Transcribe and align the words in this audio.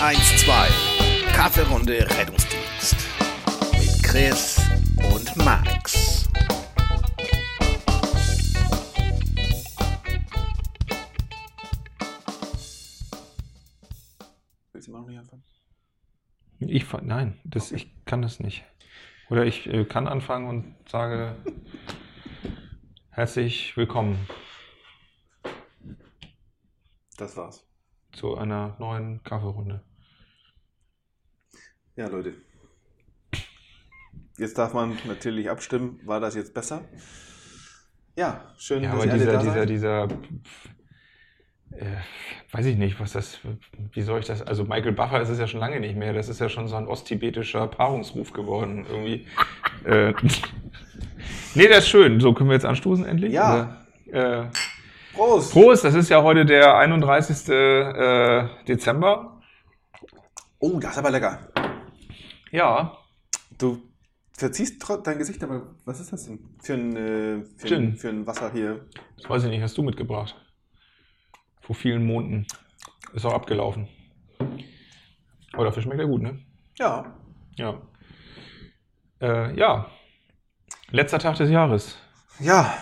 112. 0.00 1.32
Kaffeerunde 1.32 1.98
Rettungsdienst. 2.18 2.96
Mit 3.72 4.02
Chris 4.02 4.60
und 4.98 5.36
Max. 5.36 6.28
Willst 14.72 14.88
du 14.88 14.92
mal 14.92 15.00
noch 15.00 15.08
nicht 15.08 15.18
anfangen? 15.18 15.42
Ich, 16.58 16.86
nein, 17.02 17.40
das, 17.44 17.72
ich 17.72 17.90
kann 18.04 18.22
das 18.22 18.38
nicht. 18.38 18.64
Oder 19.30 19.46
ich 19.46 19.66
äh, 19.66 19.84
kann 19.84 20.06
anfangen 20.06 20.48
und 20.48 20.74
sage 20.88 21.36
herzlich 23.10 23.76
willkommen 23.76 24.18
Das 27.16 27.34
war's. 27.36 27.65
Zu 28.16 28.36
einer 28.36 28.74
neuen 28.78 29.22
Kaffeerunde. 29.22 29.82
Ja, 31.96 32.08
Leute. 32.08 32.34
Jetzt 34.38 34.58
darf 34.58 34.74
man 34.74 34.98
natürlich 35.06 35.48
abstimmen, 35.48 36.00
war 36.04 36.20
das 36.20 36.34
jetzt 36.34 36.52
besser? 36.52 36.82
Ja, 38.16 38.52
schön, 38.58 38.82
Ja, 38.82 38.92
dass 38.92 39.02
aber 39.02 39.06
ihr 39.06 39.12
alle 39.12 39.20
dieser, 39.20 39.32
da 39.32 39.38
dieser, 39.40 39.54
seid. 39.54 39.68
dieser, 39.70 40.04
äh, 41.72 41.96
weiß 42.52 42.66
ich 42.66 42.76
nicht, 42.76 42.98
was 43.00 43.12
das, 43.12 43.40
wie 43.92 44.02
soll 44.02 44.20
ich 44.20 44.26
das, 44.26 44.42
also 44.42 44.64
Michael 44.64 44.92
Buffer 44.92 45.20
ist 45.20 45.28
es 45.28 45.38
ja 45.38 45.46
schon 45.46 45.60
lange 45.60 45.80
nicht 45.80 45.96
mehr, 45.96 46.12
das 46.12 46.28
ist 46.28 46.40
ja 46.40 46.48
schon 46.48 46.68
so 46.68 46.76
ein 46.76 46.86
osttibetischer 46.86 47.66
Paarungsruf 47.66 48.32
geworden, 48.32 48.86
irgendwie. 48.88 49.26
äh, 49.84 50.12
nee, 51.54 51.68
das 51.68 51.78
ist 51.84 51.88
schön, 51.88 52.20
so 52.20 52.32
können 52.34 52.50
wir 52.50 52.54
jetzt 52.54 52.66
anstoßen 52.66 53.04
endlich? 53.06 53.32
Ja. 53.32 53.78
Oder, 54.08 54.44
äh, 54.44 54.50
Prost! 55.16 55.52
Prost, 55.52 55.84
das 55.84 55.94
ist 55.94 56.10
ja 56.10 56.22
heute 56.22 56.44
der 56.44 56.76
31. 56.76 57.48
Äh, 57.48 58.48
Dezember. 58.68 59.40
Oh, 60.58 60.78
das 60.78 60.92
ist 60.92 60.98
aber 60.98 61.10
lecker. 61.10 61.38
Ja, 62.50 62.96
Du 63.58 63.82
verziehst 64.32 64.84
dein 65.04 65.18
Gesicht, 65.18 65.42
aber 65.42 65.74
was 65.86 66.00
ist 66.00 66.12
das 66.12 66.26
denn? 66.26 66.38
Für 66.62 66.74
ein, 66.74 66.96
äh, 66.96 67.44
für 67.56 67.66
Gin. 67.66 67.82
ein, 67.84 67.96
für 67.96 68.08
ein 68.10 68.26
Wasser 68.26 68.52
hier. 68.52 68.84
das 69.16 69.28
weiß 69.30 69.44
ich 69.44 69.50
nicht, 69.50 69.62
hast 69.62 69.78
du 69.78 69.82
mitgebracht. 69.82 70.34
Vor 71.62 71.74
vielen 71.74 72.04
Monaten. 72.04 72.46
Ist 73.14 73.24
auch 73.24 73.32
abgelaufen. 73.32 73.88
Aber 75.52 75.64
dafür 75.64 75.82
schmeckt 75.82 76.00
er 76.00 76.06
gut, 76.06 76.20
ne? 76.22 76.38
Ja. 76.78 77.16
Ja. 77.56 77.80
Äh, 79.22 79.56
ja. 79.58 79.90
Letzter 80.90 81.18
Tag 81.18 81.36
des 81.36 81.48
Jahres. 81.50 81.96
Ja. 82.38 82.76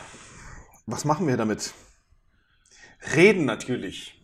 Was 0.87 1.05
machen 1.05 1.29
wir 1.29 1.37
damit? 1.37 1.73
Reden 3.15 3.45
natürlich. 3.45 4.21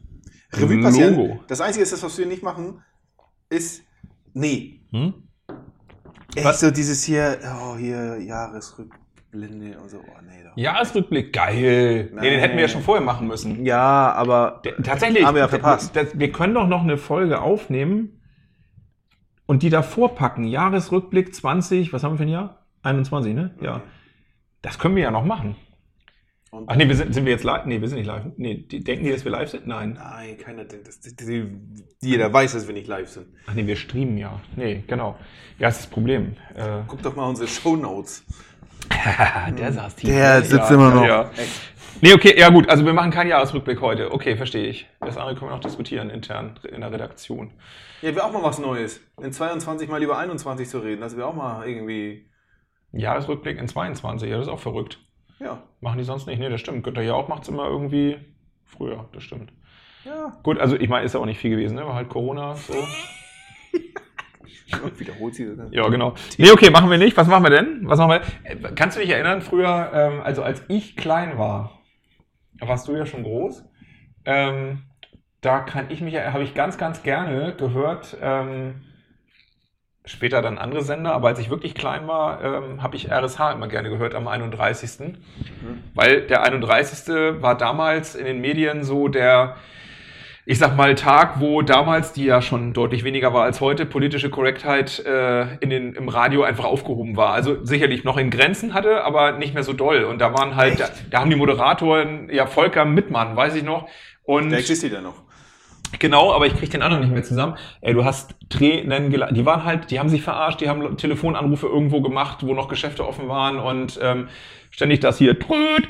Revue 0.53 0.77
Logo. 0.77 0.87
passieren. 0.87 1.41
Das 1.49 1.61
Einzige 1.61 1.83
ist, 1.83 1.93
das, 1.93 2.03
was 2.03 2.19
wir 2.19 2.27
nicht 2.27 2.43
machen, 2.43 2.83
ist. 3.49 3.83
Nee. 4.33 4.81
Hm? 4.91 5.15
Echt 6.35 6.45
Was? 6.45 6.61
so 6.61 6.71
dieses 6.71 7.05
hier, 7.05 7.39
oh, 7.45 7.77
hier, 7.77 8.21
Jahresrückblende 8.21 9.79
und 9.81 9.91
so. 9.91 9.99
Oh, 9.99 10.21
nee, 10.23 10.45
doch. 10.45 10.57
Jahresrückblick, 10.57 11.33
geil. 11.33 12.11
Nee, 12.15 12.31
den 12.31 12.41
hätten 12.41 12.55
wir 12.55 12.63
ja 12.63 12.69
schon 12.69 12.83
vorher 12.83 13.05
machen 13.05 13.27
müssen. 13.27 13.65
Ja, 13.65 14.13
aber. 14.13 14.61
Der, 14.65 14.77
tatsächlich. 14.77 15.25
Haben 15.25 15.35
wir 15.35 15.43
ja 15.43 15.49
verpasst. 15.49 15.93
Wir 16.15 16.33
können 16.33 16.55
doch 16.55 16.69
noch 16.69 16.83
eine 16.83 16.97
Folge 16.97 17.41
aufnehmen 17.41 18.21
und 19.47 19.63
die 19.65 19.71
davor 19.71 20.15
packen. 20.15 20.45
Jahresrückblick 20.45 21.35
20, 21.35 21.93
was 21.93 22.05
haben 22.05 22.13
wir 22.13 22.19
für 22.19 22.23
ein 22.25 22.29
Jahr? 22.29 22.67
21, 22.83 23.35
ne? 23.35 23.55
Ja. 23.61 23.83
Das 24.63 24.79
können 24.79 24.95
wir 24.95 25.03
ja 25.03 25.11
noch 25.11 25.25
machen. 25.25 25.57
Und 26.51 26.69
Ach 26.69 26.75
nee, 26.75 26.89
wir 26.89 26.97
sind, 26.97 27.15
sind 27.15 27.25
wir 27.25 27.33
jetzt 27.33 27.45
live? 27.45 27.65
Nee, 27.65 27.81
wir 27.81 27.89
sind 27.89 27.99
nicht 27.99 28.09
live. 28.09 28.25
Nee, 28.37 28.65
die, 28.69 28.83
denken 28.83 29.05
die, 29.05 29.13
dass 29.13 29.25
wir 29.25 29.31
live 29.31 29.51
sind? 29.51 29.69
Nein. 29.69 29.95
Nein, 29.95 30.37
keiner 30.37 30.65
denkt, 30.65 30.89
das, 30.89 31.01
das, 31.01 31.15
die, 31.15 31.47
jeder 32.01 32.33
weiß, 32.33 32.55
dass 32.55 32.67
wir 32.67 32.75
nicht 32.75 32.89
live 32.89 33.09
sind. 33.09 33.29
Ach 33.47 33.55
nee, 33.55 33.67
wir 33.67 33.77
streamen 33.77 34.19
ja. 34.19 34.41
Nee, 34.57 34.83
genau. 34.87 35.17
Ja, 35.59 35.69
das 35.69 35.77
ist 35.77 35.85
das 35.85 35.91
Problem. 35.91 36.37
Äh, 36.55 36.81
Guck 36.89 37.03
doch 37.03 37.15
mal 37.15 37.29
unsere 37.29 37.47
Shownotes. 37.47 38.25
der 39.59 39.73
saß 39.73 39.95
tief. 39.95 40.11
Der 40.11 40.43
sitzt 40.43 40.71
ja, 40.71 40.75
immer 40.75 40.93
noch. 40.93 41.07
Ja. 41.07 41.31
Nee, 42.03 42.15
okay, 42.15 42.35
ja 42.39 42.49
gut, 42.49 42.69
also 42.69 42.85
wir 42.85 42.95
machen 42.95 43.11
keinen 43.11 43.29
Jahresrückblick 43.29 43.81
heute. 43.81 44.11
Okay, 44.13 44.37
verstehe 44.37 44.69
ich. 44.69 44.89
Das 45.01 45.19
andere 45.19 45.37
können 45.37 45.51
wir 45.51 45.55
noch 45.55 45.63
diskutieren 45.63 46.11
intern 46.11 46.59
in 46.73 46.81
der 46.81 46.91
Redaktion. 46.91 47.53
Ja, 48.01 48.15
wäre 48.15 48.25
auch 48.25 48.33
mal 48.33 48.43
was 48.43 48.59
Neues. 48.59 49.01
In 49.23 49.33
22 49.33 49.89
mal 49.89 50.03
über 50.03 50.17
21 50.17 50.69
zu 50.69 50.79
reden, 50.79 51.03
das 51.03 51.17
wäre 51.17 51.27
auch 51.29 51.35
mal 51.35 51.69
irgendwie. 51.69 52.27
Jahresrückblick 52.93 53.59
in 53.59 53.69
22, 53.69 54.31
ja, 54.31 54.39
das 54.39 54.47
ist 54.47 54.53
auch 54.53 54.59
verrückt. 54.59 54.99
Ja. 55.41 55.63
Machen 55.81 55.99
die 55.99 56.05
sonst 56.05 56.27
nicht? 56.27 56.39
Nee, 56.39 56.49
das 56.51 56.61
stimmt. 56.61 56.85
Günther 56.85 57.03
ja 57.03 57.15
auch 57.15 57.29
macht 57.29 57.43
es 57.43 57.49
immer 57.49 57.67
irgendwie 57.67 58.19
früher, 58.65 59.09
das 59.13 59.23
stimmt. 59.23 59.53
Ja. 60.05 60.39
Gut, 60.43 60.59
also 60.59 60.77
ich 60.77 60.89
meine, 60.89 61.05
ist 61.05 61.15
ja 61.15 61.21
auch 61.21 61.27
nicht 61.27 61.39
viel 61.41 61.51
gewesen, 61.51 61.75
ne? 61.75 61.87
War 61.87 61.95
halt 61.95 62.09
Corona 62.09 62.55
so. 62.55 62.75
Wiederholt 64.99 65.35
sie 65.35 65.47
das 65.47 65.57
dann. 65.57 65.73
Ja, 65.73 65.89
genau. 65.89 66.15
Nee, 66.39 66.51
okay, 66.53 66.71
machen 66.71 66.91
wir 66.91 66.99
nicht. 66.99 67.17
Was 67.17 67.27
machen 67.27 67.43
wir 67.43 67.51
denn? 67.51 67.81
Was 67.85 67.99
machen 67.99 68.11
wir? 68.11 68.21
Äh, 68.45 68.73
Kannst 68.75 68.97
du 68.97 69.01
dich 69.01 69.11
erinnern, 69.11 69.43
früher, 69.43 69.91
ähm, 69.93 70.21
also 70.23 70.43
als 70.43 70.63
ich 70.69 70.97
klein 70.97 71.39
war, 71.39 71.81
warst 72.61 72.87
du 72.87 72.95
ja 72.95 73.05
schon 73.05 73.25
groß. 73.25 73.65
Ähm, 74.25 74.83
da 75.41 75.61
kann 75.61 75.87
ich 75.89 76.01
mich, 76.03 76.17
habe 76.17 76.45
ich 76.45 76.55
ganz, 76.55 76.79
ganz 76.79 77.03
gerne 77.03 77.55
gehört, 77.57 78.17
ähm, 78.21 78.83
später 80.05 80.43
dann 80.43 80.59
andere 80.59 80.83
Sender, 80.83 81.13
aber 81.13 81.29
als 81.29 81.39
ich 81.39 81.51
wirklich 81.51 81.75
klein 81.75 82.09
war, 82.09 82.43
ähm, 82.43 82.83
habe 82.83 82.97
ich 82.97 83.11
RSH 83.11 83.53
immer 83.53 83.69
gerne 83.69 83.91
gehört 83.91 84.15
am 84.15 84.29
31. 84.29 85.17
Weil 85.95 86.23
der 86.23 86.43
31. 86.43 87.43
war 87.43 87.57
damals 87.57 88.15
in 88.15 88.25
den 88.25 88.41
Medien 88.41 88.83
so 88.83 89.09
der, 89.09 89.57
ich 90.47 90.59
sag 90.59 90.75
mal, 90.75 90.95
Tag, 90.95 91.39
wo 91.41 91.61
damals, 91.63 92.13
die 92.13 92.25
ja 92.25 92.41
schon 92.41 92.73
deutlich 92.73 93.05
weniger 93.05 93.35
war 93.35 93.45
als 93.45 93.61
heute, 93.61 93.85
politische 93.85 94.31
Korrektheit 94.31 95.05
äh, 95.05 95.55
in 95.57 95.69
den, 95.69 95.95
im 95.95 96.09
Radio 96.09 96.43
einfach 96.45 96.65
aufgehoben 96.65 97.17
war. 97.17 97.35
Also 97.35 97.65
sicherlich 97.65 98.03
noch 98.03 98.17
in 98.17 98.31
Grenzen 98.31 98.73
hatte, 98.73 99.05
aber 99.05 99.33
nicht 99.33 99.53
mehr 99.55 99.65
so 99.65 99.75
doll. 99.75 100.05
Und 100.05 100.19
da 100.19 100.33
waren 100.33 100.57
halt, 100.57 100.81
da, 100.81 100.89
da 101.11 101.21
haben 101.21 101.31
die 101.31 101.37
Moderatoren, 101.37 102.31
ja, 102.33 102.47
Volker 102.47 102.87
Mittmann, 102.87 103.37
weiß 103.37 103.55
ich 103.55 103.65
noch. 103.65 103.87
Und 104.25 104.51
Der 104.51 104.61
existiert 104.61 104.95
ja 104.95 105.03
noch. 105.03 105.23
Genau, 105.99 106.33
aber 106.33 106.47
ich 106.47 106.57
krieg 106.57 106.71
den 106.71 106.83
anderen 106.83 107.03
nicht 107.03 107.13
mehr 107.13 107.23
zusammen. 107.23 107.57
Ey, 107.81 107.95
du 107.95 108.05
hast 108.05 108.35
Tränen 108.49 109.11
gelacht. 109.11 109.37
Die 109.37 109.45
waren 109.45 109.65
halt, 109.65 109.91
die 109.91 109.99
haben 109.99 110.09
sich 110.09 110.23
verarscht, 110.23 110.61
die 110.61 110.69
haben 110.69 110.97
Telefonanrufe 110.97 111.67
irgendwo 111.67 112.01
gemacht, 112.01 112.39
wo 112.43 112.55
noch 112.55 112.69
Geschäfte 112.69 113.07
offen 113.07 113.29
waren 113.29 113.59
und 113.59 113.99
ähm, 114.03 114.29
ständig 114.71 115.01
das 115.01 115.19
hier 115.19 115.39
tröd. 115.39 115.89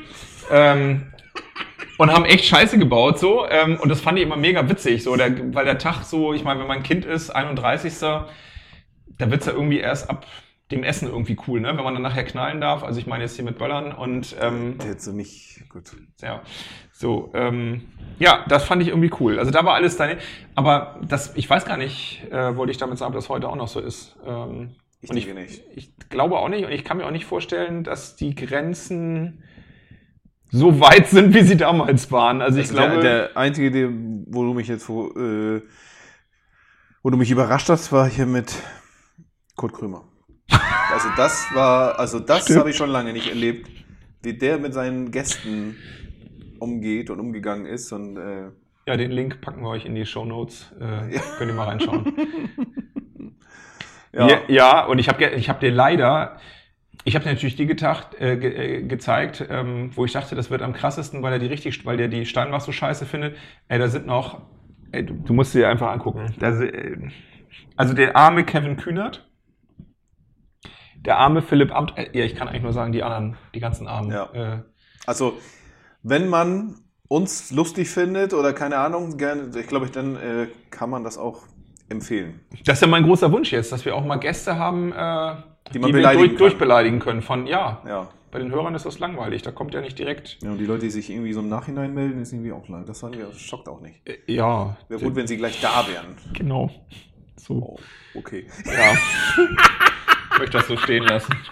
Ähm, 0.51 1.11
und 1.97 2.11
haben 2.11 2.25
echt 2.25 2.45
Scheiße 2.45 2.79
gebaut 2.79 3.19
so. 3.19 3.47
Ähm, 3.47 3.77
und 3.79 3.89
das 3.89 4.01
fand 4.01 4.17
ich 4.17 4.23
immer 4.23 4.37
mega 4.37 4.67
witzig, 4.67 5.03
so, 5.03 5.15
der, 5.15 5.53
weil 5.53 5.65
der 5.65 5.77
Tag 5.77 6.03
so, 6.03 6.33
ich 6.33 6.43
meine, 6.43 6.59
wenn 6.59 6.67
man 6.67 6.81
Kind 6.81 7.05
ist, 7.05 7.29
31. 7.29 7.93
Da 7.99 9.29
wird's 9.29 9.45
ja 9.45 9.53
irgendwie 9.53 9.79
erst 9.79 10.09
ab 10.09 10.25
dem 10.71 10.83
Essen 10.83 11.07
irgendwie 11.07 11.37
cool, 11.47 11.59
ne? 11.61 11.75
Wenn 11.75 11.83
man 11.83 11.93
dann 11.93 12.03
nachher 12.03 12.23
knallen 12.23 12.61
darf. 12.61 12.83
Also 12.83 12.99
ich 12.99 13.07
meine 13.07 13.23
jetzt 13.23 13.35
hier 13.35 13.45
mit 13.45 13.57
Böllern 13.57 13.91
und 13.91 14.35
ähm, 14.41 14.77
hat 14.87 15.01
so 15.01 15.11
nicht. 15.11 15.63
Gut. 15.69 15.91
ja, 16.21 16.41
so, 16.91 17.31
ähm, 17.33 17.81
ja, 18.19 18.45
das 18.49 18.65
fand 18.65 18.81
ich 18.81 18.89
irgendwie 18.89 19.11
cool. 19.19 19.39
Also 19.39 19.51
da 19.51 19.63
war 19.63 19.73
alles 19.75 19.95
deine, 19.97 20.17
aber 20.55 20.99
das, 21.07 21.35
ich 21.35 21.49
weiß 21.49 21.65
gar 21.65 21.77
nicht, 21.77 22.23
äh, 22.31 22.55
wollte 22.57 22.71
ich 22.71 22.77
damit 22.77 22.97
sagen, 22.97 23.09
ob 23.09 23.15
das 23.15 23.29
heute 23.29 23.47
auch 23.49 23.55
noch 23.55 23.67
so 23.69 23.79
ist. 23.79 24.17
Ähm, 24.25 24.75
Ich 25.01 25.09
und 25.09 25.15
denke 25.15 25.33
nicht. 25.33 25.63
Ich 25.75 25.95
glaube 26.09 26.37
auch 26.37 26.49
nicht 26.49 26.65
und 26.65 26.71
ich 26.71 26.83
kann 26.83 26.97
mir 26.97 27.05
auch 27.05 27.11
nicht 27.11 27.25
vorstellen, 27.25 27.83
dass 27.83 28.15
die 28.15 28.35
Grenzen 28.35 29.43
so 30.51 30.81
weit 30.81 31.07
sind, 31.07 31.33
wie 31.33 31.41
sie 31.43 31.55
damals 31.57 32.11
waren. 32.11 32.41
Also 32.41 32.59
ich 32.59 32.69
Also 32.69 32.75
glaube, 32.75 33.01
der, 33.01 33.27
der 33.29 33.37
einzige, 33.37 33.71
der, 33.71 33.89
wo 34.27 34.43
du 34.43 34.53
mich 34.53 34.67
jetzt 34.67 34.89
wo, 34.89 35.07
äh, 35.17 35.61
wo 37.01 37.09
du 37.09 37.17
mich 37.17 37.31
überrascht 37.31 37.69
hast, 37.69 37.91
war 37.93 38.07
hier 38.09 38.25
mit 38.25 38.53
Kurt 39.55 39.73
Krömer. 39.73 40.03
Also 40.91 41.09
das 41.15 41.47
war, 41.53 41.97
also 41.99 42.19
das 42.19 42.55
habe 42.55 42.69
ich 42.69 42.75
schon 42.75 42.89
lange 42.89 43.13
nicht 43.13 43.29
erlebt, 43.29 43.69
wie 44.23 44.33
der 44.33 44.57
mit 44.57 44.73
seinen 44.73 45.11
Gästen 45.11 45.77
umgeht 46.59 47.09
und 47.09 47.19
umgegangen 47.19 47.65
ist 47.65 47.91
und 47.91 48.17
äh, 48.17 48.51
ja, 48.87 48.97
den 48.97 49.11
Link 49.11 49.41
packen 49.41 49.61
wir 49.61 49.69
euch 49.69 49.85
in 49.85 49.93
die 49.93 50.05
Show 50.05 50.25
Notes. 50.25 50.71
Äh, 50.79 51.19
Könnt 51.37 51.51
ihr 51.51 51.55
mal 51.55 51.65
reinschauen. 51.65 52.13
ja, 54.11 54.27
Ja, 54.27 54.39
ja 54.47 54.85
und 54.85 54.99
ich 54.99 55.07
habe 55.07 55.23
ich 55.23 55.49
hab 55.49 55.59
dir 55.59 55.71
leider, 55.71 56.37
ich 57.03 57.15
habe 57.15 57.23
dir 57.23 57.31
natürlich 57.31 57.55
die 57.55 57.67
getacht, 57.67 58.19
äh, 58.19 58.37
ge, 58.37 58.51
äh, 58.51 58.81
gezeigt, 58.81 59.45
ähm, 59.49 59.91
wo 59.95 60.05
ich 60.05 60.13
dachte, 60.13 60.35
das 60.35 60.49
wird 60.49 60.63
am 60.63 60.73
krassesten, 60.73 61.21
weil 61.21 61.33
er 61.33 61.39
die 61.39 61.45
richtig, 61.45 61.85
weil 61.85 61.97
der 61.97 62.07
die 62.07 62.25
Steinbach 62.25 62.61
so 62.61 62.71
scheiße 62.71 63.05
findet. 63.05 63.37
Ey, 63.67 63.77
da 63.77 63.87
sind 63.87 64.07
noch, 64.07 64.41
ey, 64.91 65.05
du, 65.05 65.13
du 65.13 65.33
musst 65.33 65.53
dir 65.53 65.69
einfach 65.69 65.91
angucken. 65.91 66.33
Da, 66.39 66.59
äh, 66.59 66.97
also 67.75 67.93
der 67.93 68.15
arme 68.15 68.45
Kevin 68.45 68.77
Kühnert, 68.77 69.30
der 71.05 71.17
arme 71.17 71.41
Philipp 71.41 71.73
Amt, 71.73 71.97
äh, 71.97 72.09
ja, 72.17 72.25
ich 72.25 72.35
kann 72.35 72.47
eigentlich 72.47 72.63
nur 72.63 72.73
sagen, 72.73 72.91
die 72.91 73.03
anderen, 73.03 73.37
die 73.53 73.59
ganzen 73.59 73.87
Armen. 73.87 74.11
Ja. 74.11 74.29
Äh, 74.33 74.59
Also, 75.05 75.33
wenn 76.03 76.27
man 76.29 76.75
uns 77.07 77.51
lustig 77.51 77.89
findet 77.89 78.33
oder 78.33 78.53
keine 78.53 78.77
Ahnung, 78.77 79.17
gerne, 79.17 79.51
ich 79.59 79.67
glaube, 79.67 79.89
dann 79.89 80.15
äh, 80.15 80.47
kann 80.69 80.89
man 80.89 81.03
das 81.03 81.17
auch 81.17 81.43
empfehlen. 81.89 82.39
das 82.65 82.77
ist 82.77 82.81
ja 82.81 82.87
mein 82.87 83.03
großer 83.03 83.31
Wunsch 83.31 83.51
jetzt, 83.51 83.71
dass 83.71 83.83
wir 83.83 83.95
auch 83.95 84.05
mal 84.05 84.15
Gäste 84.17 84.57
haben, 84.57 84.93
äh, 84.93 85.35
Die 85.73 85.79
man 85.79 85.89
wir 85.89 85.93
beleidigen 85.93 86.29
durch, 86.29 86.37
durchbeleidigen 86.37 86.99
können 86.99 87.21
von, 87.21 87.47
ja, 87.47 87.81
Ja. 87.85 88.09
Bei 88.31 88.39
den 88.39 88.49
Hörern 88.49 88.73
ist 88.75 88.85
das 88.85 88.97
langweilig. 88.99 89.41
Da 89.41 89.51
kommt 89.51 89.73
ja 89.73 89.81
nicht 89.81 89.99
direkt. 89.99 90.37
Ja, 90.41 90.51
und 90.51 90.57
die 90.57 90.65
Leute, 90.65 90.83
die 90.85 90.89
sich 90.89 91.09
irgendwie 91.09 91.33
so 91.33 91.41
im 91.41 91.49
Nachhinein 91.49 91.93
melden, 91.93 92.21
ist 92.21 92.31
irgendwie 92.31 92.53
auch 92.53 92.65
lang. 92.69 92.85
Das 92.85 93.01
fanden 93.01 93.17
wir, 93.19 93.25
das 93.25 93.41
schockt 93.41 93.67
auch 93.67 93.81
nicht. 93.81 94.07
Äh, 94.07 94.19
ja. 94.27 94.77
Wäre 94.87 95.01
gut, 95.01 95.17
wenn 95.17 95.27
sie 95.27 95.35
gleich 95.35 95.59
da 95.59 95.85
wären. 95.85 96.15
Genau. 96.31 96.71
So. 97.35 97.55
Oh, 97.55 97.79
okay. 98.17 98.47
Ja. 98.63 99.43
ich 100.43 100.53
möchte 100.53 100.57
das 100.57 100.67
so 100.67 100.77
stehen 100.77 101.03
lassen. 101.03 101.33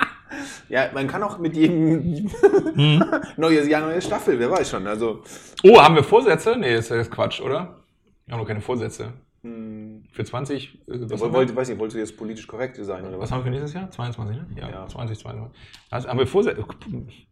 Ja, 0.70 0.88
man 0.94 1.08
kann 1.08 1.24
auch 1.24 1.40
mit 1.40 1.56
jedem 1.56 2.30
Hm. 2.76 3.04
neues 3.38 3.68
Jahr, 3.68 3.82
neue 3.82 4.00
Staffel, 4.00 4.38
wer 4.38 4.52
weiß 4.52 4.70
schon. 4.70 4.86
Also, 4.86 5.24
Oh, 5.64 5.82
haben 5.82 5.96
wir 5.96 6.04
Vorsätze? 6.04 6.56
Nee, 6.56 6.76
ist 6.76 6.90
ja 6.90 7.04
Quatsch, 7.04 7.42
oder? 7.42 7.80
Wir 8.28 8.34
haben 8.34 8.42
noch 8.42 8.48
keine 8.48 8.62
Vorsätze. 8.62 9.14
hm, 9.42 10.04
Für 10.12 10.24
20, 10.24 10.76
äh, 10.76 11.10
was, 11.10 11.20
wollte, 11.22 11.54
wir? 11.54 11.56
weiß 11.56 11.70
nicht, 11.70 11.80
wolltest 11.80 11.96
du 11.96 12.00
jetzt 12.00 12.16
politisch 12.16 12.46
korrekt 12.46 12.76
sein 12.80 13.02
oder 13.08 13.14
was 13.18 13.24
was? 13.24 13.32
haben 13.32 13.40
wir 13.40 13.44
für 13.46 13.50
nächstes 13.50 13.74
Jahr? 13.74 13.90
22, 13.90 14.38
ne? 14.38 14.48
Ja, 14.56 14.70
Ja. 14.70 14.88
20, 14.88 15.18
22. 15.18 15.60
Also 15.90 16.08
haben 16.08 16.20
wir 16.20 16.28
Vorsätze. 16.28 16.64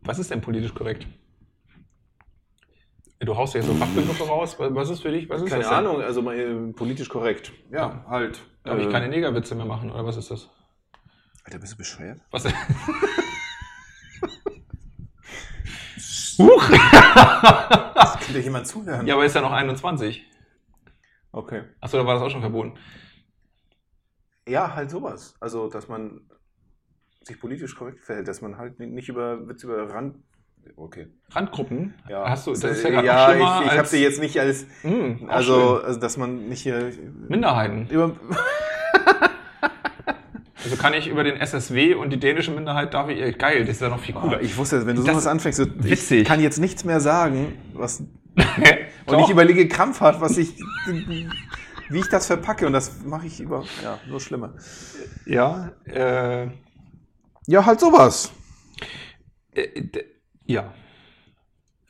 Was 0.02 0.18
ist 0.18 0.32
denn 0.32 0.42
politisch 0.42 0.74
korrekt? 0.74 1.06
Du 3.20 3.36
haust 3.38 3.54
ja 3.54 3.60
jetzt 3.62 3.68
so 3.70 3.76
Fachbegriffe 3.76 4.24
raus. 4.28 4.56
Was 4.60 4.90
ist 4.90 5.02
für 5.02 5.12
dich? 5.12 5.30
Was 5.30 5.44
ist 5.44 5.50
Keine 5.50 5.64
das? 5.64 5.72
Ahnung, 5.72 6.02
also 6.02 6.24
mal, 6.24 6.38
äh, 6.38 6.74
politisch 6.74 7.10
korrekt. 7.10 7.52
Ja, 7.72 8.04
halt. 8.10 8.42
Darf 8.64 8.80
ich 8.80 8.88
äh, 8.88 8.92
keine 8.92 9.08
Negerwitze 9.10 9.54
mehr 9.54 9.66
machen, 9.66 9.92
oder 9.92 10.04
was 10.06 10.18
ist 10.18 10.32
das? 10.32 10.50
Alter, 11.48 11.60
bist 11.60 11.74
du 11.74 11.78
bescheuert? 11.78 12.20
Was? 12.30 12.44
Huch! 16.38 16.70
Kann 16.70 18.34
dir 18.34 18.42
jemand 18.42 18.68
zuhören? 18.68 19.08
Ja, 19.08 19.14
aber 19.14 19.24
ist 19.24 19.34
ja 19.34 19.40
noch 19.40 19.54
21. 19.54 20.26
Okay. 21.32 21.64
Achso, 21.80 21.98
da 21.98 22.06
war 22.06 22.16
das 22.16 22.24
auch 22.24 22.30
schon 22.30 22.42
verboten. 22.42 22.74
Ja, 24.46 24.76
halt 24.76 24.92
sowas. 24.92 25.36
Also, 25.40 25.70
dass 25.70 25.88
man 25.88 26.20
sich 27.24 27.40
politisch 27.40 27.78
korrekt 27.78 28.04
verhält, 28.04 28.28
dass 28.28 28.42
man 28.42 28.58
halt 28.58 28.82
nicht 28.82 29.08
über 29.08 29.48
Witz 29.48 29.64
über 29.64 29.90
Rand. 29.90 30.18
Okay. 30.76 31.08
Randgruppen? 31.30 31.94
Ja, 32.10 32.30
Hast 32.30 32.46
du, 32.48 32.52
das 32.52 32.62
ist 32.66 32.84
äh, 32.84 32.92
ja 32.92 33.02
gerade 33.02 33.40
ja, 33.40 33.62
ich, 33.62 33.68
ich 33.72 33.78
habe 33.78 33.88
sie 33.88 34.04
jetzt 34.04 34.20
nicht 34.20 34.38
als. 34.38 34.66
Hm, 34.82 35.30
auch 35.30 35.34
Also, 35.34 35.82
also, 35.82 35.98
dass 35.98 36.18
man 36.18 36.50
nicht 36.50 36.64
hier. 36.64 36.92
Minderheiten. 37.30 37.88
Über, 37.90 38.18
Also 40.70 40.82
kann 40.82 40.94
ich 40.94 41.08
über 41.08 41.24
den 41.24 41.38
SSW 41.38 41.94
und 41.96 42.10
die 42.12 42.20
dänische 42.20 42.52
Minderheit 42.52 42.94
darf 42.94 43.10
ich. 43.10 43.20
äh, 43.22 43.32
Geil, 43.32 43.62
das 43.62 43.76
ist 43.78 43.82
ja 43.82 43.90
noch 43.90 44.00
viel 44.00 44.14
cooler. 44.16 44.42
ich 44.42 44.56
wusste, 44.58 44.86
wenn 44.86 44.96
du 44.96 45.02
Das- 45.04 45.12
sowas 45.12 45.28
anfängst, 45.28 45.58
so, 45.60 45.66
witzig. 45.84 46.22
ich 46.22 46.28
kann 46.28 46.42
jetzt 46.42 46.60
nichts 46.60 46.84
mehr 46.84 47.00
sagen, 47.00 47.58
was. 47.74 48.04
Und 49.06 49.20
ich 49.20 49.30
überlege 49.30 49.68
krampfhaft, 49.68 50.20
was 50.22 50.38
ich. 50.38 50.54
Wie 51.90 52.00
ich 52.00 52.10
das 52.10 52.28
verpacke 52.28 52.68
und 52.68 52.74
das 52.74 53.02
mache 53.06 53.26
ich 53.28 53.40
über. 53.40 53.64
Ja, 53.82 53.98
nur 54.10 54.20
schlimmer. 54.20 54.54
ja, 55.26 55.72
äh, 55.86 56.48
Ja, 57.48 57.66
halt 57.66 57.80
sowas. 57.80 58.34
äh, 59.54 59.82
d- 59.82 60.04
ja. 60.46 60.74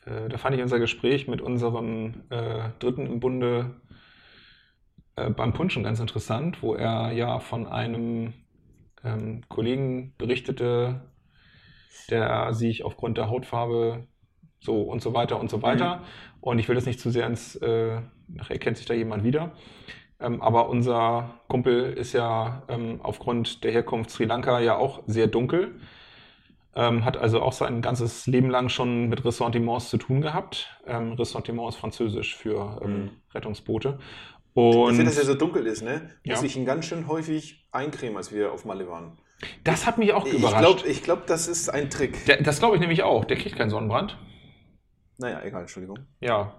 Äh, 0.06 0.28
da 0.28 0.38
fand 0.38 0.54
ich 0.54 0.62
unser 0.62 0.78
Gespräch 0.78 1.26
mit 1.26 1.40
unserem 1.40 2.22
äh, 2.30 2.68
Dritten 2.78 3.06
im 3.06 3.18
Bunde 3.18 3.80
äh, 5.16 5.30
beim 5.30 5.52
Punschen 5.52 5.82
ganz 5.82 5.98
interessant, 5.98 6.62
wo 6.62 6.74
er 6.76 7.10
ja 7.10 7.40
von 7.40 7.66
einem 7.66 8.32
ähm, 9.04 9.42
Kollegen 9.48 10.14
berichtete, 10.18 11.00
der 12.10 12.54
sich 12.54 12.84
aufgrund 12.84 13.18
der 13.18 13.28
Hautfarbe 13.28 14.06
so 14.60 14.82
und 14.82 15.02
so 15.02 15.14
weiter 15.14 15.38
und 15.38 15.50
so 15.50 15.62
weiter. 15.62 16.02
Und 16.40 16.58
ich 16.58 16.68
will 16.68 16.74
das 16.74 16.86
nicht 16.86 17.00
zu 17.00 17.10
sehr 17.10 17.26
ins, 17.26 17.56
äh, 17.56 18.00
nachher 18.28 18.58
kennt 18.58 18.76
sich 18.76 18.86
da 18.86 18.94
jemand 18.94 19.24
wieder. 19.24 19.52
Ähm, 20.20 20.42
aber 20.42 20.68
unser 20.68 21.40
Kumpel 21.48 21.92
ist 21.92 22.12
ja 22.12 22.62
ähm, 22.68 23.00
aufgrund 23.02 23.62
der 23.64 23.72
Herkunft 23.72 24.10
Sri 24.10 24.24
Lanka 24.24 24.60
ja 24.60 24.76
auch 24.76 25.02
sehr 25.06 25.26
dunkel. 25.28 25.80
Ähm, 26.74 27.04
hat 27.04 27.16
also 27.16 27.40
auch 27.40 27.52
sein 27.52 27.82
ganzes 27.82 28.26
Leben 28.26 28.50
lang 28.50 28.68
schon 28.68 29.08
mit 29.08 29.24
Ressentiments 29.24 29.90
zu 29.90 29.96
tun 29.98 30.20
gehabt. 30.20 30.80
Ähm, 30.86 31.12
Ressentiment 31.14 31.68
ist 31.70 31.76
französisch 31.76 32.36
für 32.36 32.80
ähm, 32.84 33.04
Mhm. 33.04 33.10
Rettungsboote. 33.34 33.98
Ich 34.54 34.62
Und 34.62 34.94
finde, 34.96 35.04
dass 35.10 35.18
er 35.18 35.24
so 35.24 35.34
dunkel 35.34 35.66
ist, 35.66 35.82
ne? 35.82 36.10
Muss 36.24 36.40
Ja. 36.40 36.46
ich 36.46 36.56
ihn 36.56 36.64
ganz 36.64 36.86
schön 36.86 37.06
häufig 37.06 37.57
eincremen, 37.72 38.16
als 38.16 38.32
wir 38.32 38.52
auf 38.52 38.64
Malle 38.64 38.88
waren. 38.88 39.18
das 39.64 39.86
hat 39.86 39.98
mich 39.98 40.12
auch 40.12 40.26
Ich 40.26 40.34
überrascht. 40.34 40.58
glaube, 40.58 40.88
ich 40.88 41.02
glaub, 41.02 41.26
das 41.26 41.48
ist 41.48 41.68
ein 41.68 41.90
Trick. 41.90 42.24
Der, 42.26 42.42
das 42.42 42.58
glaube 42.58 42.76
ich 42.76 42.80
nämlich 42.80 43.02
auch. 43.02 43.24
Der 43.24 43.36
kriegt 43.36 43.56
keinen 43.56 43.70
Sonnenbrand. 43.70 44.18
Naja, 45.18 45.42
egal, 45.42 45.62
Entschuldigung. 45.62 45.98
Ja. 46.20 46.54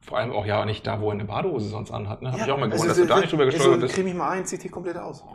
Vor 0.00 0.18
allem 0.18 0.32
auch 0.32 0.44
ja 0.44 0.64
nicht 0.64 0.84
da, 0.86 1.00
wo 1.00 1.08
er 1.08 1.12
eine 1.12 1.24
Badehose 1.24 1.68
sonst 1.68 1.92
anhat. 1.92 2.22
Ne? 2.22 2.28
Habe 2.32 2.38
Ja, 2.40 2.46
ich 2.46 2.52
auch 2.52 2.58
mal 2.58 2.64
also 2.64 2.76
gewundert, 2.76 2.98
dass 2.98 3.02
du 3.02 3.06
da 3.06 3.20
nicht 3.20 3.32
drüber 3.32 3.44
gestolpert 3.46 3.80
bist. 3.82 3.94
Creme 3.94 4.08
ich 4.08 4.14
mal 4.14 4.30
ein, 4.30 4.44
sieht 4.44 4.62
hier 4.62 4.70
komplett 4.70 4.96
aus. 4.96 5.22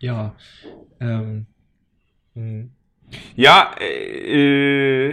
Ja. 0.00 0.34
Ähm. 1.00 1.46
hm. 2.34 2.72
Ja, 3.34 3.74
äh, 3.80 5.08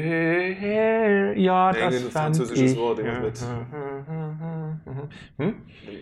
äh, 0.54 1.40
ja, 1.40 1.70
Irgendein 1.70 1.92
das 1.92 2.02
fand 2.02 2.14
französisches 2.14 2.72
ich. 2.72 2.78
Wort, 2.78 3.00
irgendwas 3.00 3.48
Hm? 5.38 5.56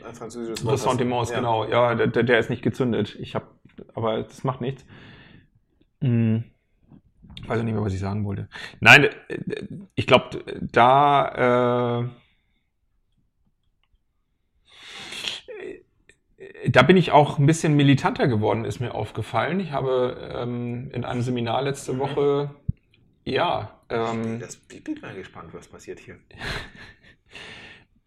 Ein 0.07 0.13
französisches 0.15 0.65
Wort. 0.65 0.73
Ressentiments, 0.73 1.29
Ja. 1.31 1.37
genau. 1.37 1.65
Ja, 1.65 1.95
der, 1.95 2.23
der 2.23 2.39
ist 2.39 2.49
nicht 2.49 2.61
gezündet. 2.61 3.15
Ich 3.19 3.35
habe, 3.35 3.45
aber 3.93 4.23
das 4.23 4.43
macht 4.43 4.61
nichts. 4.61 4.85
Hm. 6.01 6.43
Weiß 7.47 7.59
auch 7.59 7.63
nicht 7.63 7.73
mehr, 7.73 7.83
was 7.83 7.93
ich 7.93 7.99
sagen 7.99 8.25
wollte. 8.25 8.47
Nein, 8.79 9.05
äh, 9.05 9.09
ich 9.95 10.07
glaube, 10.07 10.43
da, 10.71 12.01
äh, 12.01 12.07
da 16.67 16.81
bin 16.83 16.97
ich 16.97 17.11
auch 17.11 17.37
ein 17.37 17.45
bisschen 17.45 17.75
militanter 17.75 18.27
geworden, 18.27 18.65
ist 18.65 18.79
mir 18.79 18.93
aufgefallen. 18.93 19.59
Ich 19.59 19.71
habe 19.71 20.31
ähm, 20.35 20.89
in 20.91 21.05
einem 21.05 21.21
Seminar 21.21 21.61
letzte 21.61 21.97
Woche, 21.99 22.51
ja, 23.23 23.79
ähm, 23.89 24.39
Das, 24.39 24.61
ich 24.71 24.83
bin 24.83 24.99
mal 25.01 25.15
gespannt, 25.15 25.53
was 25.53 25.67
passiert 25.67 25.99
hier. 25.99 26.17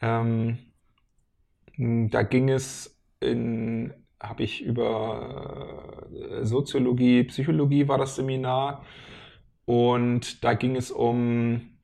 Ähm, 0.01 0.59
da 1.77 2.23
ging 2.23 2.49
es 2.51 3.01
in, 3.21 3.93
habe 4.21 4.45
ich 4.45 4.63
über 4.63 6.07
äh, 6.13 6.45
Soziologie, 6.45 7.25
Psychologie 7.25 7.89
war 7.89 7.99
das 7.99 8.15
Seminar 8.15 8.85
und 9.65 10.45
da 10.45 10.55
ging 10.55 10.77
es 10.77 10.93
um 10.93 11.79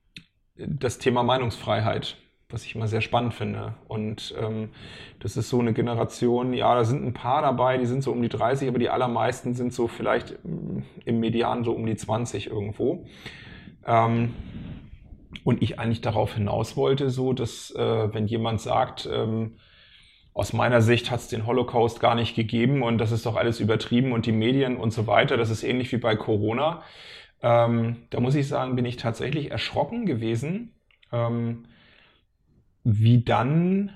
das 0.57 0.99
Thema 0.99 1.25
Meinungsfreiheit, 1.25 2.17
was 2.55 2.65
ich 2.65 2.75
immer 2.75 2.89
sehr 2.89 3.01
spannend 3.01 3.35
finde. 3.35 3.75
Und 3.89 4.35
ähm, 4.41 4.71
das 5.19 5.37
ist 5.37 5.51
so 5.51 5.61
eine 5.61 5.73
Generation, 5.73 6.55
ja, 6.55 6.75
da 6.75 6.85
sind 6.85 7.05
ein 7.05 7.13
paar 7.13 7.43
dabei, 7.43 7.77
die 7.77 7.87
sind 7.87 8.03
so 8.03 8.13
um 8.13 8.23
die 8.23 8.29
30, 8.29 8.69
aber 8.69 8.79
die 8.79 8.89
allermeisten 8.89 9.55
sind 9.55 9.75
so 9.75 9.89
vielleicht 9.89 10.39
mh, 10.45 10.83
im 11.05 11.21
Median 11.21 11.65
so 11.65 11.73
um 11.73 11.85
die 11.85 11.97
20 11.97 12.47
irgendwo. 12.47 13.05
Ähm, 13.87 14.35
und 15.43 15.63
ich 15.63 15.79
eigentlich 15.79 16.01
darauf 16.01 16.35
hinaus 16.35 16.77
wollte, 16.77 17.11
so 17.11 17.33
dass 17.33 17.73
äh, 17.73 18.15
wenn 18.15 18.27
jemand 18.27 18.61
sagt, 18.61 19.09
ähm, 19.13 19.57
aus 20.33 20.53
meiner 20.53 20.81
Sicht 20.81 21.11
hat 21.11 21.21
es 21.21 21.29
den 21.29 21.47
Holocaust 21.47 22.01
gar 22.01 22.15
nicht 22.15 22.35
gegeben 22.35 22.83
und 22.83 22.99
das 22.99 23.13
ist 23.13 23.27
doch 23.27 23.37
alles 23.37 23.61
übertrieben 23.61 24.13
und 24.13 24.27
die 24.27 24.33
Medien 24.33 24.77
und 24.77 24.93
so 24.93 25.07
weiter, 25.07 25.37
das 25.37 25.51
ist 25.51 25.63
ähnlich 25.63 25.93
wie 25.93 25.99
bei 25.99 26.17
Corona. 26.17 26.83
Ähm, 27.43 27.97
da 28.11 28.21
muss 28.21 28.35
ich 28.35 28.49
sagen, 28.49 28.75
bin 28.75 28.85
ich 28.85 28.97
tatsächlich 28.97 29.51
erschrocken 29.51 30.07
gewesen, 30.07 30.75
ähm, 31.13 31.65
wie 32.85 33.25
dann 33.25 33.91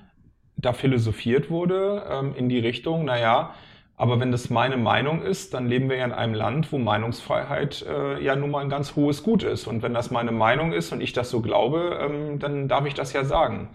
da 0.57 0.73
philosophiert 0.73 1.49
wurde 1.49 2.03
ähm, 2.09 2.35
in 2.35 2.49
die 2.49 2.59
Richtung, 2.59 3.05
naja, 3.05 3.53
aber 3.99 4.19
wenn 4.21 4.31
das 4.31 4.49
meine 4.49 4.77
Meinung 4.77 5.21
ist, 5.21 5.53
dann 5.53 5.67
leben 5.67 5.89
wir 5.89 5.97
ja 5.97 6.05
in 6.05 6.13
einem 6.13 6.33
Land, 6.33 6.71
wo 6.71 6.77
Meinungsfreiheit 6.77 7.85
äh, 7.85 8.23
ja 8.23 8.33
nun 8.37 8.49
mal 8.49 8.61
ein 8.61 8.69
ganz 8.69 8.95
hohes 8.95 9.23
Gut 9.23 9.43
ist. 9.43 9.67
Und 9.67 9.83
wenn 9.83 9.93
das 9.93 10.09
meine 10.09 10.31
Meinung 10.31 10.71
ist 10.71 10.93
und 10.93 11.01
ich 11.01 11.11
das 11.11 11.29
so 11.29 11.41
glaube, 11.41 11.99
ähm, 12.01 12.39
dann 12.39 12.69
darf 12.69 12.85
ich 12.85 12.93
das 12.93 13.11
ja 13.11 13.25
sagen. 13.25 13.67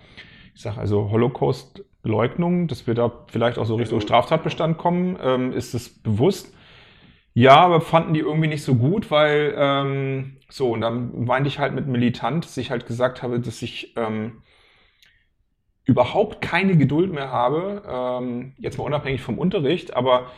Ich 0.55 0.63
sage 0.63 0.81
also 0.81 1.11
Holocaust-Leugnung, 1.11 2.69
dass 2.69 2.87
wir 2.87 2.95
da 2.95 3.13
vielleicht 3.27 3.59
auch 3.59 3.67
so 3.67 3.75
Richtung 3.75 4.01
Straftatbestand 4.01 4.79
kommen, 4.79 5.19
ähm, 5.23 5.53
ist 5.53 5.75
es 5.75 5.91
bewusst. 5.91 6.55
Ja, 7.35 7.57
aber 7.57 7.83
fanden 7.83 8.15
die 8.15 8.21
irgendwie 8.21 8.49
nicht 8.49 8.63
so 8.63 8.77
gut, 8.77 9.11
weil 9.11 9.55
ähm, 9.59 10.39
so, 10.49 10.71
und 10.71 10.81
dann 10.81 11.27
meinte 11.27 11.49
ich 11.49 11.59
halt 11.59 11.75
mit 11.75 11.87
militant, 11.87 12.47
dass 12.47 12.57
ich 12.57 12.71
halt 12.71 12.87
gesagt 12.87 13.23
habe, 13.23 13.41
dass 13.41 13.61
ich 13.61 13.93
ähm, 13.97 14.41
überhaupt 15.85 16.41
keine 16.41 16.77
Geduld 16.77 17.13
mehr 17.13 17.31
habe, 17.31 17.83
ähm, 17.89 18.53
jetzt 18.59 18.79
mal 18.79 18.85
unabhängig 18.85 19.21
vom 19.21 19.39
Unterricht, 19.39 19.97
aber 19.97 20.31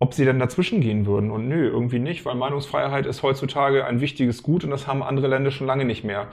ob 0.00 0.14
sie 0.14 0.24
dann 0.24 0.38
dazwischen 0.38 0.80
gehen 0.80 1.06
würden. 1.06 1.30
Und 1.30 1.48
nö, 1.48 1.68
irgendwie 1.68 1.98
nicht, 1.98 2.24
weil 2.24 2.34
Meinungsfreiheit 2.34 3.06
ist 3.06 3.22
heutzutage 3.22 3.84
ein 3.84 4.00
wichtiges 4.00 4.42
Gut 4.42 4.64
und 4.64 4.70
das 4.70 4.86
haben 4.86 5.02
andere 5.02 5.28
Länder 5.28 5.50
schon 5.50 5.66
lange 5.66 5.84
nicht 5.84 6.04
mehr. 6.04 6.28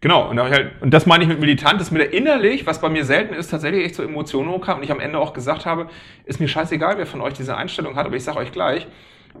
Genau, 0.00 0.30
und, 0.30 0.36
da 0.36 0.48
halt, 0.48 0.80
und 0.80 0.94
das 0.94 1.04
meine 1.04 1.24
ich 1.24 1.28
mit 1.28 1.40
militant, 1.40 1.78
dass 1.78 1.90
mir 1.90 1.98
da 1.98 2.04
innerlich, 2.06 2.66
was 2.66 2.80
bei 2.80 2.88
mir 2.88 3.04
selten 3.04 3.34
ist, 3.34 3.50
tatsächlich 3.50 3.84
echt 3.84 3.94
so 3.94 4.02
Emotionen 4.02 4.48
hochkam 4.48 4.78
und 4.78 4.84
ich 4.84 4.90
am 4.90 5.00
Ende 5.00 5.18
auch 5.18 5.34
gesagt 5.34 5.66
habe, 5.66 5.88
ist 6.24 6.40
mir 6.40 6.48
scheißegal, 6.48 6.96
wer 6.96 7.06
von 7.06 7.20
euch 7.20 7.34
diese 7.34 7.56
Einstellung 7.56 7.96
hat, 7.96 8.06
aber 8.06 8.16
ich 8.16 8.24
sage 8.24 8.38
euch 8.38 8.50
gleich, 8.50 8.86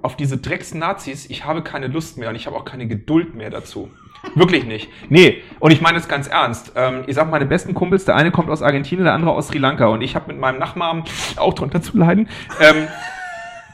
auf 0.02 0.16
diese 0.16 0.36
Drecks-Nazis, 0.36 1.30
ich 1.30 1.46
habe 1.46 1.62
keine 1.62 1.86
Lust 1.86 2.18
mehr 2.18 2.28
und 2.28 2.36
ich 2.36 2.46
habe 2.46 2.56
auch 2.56 2.66
keine 2.66 2.86
Geduld 2.86 3.34
mehr 3.34 3.48
dazu. 3.48 3.90
Wirklich 4.34 4.64
nicht. 4.64 4.88
Nee, 5.08 5.42
und 5.58 5.70
ich 5.70 5.80
meine 5.80 5.98
es 5.98 6.08
ganz 6.08 6.28
ernst. 6.28 6.72
Ähm, 6.76 7.04
ich 7.06 7.14
sag 7.14 7.30
meine 7.30 7.46
besten 7.46 7.74
Kumpels, 7.74 8.04
der 8.04 8.16
eine 8.16 8.30
kommt 8.30 8.50
aus 8.50 8.62
Argentinien, 8.62 9.04
der 9.04 9.14
andere 9.14 9.32
aus 9.32 9.48
Sri 9.48 9.58
Lanka. 9.58 9.86
Und 9.86 10.02
ich 10.02 10.14
habe 10.14 10.28
mit 10.28 10.38
meinem 10.38 10.58
Nachnamen 10.58 11.04
auch 11.36 11.54
drunter 11.54 11.82
zu 11.82 11.96
leiden. 11.96 12.28
Ähm, 12.60 12.88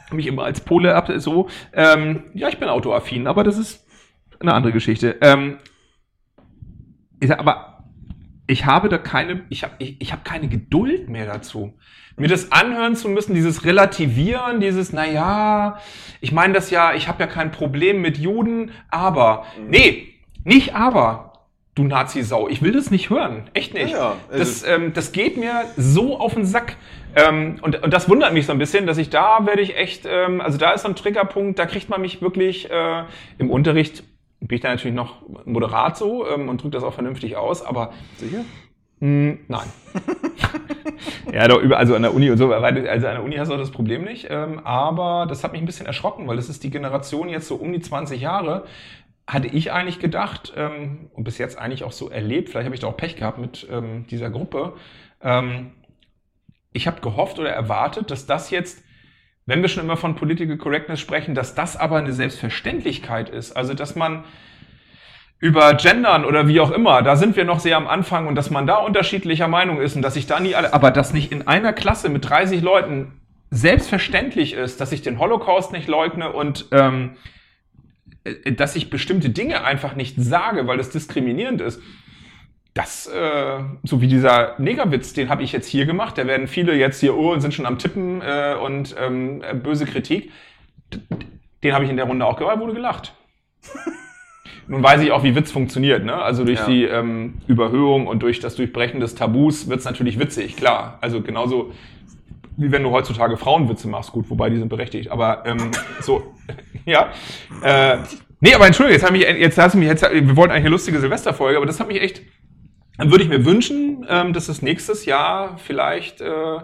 mich 0.11 0.27
immer 0.27 0.43
als 0.43 0.61
Pole 0.61 0.95
ab, 0.95 1.11
so. 1.17 1.49
Ähm, 1.73 2.23
ja, 2.33 2.47
ich 2.47 2.57
bin 2.59 2.69
autoaffin, 2.69 3.27
aber 3.27 3.43
das 3.43 3.57
ist 3.57 3.85
eine 4.39 4.53
andere 4.53 4.71
Geschichte. 4.71 5.17
Ähm, 5.21 5.57
ich 7.19 7.27
sag, 7.27 7.39
aber 7.39 7.83
ich 8.47 8.65
habe 8.65 8.89
da 8.89 8.97
keine, 8.97 9.43
ich 9.49 9.63
habe 9.63 9.73
ich, 9.79 9.99
ich 10.01 10.13
hab 10.13 10.23
keine 10.23 10.47
Geduld 10.47 11.09
mehr 11.09 11.25
dazu. 11.25 11.73
Mir 12.15 12.29
das 12.29 12.51
anhören 12.51 12.95
zu 12.95 13.09
müssen, 13.09 13.35
dieses 13.35 13.63
Relativieren, 13.63 14.59
dieses, 14.59 14.91
na 14.91 15.05
ja, 15.05 15.77
ich 16.19 16.31
meine 16.31 16.53
das 16.53 16.71
ja, 16.71 16.93
ich 16.93 17.07
habe 17.07 17.21
ja 17.21 17.27
kein 17.27 17.51
Problem 17.51 18.01
mit 18.01 18.17
Juden, 18.17 18.71
aber, 18.89 19.45
nee, 19.69 20.06
nicht 20.47 20.73
aber, 20.73 21.33
du 21.75 21.83
Nazi-Sau, 21.83 22.47
ich 22.47 22.61
will 22.61 22.71
das 22.71 22.89
nicht 22.89 23.09
hören, 23.09 23.49
echt 23.53 23.73
nicht. 23.73 23.91
Ja, 23.91 24.15
ja, 24.31 24.37
das, 24.37 24.63
ähm, 24.63 24.93
das 24.93 25.11
geht 25.11 25.37
mir 25.37 25.65
so 25.75 26.19
auf 26.19 26.33
den 26.33 26.45
Sack. 26.45 26.77
Ähm, 27.15 27.59
und, 27.61 27.83
und 27.83 27.93
das 27.93 28.09
wundert 28.09 28.33
mich 28.33 28.45
so 28.45 28.51
ein 28.51 28.57
bisschen, 28.57 28.87
dass 28.87 28.97
ich 28.97 29.09
da 29.09 29.45
werde 29.45 29.61
ich 29.61 29.75
echt, 29.75 30.05
ähm, 30.09 30.41
also 30.41 30.57
da 30.57 30.71
ist 30.71 30.83
so 30.83 30.87
ein 30.87 30.95
Triggerpunkt, 30.95 31.59
da 31.59 31.65
kriegt 31.65 31.89
man 31.89 32.01
mich 32.01 32.21
wirklich 32.21 32.69
äh, 32.71 33.03
im 33.37 33.49
Unterricht, 33.49 34.03
bin 34.39 34.55
ich 34.55 34.61
da 34.61 34.69
natürlich 34.69 34.95
noch 34.95 35.17
moderat 35.45 35.97
so 35.97 36.27
ähm, 36.27 36.47
und 36.49 36.63
drücke 36.63 36.75
das 36.75 36.83
auch 36.83 36.93
vernünftig 36.93 37.35
aus, 37.35 37.65
aber 37.65 37.91
Sicher? 38.17 38.45
mh, 38.99 39.37
nein. 39.47 39.67
ja, 41.33 41.47
doch, 41.47 41.61
über, 41.61 41.77
also 41.77 41.95
an 41.95 42.03
der 42.03 42.13
Uni 42.13 42.29
und 42.29 42.37
so, 42.37 42.53
also 42.53 42.65
an 42.65 43.01
der 43.01 43.23
Uni 43.23 43.35
hast 43.35 43.49
du 43.49 43.55
auch 43.55 43.59
das 43.59 43.71
Problem 43.71 44.03
nicht, 44.03 44.27
ähm, 44.29 44.61
aber 44.63 45.25
das 45.27 45.43
hat 45.43 45.51
mich 45.51 45.61
ein 45.61 45.65
bisschen 45.65 45.87
erschrocken, 45.87 46.27
weil 46.27 46.35
das 46.35 46.49
ist 46.49 46.63
die 46.63 46.69
Generation 46.69 47.29
jetzt 47.29 47.47
so 47.47 47.55
um 47.55 47.73
die 47.73 47.81
20 47.81 48.21
Jahre, 48.21 48.65
hatte 49.27 49.47
ich 49.47 49.73
eigentlich 49.73 49.99
gedacht 49.99 50.53
ähm, 50.55 51.09
und 51.13 51.25
bis 51.25 51.37
jetzt 51.37 51.59
eigentlich 51.59 51.83
auch 51.83 51.91
so 51.91 52.09
erlebt, 52.09 52.49
vielleicht 52.49 52.65
habe 52.65 52.75
ich 52.75 52.81
da 52.81 52.87
auch 52.87 52.97
Pech 52.97 53.17
gehabt 53.17 53.37
mit 53.37 53.67
ähm, 53.69 54.07
dieser 54.07 54.29
Gruppe, 54.29 54.73
ähm, 55.21 55.71
ich 56.71 56.87
habe 56.87 57.01
gehofft 57.01 57.39
oder 57.39 57.49
erwartet, 57.49 58.09
dass 58.11 58.25
das 58.25 58.49
jetzt, 58.51 58.83
wenn 59.45 59.61
wir 59.61 59.69
schon 59.69 59.83
immer 59.83 59.97
von 59.97 60.15
Political 60.15 60.57
Correctness 60.57 60.99
sprechen, 60.99 61.35
dass 61.35 61.55
das 61.55 61.75
aber 61.75 61.97
eine 61.97 62.13
Selbstverständlichkeit 62.13 63.29
ist. 63.29 63.53
Also, 63.53 63.73
dass 63.73 63.95
man 63.95 64.23
über 65.39 65.73
Gendern 65.73 66.25
oder 66.25 66.47
wie 66.47 66.59
auch 66.59 66.71
immer, 66.71 67.01
da 67.01 67.15
sind 67.15 67.35
wir 67.35 67.45
noch 67.45 67.59
sehr 67.59 67.77
am 67.77 67.87
Anfang 67.87 68.27
und 68.27 68.35
dass 68.35 68.49
man 68.49 68.67
da 68.67 68.77
unterschiedlicher 68.77 69.47
Meinung 69.47 69.81
ist 69.81 69.95
und 69.95 70.01
dass 70.01 70.15
sich 70.15 70.27
da 70.27 70.39
nie 70.39 70.55
alle, 70.55 70.73
aber 70.73 70.91
dass 70.91 71.13
nicht 71.13 71.31
in 71.31 71.47
einer 71.47 71.73
Klasse 71.73 72.09
mit 72.09 72.27
30 72.27 72.61
Leuten 72.61 73.21
selbstverständlich 73.49 74.53
ist, 74.53 74.81
dass 74.81 74.91
ich 74.91 75.01
den 75.01 75.19
Holocaust 75.19 75.71
nicht 75.71 75.87
leugne 75.87 76.31
und 76.31 76.67
ähm, 76.71 77.11
äh, 77.13 77.36
dass 78.55 78.75
ich 78.75 78.89
bestimmte 78.89 79.29
Dinge 79.29 79.63
einfach 79.63 79.95
nicht 79.95 80.15
sage, 80.17 80.67
weil 80.67 80.79
es 80.79 80.89
diskriminierend 80.89 81.61
ist. 81.61 81.81
Das, 82.73 83.07
äh, 83.07 83.59
so 83.83 84.01
wie 84.01 84.07
dieser 84.07 84.53
Negerwitz, 84.59 85.13
den 85.13 85.29
habe 85.29 85.41
ich 85.41 85.51
jetzt 85.51 85.67
hier 85.67 85.85
gemacht. 85.85 86.17
Da 86.17 86.27
werden 86.27 86.47
viele 86.47 86.75
jetzt 86.75 86.99
hier, 86.99 87.17
oh, 87.17 87.33
und 87.33 87.41
sind 87.41 87.53
schon 87.53 87.65
am 87.65 87.79
Tippen 87.79 88.21
äh, 88.21 88.55
und 88.61 88.95
ähm, 88.99 89.41
äh, 89.41 89.55
böse 89.55 89.85
Kritik. 89.85 90.31
Den 91.63 91.73
habe 91.73 91.85
ich 91.85 91.89
in 91.89 91.97
der 91.97 92.05
Runde 92.05 92.25
auch 92.25 92.37
gehört, 92.37 92.59
wurde 92.59 92.73
gelacht. 92.73 93.13
Nun 94.67 94.83
weiß 94.83 95.01
ich 95.01 95.11
auch, 95.11 95.23
wie 95.23 95.33
Witz 95.33 95.51
funktioniert. 95.51 96.03
Ne? 96.03 96.13
Also 96.13 96.43
durch 96.43 96.59
Ja. 96.59 96.65
die 96.67 96.83
ähm, 96.83 97.35
Überhöhung 97.47 98.05
und 98.05 98.21
durch 98.21 98.39
das 98.41 98.55
Durchbrechen 98.55 98.99
des 98.99 99.15
Tabus 99.15 99.69
wird's 99.69 99.85
natürlich 99.85 100.19
witzig, 100.19 100.55
klar. 100.55 100.97
Also 101.01 101.21
genauso 101.21 101.71
wie 102.57 102.71
wenn 102.71 102.83
du 102.83 102.91
heutzutage 102.91 103.37
Frauenwitze 103.37 103.87
machst, 103.87 104.11
gut, 104.11 104.29
wobei 104.29 104.49
die 104.49 104.57
sind 104.57 104.69
berechtigt, 104.69 105.11
aber 105.11 105.43
ähm, 105.45 105.71
so, 106.01 106.33
ja. 106.87 107.11
Äh, 107.61 107.99
nee, 108.39 108.53
aber 108.55 108.65
entschuldige, 108.65 108.95
jetzt, 108.97 109.05
hab 109.07 109.13
ich, 109.13 109.21
jetzt 109.21 109.57
hast 109.57 109.73
du 109.75 109.77
mich, 109.77 109.87
jetzt, 109.87 110.01
wir 110.01 110.35
wollten 110.35 110.51
eigentlich 110.51 110.65
eine 110.65 110.69
lustige 110.69 110.99
Silvesterfolge, 110.99 111.57
aber 111.57 111.65
das 111.65 111.79
hat 111.79 111.87
mich 111.87 112.01
echt, 112.01 112.21
dann 112.97 113.11
würde 113.11 113.23
ich 113.23 113.29
mir 113.29 113.45
wünschen, 113.45 114.05
ähm, 114.09 114.33
dass 114.33 114.49
es 114.49 114.61
nächstes 114.61 115.05
Jahr 115.05 115.57
vielleicht 115.57 116.21
äh, 116.21 116.59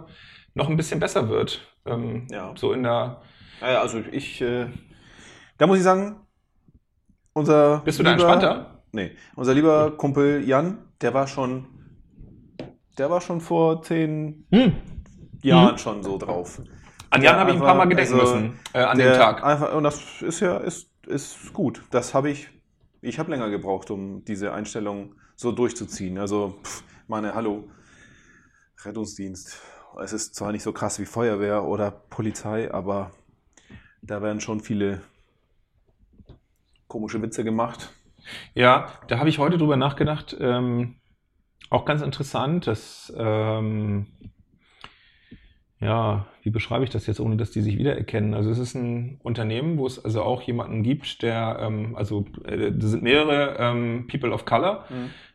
noch 0.55 0.69
ein 0.69 0.77
bisschen 0.77 0.99
besser 0.99 1.29
wird. 1.29 1.61
Ähm, 1.85 2.27
Ja. 2.31 2.53
So 2.55 2.73
in 2.73 2.83
der, 2.83 3.21
Ja, 3.61 3.81
also 3.81 4.01
ich, 4.11 4.41
äh, 4.41 4.67
da 5.57 5.67
muss 5.67 5.77
ich 5.77 5.83
sagen, 5.83 6.15
unser 7.33 7.81
bist 7.85 7.99
du 7.99 8.03
da 8.03 8.13
entspannter? 8.13 8.83
Nee, 8.91 9.11
unser 9.35 9.53
lieber 9.53 9.91
Kumpel 9.97 10.43
Jan, 10.47 10.77
der 11.01 11.13
war 11.13 11.27
schon, 11.27 11.65
der 12.97 13.09
war 13.09 13.21
schon 13.21 13.41
vor 13.41 13.81
zehn 13.81 14.45
Hm. 14.51 14.73
Jahren 15.41 15.77
schon 15.77 16.03
so 16.03 16.17
drauf. 16.17 16.61
An 17.13 17.21
Jan 17.21 17.35
habe 17.35 17.51
ich 17.51 17.57
ein 17.57 17.61
paar 17.61 17.75
Mal 17.75 17.85
gedenken 17.85 18.19
also, 18.19 18.35
müssen, 18.35 18.59
äh, 18.73 18.79
an 18.79 18.97
dem 18.97 19.13
Tag. 19.13 19.43
Einfach, 19.43 19.75
und 19.75 19.83
das 19.83 20.23
ist 20.23 20.39
ja 20.39 20.57
ist, 20.57 20.89
ist 21.05 21.53
gut. 21.53 21.83
Das 21.91 22.15
habe 22.15 22.31
ich, 22.31 22.49
ich 23.01 23.19
habe 23.19 23.29
länger 23.29 23.51
gebraucht, 23.51 23.91
um 23.91 24.25
diese 24.25 24.51
Einstellung 24.51 25.13
so 25.35 25.51
durchzuziehen. 25.51 26.17
Also, 26.17 26.55
pff, 26.63 26.83
meine, 27.07 27.35
hallo, 27.35 27.69
Rettungsdienst. 28.83 29.61
Es 30.01 30.11
ist 30.11 30.33
zwar 30.33 30.51
nicht 30.51 30.63
so 30.63 30.73
krass 30.73 30.97
wie 30.97 31.05
Feuerwehr 31.05 31.65
oder 31.65 31.91
Polizei, 31.91 32.73
aber 32.73 33.11
da 34.01 34.23
werden 34.23 34.41
schon 34.41 34.59
viele 34.61 35.03
komische 36.87 37.21
Witze 37.21 37.43
gemacht. 37.43 37.93
Ja, 38.55 38.87
da 39.07 39.19
habe 39.19 39.29
ich 39.29 39.37
heute 39.37 39.59
drüber 39.59 39.77
nachgedacht. 39.77 40.35
Ähm, 40.39 40.95
auch 41.69 41.85
ganz 41.85 42.01
interessant, 42.01 42.65
dass, 42.65 43.13
ähm, 43.15 44.07
ja, 45.83 46.25
wie 46.41 46.49
beschreibe 46.49 46.83
ich 46.83 46.89
das 46.89 47.07
jetzt, 47.07 47.19
ohne 47.19 47.35
dass 47.37 47.51
die 47.51 47.61
sich 47.61 47.77
wiedererkennen? 47.77 48.33
Also 48.33 48.49
es 48.49 48.57
ist 48.57 48.75
ein 48.75 49.19
Unternehmen, 49.23 49.77
wo 49.77 49.85
es 49.85 50.03
also 50.03 50.21
auch 50.21 50.41
jemanden 50.41 50.83
gibt, 50.83 51.21
der, 51.21 51.57
ähm, 51.61 51.95
also 51.95 52.25
äh, 52.45 52.71
da 52.71 52.87
sind 52.87 53.03
mehrere 53.03 53.57
ähm, 53.59 54.07
People 54.07 54.31
of 54.31 54.45
Color, 54.45 54.85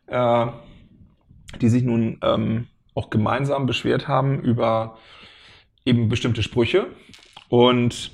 äh, 0.07 0.47
die 1.61 1.69
sich 1.69 1.83
nun 1.83 2.19
ähm, 2.23 2.67
auch 2.95 3.11
gemeinsam 3.11 3.67
beschwert 3.67 4.09
haben 4.09 4.41
über 4.41 4.97
eben 5.85 6.09
bestimmte 6.09 6.43
Sprüche. 6.43 6.87
Und 7.49 8.13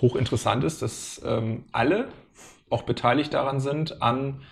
hochinteressant 0.00 0.64
ist, 0.64 0.82
dass 0.82 1.22
ähm, 1.24 1.64
alle 1.72 2.08
auch 2.70 2.82
beteiligt 2.82 3.34
daran 3.34 3.60
sind 3.60 4.02
an 4.02 4.42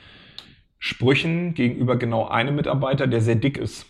Sprüchen 0.78 1.54
gegenüber 1.54 1.96
genau 1.96 2.26
einem 2.26 2.56
Mitarbeiter, 2.56 3.06
der 3.06 3.20
sehr 3.20 3.36
dick 3.36 3.58
ist. 3.58 3.86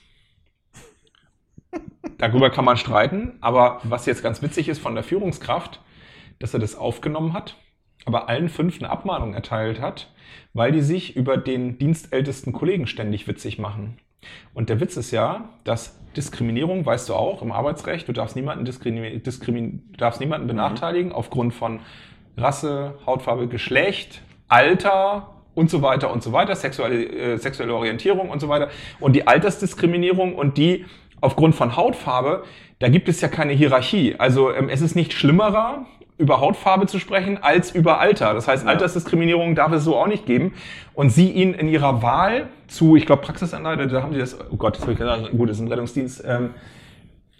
Darüber 2.22 2.50
kann 2.50 2.64
man 2.64 2.76
streiten, 2.76 3.32
aber 3.40 3.80
was 3.82 4.06
jetzt 4.06 4.22
ganz 4.22 4.42
witzig 4.42 4.68
ist 4.68 4.78
von 4.78 4.94
der 4.94 5.02
Führungskraft, 5.02 5.80
dass 6.38 6.54
er 6.54 6.60
das 6.60 6.76
aufgenommen 6.76 7.32
hat, 7.32 7.56
aber 8.04 8.28
allen 8.28 8.48
fünf 8.48 8.78
eine 8.78 8.90
Abmahnung 8.90 9.34
erteilt 9.34 9.80
hat, 9.80 10.08
weil 10.54 10.70
die 10.70 10.82
sich 10.82 11.16
über 11.16 11.36
den 11.36 11.78
dienstältesten 11.78 12.52
Kollegen 12.52 12.86
ständig 12.86 13.26
witzig 13.26 13.58
machen. 13.58 13.98
Und 14.54 14.68
der 14.68 14.78
Witz 14.78 14.96
ist 14.96 15.10
ja, 15.10 15.48
dass 15.64 15.98
Diskriminierung, 16.16 16.86
weißt 16.86 17.08
du 17.08 17.14
auch, 17.14 17.42
im 17.42 17.50
Arbeitsrecht, 17.50 18.06
du 18.06 18.12
darfst 18.12 18.36
niemanden, 18.36 18.64
diskrimi 18.64 19.18
diskrimi 19.18 19.80
darfst 19.96 20.20
niemanden 20.20 20.46
benachteiligen 20.46 21.10
aufgrund 21.10 21.52
von 21.52 21.80
Rasse, 22.36 23.00
Hautfarbe, 23.04 23.48
Geschlecht, 23.48 24.22
Alter 24.46 25.42
und 25.56 25.70
so 25.70 25.82
weiter 25.82 26.12
und 26.12 26.22
so 26.22 26.32
weiter, 26.32 26.54
sexuelle, 26.54 27.04
äh, 27.04 27.36
sexuelle 27.38 27.74
Orientierung 27.74 28.30
und 28.30 28.38
so 28.38 28.48
weiter. 28.48 28.70
Und 29.00 29.16
die 29.16 29.26
Altersdiskriminierung 29.26 30.36
und 30.36 30.56
die 30.56 30.86
aufgrund 31.22 31.54
von 31.54 31.76
Hautfarbe, 31.76 32.44
da 32.78 32.88
gibt 32.88 33.08
es 33.08 33.20
ja 33.22 33.28
keine 33.28 33.52
Hierarchie. 33.54 34.16
Also 34.18 34.52
ähm, 34.52 34.68
es 34.68 34.82
ist 34.82 34.94
nicht 34.94 35.14
schlimmerer, 35.14 35.86
über 36.18 36.40
Hautfarbe 36.40 36.86
zu 36.86 36.98
sprechen, 36.98 37.38
als 37.42 37.74
über 37.74 37.98
Alter. 37.98 38.34
Das 38.34 38.46
heißt, 38.46 38.64
Ja. 38.64 38.70
Altersdiskriminierung 38.70 39.54
darf 39.54 39.72
es 39.72 39.82
so 39.84 39.96
auch 39.96 40.06
nicht 40.06 40.26
geben. 40.26 40.52
Und 40.94 41.10
sie 41.10 41.30
ihn 41.30 41.54
in 41.54 41.68
ihrer 41.68 42.02
Wahl 42.02 42.48
zu, 42.68 42.96
ich 42.96 43.06
glaube, 43.06 43.22
Praxisanleiter, 43.22 43.86
da 43.86 44.02
haben 44.02 44.12
sie 44.12 44.20
das, 44.20 44.38
oh 44.38 44.56
Gott, 44.56 44.76
das 44.76 44.82
habe 44.82 44.92
ich 44.92 44.98
gesagt, 44.98 45.30
gut, 45.32 45.48
das 45.48 45.56
ist 45.56 45.62
ein 45.62 45.68
Rettungsdienst, 45.68 46.22
ähm, 46.26 46.50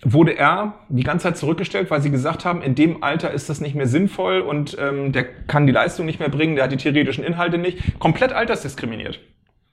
wurde 0.05 0.37
er 0.37 0.75
die 0.89 1.05
ganze 1.05 1.25
Zeit 1.25 1.37
zurückgestellt, 1.37 1.91
weil 1.91 2.03
sie 2.03 2.11
gesagt 2.11 2.45
haben, 2.45 2.61
in 2.63 2.75
dem 2.75 3.05
Alter 3.05 3.31
ist 3.31 3.49
das 3.49 3.61
nicht 3.61 3.77
mehr 3.77 3.87
sinnvoll 3.87 4.41
und 4.41 4.77
ähm, 4.81 5.13
der 5.13 5.25
kann 5.25 5.67
die 5.67 5.73
Leistung 5.73 6.07
nicht 6.07 6.19
mehr 6.19 6.29
bringen, 6.29 6.57
der 6.57 6.65
hat 6.65 6.73
die 6.73 6.77
theoretischen 6.77 7.23
Inhalte 7.23 7.59
nicht. 7.59 8.01
Komplett 8.01 8.33
altersdiskriminiert. 8.33 9.21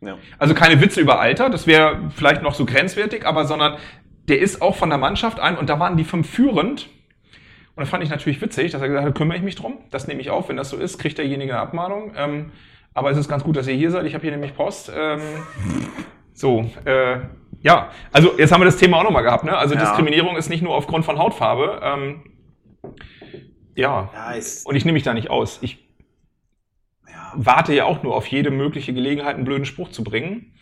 Ja. 0.01 0.17
Also 0.37 0.53
keine 0.53 0.81
Witze 0.81 1.01
über 1.01 1.19
Alter, 1.19 1.49
das 1.49 1.67
wäre 1.67 2.09
vielleicht 2.15 2.41
noch 2.41 2.53
so 2.53 2.65
grenzwertig, 2.65 3.25
aber 3.25 3.45
sondern 3.45 3.77
der 4.27 4.39
ist 4.39 4.61
auch 4.61 4.75
von 4.75 4.89
der 4.89 4.97
Mannschaft 4.97 5.39
ein 5.39 5.57
und 5.57 5.69
da 5.69 5.79
waren 5.79 5.97
die 5.97 6.03
fünf 6.03 6.29
führend. 6.29 6.89
Und 7.75 7.83
das 7.83 7.89
fand 7.89 8.03
ich 8.03 8.09
natürlich 8.09 8.41
witzig, 8.41 8.71
dass 8.71 8.81
er 8.81 8.87
gesagt 8.87 9.05
hat, 9.05 9.15
kümmere 9.15 9.37
ich 9.37 9.43
mich 9.43 9.55
drum, 9.55 9.77
das 9.89 10.07
nehme 10.07 10.21
ich 10.21 10.29
auf, 10.29 10.49
wenn 10.49 10.57
das 10.57 10.69
so 10.69 10.77
ist, 10.77 10.99
kriegt 10.99 11.17
derjenige 11.17 11.53
eine 11.53 11.61
Abmahnung. 11.61 12.13
Ähm, 12.17 12.51
aber 12.93 13.11
es 13.11 13.17
ist 13.17 13.29
ganz 13.29 13.43
gut, 13.43 13.55
dass 13.55 13.67
ihr 13.67 13.75
hier 13.75 13.91
seid, 13.91 14.05
ich 14.05 14.13
habe 14.13 14.21
hier 14.21 14.31
nämlich 14.31 14.53
Post. 14.53 14.91
Ähm, 14.95 15.21
so, 16.33 16.69
äh, 16.85 17.19
ja, 17.61 17.89
also 18.11 18.37
jetzt 18.37 18.51
haben 18.51 18.61
wir 18.61 18.65
das 18.65 18.77
Thema 18.77 18.97
auch 18.97 19.03
nochmal 19.03 19.23
gehabt, 19.23 19.43
ne? 19.43 19.57
Also 19.57 19.75
Ja. 19.75 19.81
Diskriminierung 19.81 20.37
ist 20.37 20.49
nicht 20.49 20.61
nur 20.61 20.75
aufgrund 20.75 21.05
von 21.05 21.17
Hautfarbe. 21.17 21.81
Ähm, 21.83 22.23
ja, 23.75 24.09
ist, 24.37 24.65
und 24.65 24.75
ich 24.75 24.85
nehme 24.85 24.93
mich 24.93 25.03
da 25.03 25.13
nicht 25.13 25.29
aus. 25.29 25.59
Ich. 25.61 25.88
Warte 27.35 27.73
ja 27.73 27.85
auch 27.85 28.03
nur 28.03 28.15
auf 28.15 28.27
jede 28.27 28.51
mögliche 28.51 28.93
Gelegenheit, 28.93 29.35
einen 29.35 29.45
blöden 29.45 29.65
Spruch 29.65 29.89
zu 29.89 30.03
bringen. 30.03 30.53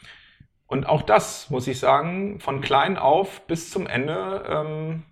Und 0.68 0.88
auch 0.88 1.02
das, 1.02 1.50
muss 1.50 1.68
ich 1.68 1.80
sagen, 1.80 2.40
von 2.40 2.62
klein 2.62 2.98
auf 2.98 3.48
bis 3.48 3.72
zum 3.72 3.88
Ende, 3.88 4.44
ähm, 4.50 5.04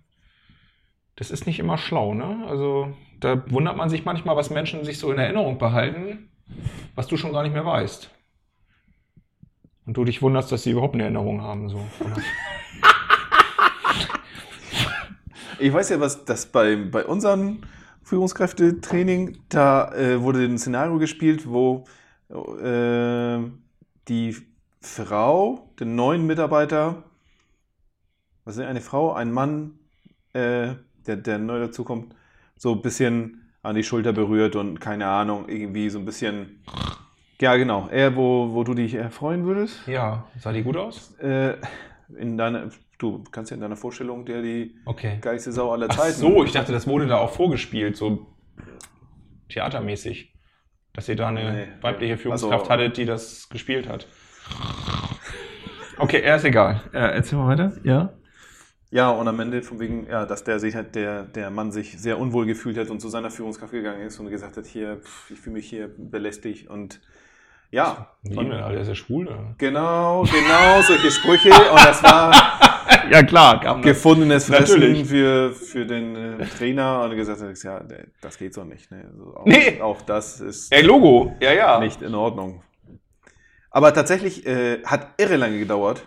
das 1.16 1.30
ist 1.30 1.46
nicht 1.46 1.58
immer 1.58 1.78
schlau, 1.78 2.12
ne? 2.12 2.44
Also 2.46 2.94
da 3.20 3.50
wundert 3.50 3.76
man 3.76 3.88
sich 3.88 4.04
manchmal, 4.04 4.36
was 4.36 4.50
Menschen 4.50 4.84
sich 4.84 4.98
so 4.98 5.10
in 5.10 5.18
Erinnerung 5.18 5.56
behalten, 5.56 6.28
was 6.94 7.06
du 7.06 7.16
schon 7.16 7.32
gar 7.32 7.42
nicht 7.42 7.54
mehr 7.54 7.64
weißt. 7.64 8.10
Und 9.86 9.96
du 9.96 10.04
dich 10.04 10.20
wunderst, 10.20 10.52
dass 10.52 10.64
sie 10.64 10.72
überhaupt 10.72 10.94
eine 10.94 11.04
Erinnerung 11.04 11.40
haben. 11.42 11.68
So. 11.68 11.80
Ich 15.58 15.72
weiß 15.72 15.88
ja, 15.90 16.00
was 16.00 16.24
das 16.24 16.46
bei, 16.46 16.76
bei 16.76 17.04
unserem 17.04 17.62
Führungskräftetraining, 18.06 19.38
da 19.48 19.92
äh, 19.92 20.22
wurde 20.22 20.44
ein 20.44 20.58
Szenario 20.58 20.96
gespielt, 20.98 21.48
wo 21.48 21.86
äh, 22.30 23.40
die 24.06 24.36
Frau, 24.80 25.72
den 25.80 25.96
neuen 25.96 26.24
Mitarbeiter, 26.24 27.02
was 28.44 28.58
ist 28.58 28.64
eine 28.64 28.80
Frau, 28.80 29.12
ein 29.12 29.32
Mann, 29.32 29.80
äh, 30.34 30.74
der, 31.04 31.16
der 31.16 31.38
neu 31.38 31.58
dazukommt, 31.58 32.14
so 32.56 32.74
ein 32.74 32.82
bisschen 32.82 33.42
an 33.64 33.74
die 33.74 33.82
Schulter 33.82 34.12
berührt 34.12 34.54
und 34.54 34.80
keine 34.80 35.08
Ahnung, 35.08 35.48
irgendwie 35.48 35.90
so 35.90 35.98
ein 35.98 36.04
bisschen. 36.04 36.62
Ja, 37.40 37.56
genau. 37.56 37.88
Er, 37.90 38.14
wo, 38.14 38.52
wo 38.52 38.62
du 38.62 38.74
dich 38.74 38.94
erfreuen 38.94 39.44
würdest. 39.46 39.84
ja, 39.88 40.28
sah 40.38 40.52
die 40.52 40.62
gut 40.62 40.76
aus? 40.76 41.12
Äh, 41.18 41.54
in 42.16 42.38
deiner, 42.38 42.70
du 42.98 43.22
kannst 43.30 43.50
ja 43.50 43.54
in 43.56 43.60
deiner 43.60 43.76
Vorstellung 43.76 44.24
der 44.24 44.42
die 44.42 44.74
Okay. 44.84 45.18
geilste 45.20 45.52
Sau 45.52 45.72
aller 45.72 45.86
Ach 45.90 45.96
Zeiten. 45.96 46.16
so, 46.18 46.44
ich 46.44 46.52
dachte, 46.52 46.72
das 46.72 46.86
wurde 46.86 47.06
da 47.06 47.18
auch 47.18 47.30
vorgespielt, 47.32 47.96
so 47.96 48.26
theatermäßig. 49.48 50.32
Dass 50.92 51.08
ihr 51.08 51.16
da 51.16 51.28
eine 51.28 51.52
Nee. 51.52 51.68
weibliche 51.82 52.16
Führungskraft 52.16 52.54
Also- 52.62 52.70
hattet, 52.70 52.96
die 52.96 53.04
das 53.04 53.48
gespielt 53.50 53.86
hat. 53.88 54.06
Okay, 55.98 56.20
er 56.20 56.36
ist 56.36 56.44
egal. 56.44 56.82
Äh, 56.92 56.98
erzähl 57.16 57.38
mal 57.38 57.48
weiter. 57.48 57.72
Ja. 57.84 58.12
Ja, 58.90 59.10
und 59.10 59.26
am 59.28 59.38
Ende 59.40 59.62
von 59.62 59.80
wegen, 59.80 60.06
ja, 60.08 60.24
dass 60.26 60.44
der 60.44 60.58
sich 60.58 60.74
halt, 60.74 60.94
der, 60.94 61.24
der 61.24 61.50
Mann 61.50 61.72
sich 61.72 61.98
sehr 62.00 62.18
unwohl 62.18 62.46
gefühlt 62.46 62.78
hat 62.78 62.88
und 62.88 63.00
zu 63.00 63.08
seiner 63.08 63.30
Führungskraft 63.30 63.72
gegangen 63.72 64.02
ist 64.02 64.18
und 64.20 64.28
gesagt 64.30 64.56
hat, 64.56 64.66
hier, 64.66 64.98
pff, 64.98 65.30
ich 65.30 65.38
fühle 65.40 65.54
mich 65.56 65.68
hier 65.68 65.90
belästigt 65.98 66.68
und 66.68 67.00
ja. 67.70 68.12
Wie, 68.22 68.36
Und 68.36 68.48
der 68.50 68.70
ist 68.80 68.88
ja 68.88 68.94
schwul. 68.94 69.26
Oder? 69.26 69.54
genau, 69.58 70.22
genau, 70.22 70.82
solche 70.82 71.10
Sprüche 71.10 71.48
und 71.50 71.84
das 71.84 72.02
war 72.02 72.30
Ja, 73.10 73.22
klar, 73.22 73.60
kam 73.60 73.82
gefundenes 73.82 74.46
Fressen 74.46 75.04
für, 75.04 75.52
für 75.52 75.86
den 75.86 76.16
äh, 76.40 76.46
Trainer 76.46 77.02
und 77.02 77.16
gesagt 77.16 77.40
hat, 77.40 77.62
ja, 77.62 77.80
das 78.20 78.38
geht 78.38 78.54
so 78.54 78.64
nicht. 78.64 78.90
Ne? 78.90 79.08
Also 79.10 79.36
auch, 79.36 79.46
Nee. 79.46 79.80
auch 79.80 80.02
das 80.02 80.40
ist 80.40 80.72
Ey, 80.72 80.82
Logo. 80.82 81.34
Ja, 81.40 81.52
ja. 81.52 81.80
nicht 81.80 82.02
in 82.02 82.14
Ordnung. 82.14 82.62
Aber 83.70 83.92
tatsächlich 83.92 84.46
äh, 84.46 84.82
hat 84.84 85.10
irre 85.18 85.36
lange 85.36 85.58
gedauert, 85.58 86.06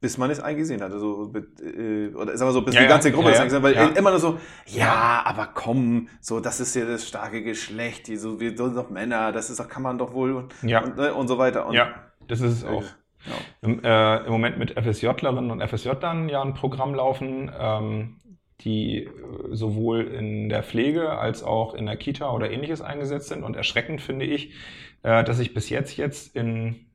bis 0.00 0.18
man 0.18 0.30
es 0.30 0.40
eingesehen 0.40 0.82
hat. 0.82 0.92
Also, 0.92 1.32
äh, 1.62 2.08
oder 2.14 2.36
sagen 2.36 2.48
wir 2.48 2.52
so, 2.52 2.62
bis 2.62 2.74
Ja, 2.74 2.82
die 2.82 2.88
ganze 2.88 3.12
Gruppe 3.12 3.28
ja, 3.28 3.32
es 3.32 3.36
ja, 3.38 3.42
eingesehen 3.44 3.62
hat, 3.62 3.70
weil 3.70 3.74
ja. 3.94 3.98
immer 3.98 4.10
nur 4.10 4.18
so, 4.20 4.38
ja, 4.66 5.22
aber 5.24 5.46
komm, 5.54 6.08
so, 6.20 6.40
das 6.40 6.60
ist 6.60 6.74
ja 6.74 6.84
das 6.84 7.06
starke 7.06 7.42
Geschlecht, 7.42 8.08
die 8.08 8.16
so, 8.16 8.38
wir 8.40 8.56
sind 8.56 8.76
doch 8.76 8.90
Männer, 8.90 9.32
das 9.32 9.48
ist 9.48 9.60
doch, 9.60 9.68
kann 9.68 9.82
man 9.82 9.96
doch 9.96 10.12
wohl 10.12 10.32
und, 10.34 10.54
Ja. 10.62 10.82
und, 10.82 10.96
ne, 10.96 11.14
und 11.14 11.28
so 11.28 11.38
weiter. 11.38 11.66
Und, 11.66 11.74
ja, 11.74 11.94
das 12.28 12.40
ist 12.40 12.52
es 12.52 12.62
äh, 12.64 12.66
auch. 12.68 12.84
Ja. 13.26 13.34
Im, 13.62 13.82
äh, 13.84 14.26
im 14.26 14.32
Moment 14.32 14.58
mit 14.58 14.72
FSJlerinnen 14.78 15.50
und 15.50 15.60
FSJlern 15.66 16.28
ja 16.28 16.42
ein 16.42 16.54
Programm 16.54 16.94
laufen, 16.94 17.50
ähm, 17.58 18.20
die 18.60 19.04
äh, 19.04 19.10
sowohl 19.50 20.02
in 20.02 20.48
der 20.48 20.62
Pflege 20.62 21.18
als 21.18 21.42
auch 21.42 21.74
in 21.74 21.86
der 21.86 21.96
Kita 21.96 22.30
oder 22.32 22.50
ähnliches 22.50 22.80
eingesetzt 22.80 23.28
sind. 23.28 23.42
Und 23.42 23.56
erschreckend 23.56 24.00
finde 24.00 24.26
ich, 24.26 24.54
äh, 25.02 25.24
dass 25.24 25.38
ich 25.38 25.54
bis 25.54 25.68
jetzt 25.68 25.96
jetzt 25.96 26.34
in 26.34 26.86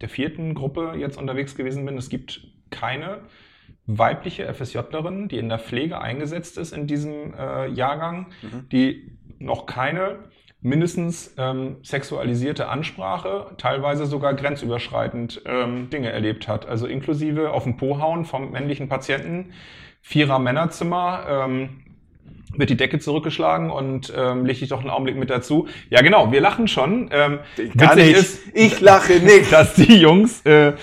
der 0.00 0.08
vierten 0.08 0.54
Gruppe 0.54 0.94
jetzt 0.96 1.16
unterwegs 1.16 1.54
gewesen 1.54 1.84
bin. 1.86 1.96
Es 1.96 2.08
gibt 2.08 2.46
keine 2.70 3.20
weibliche 3.86 4.52
FSJlerin, 4.52 5.28
die 5.28 5.38
in 5.38 5.48
der 5.48 5.58
Pflege 5.58 6.00
eingesetzt 6.00 6.58
ist 6.58 6.72
in 6.72 6.86
diesem 6.86 7.34
äh, 7.34 7.68
Jahrgang, 7.68 8.26
Mhm. 8.42 8.68
die 8.70 9.18
noch 9.38 9.66
keine 9.66 10.30
mindestens 10.62 11.34
ähm, 11.38 11.76
sexualisierte 11.82 12.68
Ansprache, 12.68 13.48
teilweise 13.58 14.06
sogar 14.06 14.34
grenzüberschreitend 14.34 15.42
ähm, 15.44 15.90
Dinge 15.90 16.10
erlebt 16.10 16.46
hat. 16.46 16.66
Also 16.66 16.86
inklusive 16.86 17.50
auf 17.50 17.64
den 17.64 17.76
Po 17.76 18.00
hauen 18.00 18.24
vom 18.24 18.52
männlichen 18.52 18.88
Patienten, 18.88 19.52
Vierer 20.00 20.38
Männerzimmer, 20.38 21.26
ähm, 21.28 21.82
wird 22.54 22.70
die 22.70 22.76
Decke 22.76 22.98
zurückgeschlagen 22.98 23.70
und 23.70 24.12
ähm, 24.16 24.44
leg 24.44 24.58
dich 24.58 24.68
doch 24.68 24.80
einen 24.80 24.90
Augenblick 24.90 25.16
mit 25.16 25.30
dazu. 25.30 25.68
Ja, 25.90 26.02
genau, 26.02 26.32
wir 26.32 26.40
lachen 26.40 26.68
schon. 26.68 27.08
Ähm, 27.10 27.38
Gar 27.76 27.96
witzig 27.96 28.06
nicht. 28.06 28.18
ist, 28.18 28.40
ich 28.54 28.80
lache 28.80 29.12
nicht. 29.20 29.52
dass 29.52 29.74
die 29.74 29.96
Jungs 29.96 30.42
äh, 30.44 30.68
äh, 30.68 30.74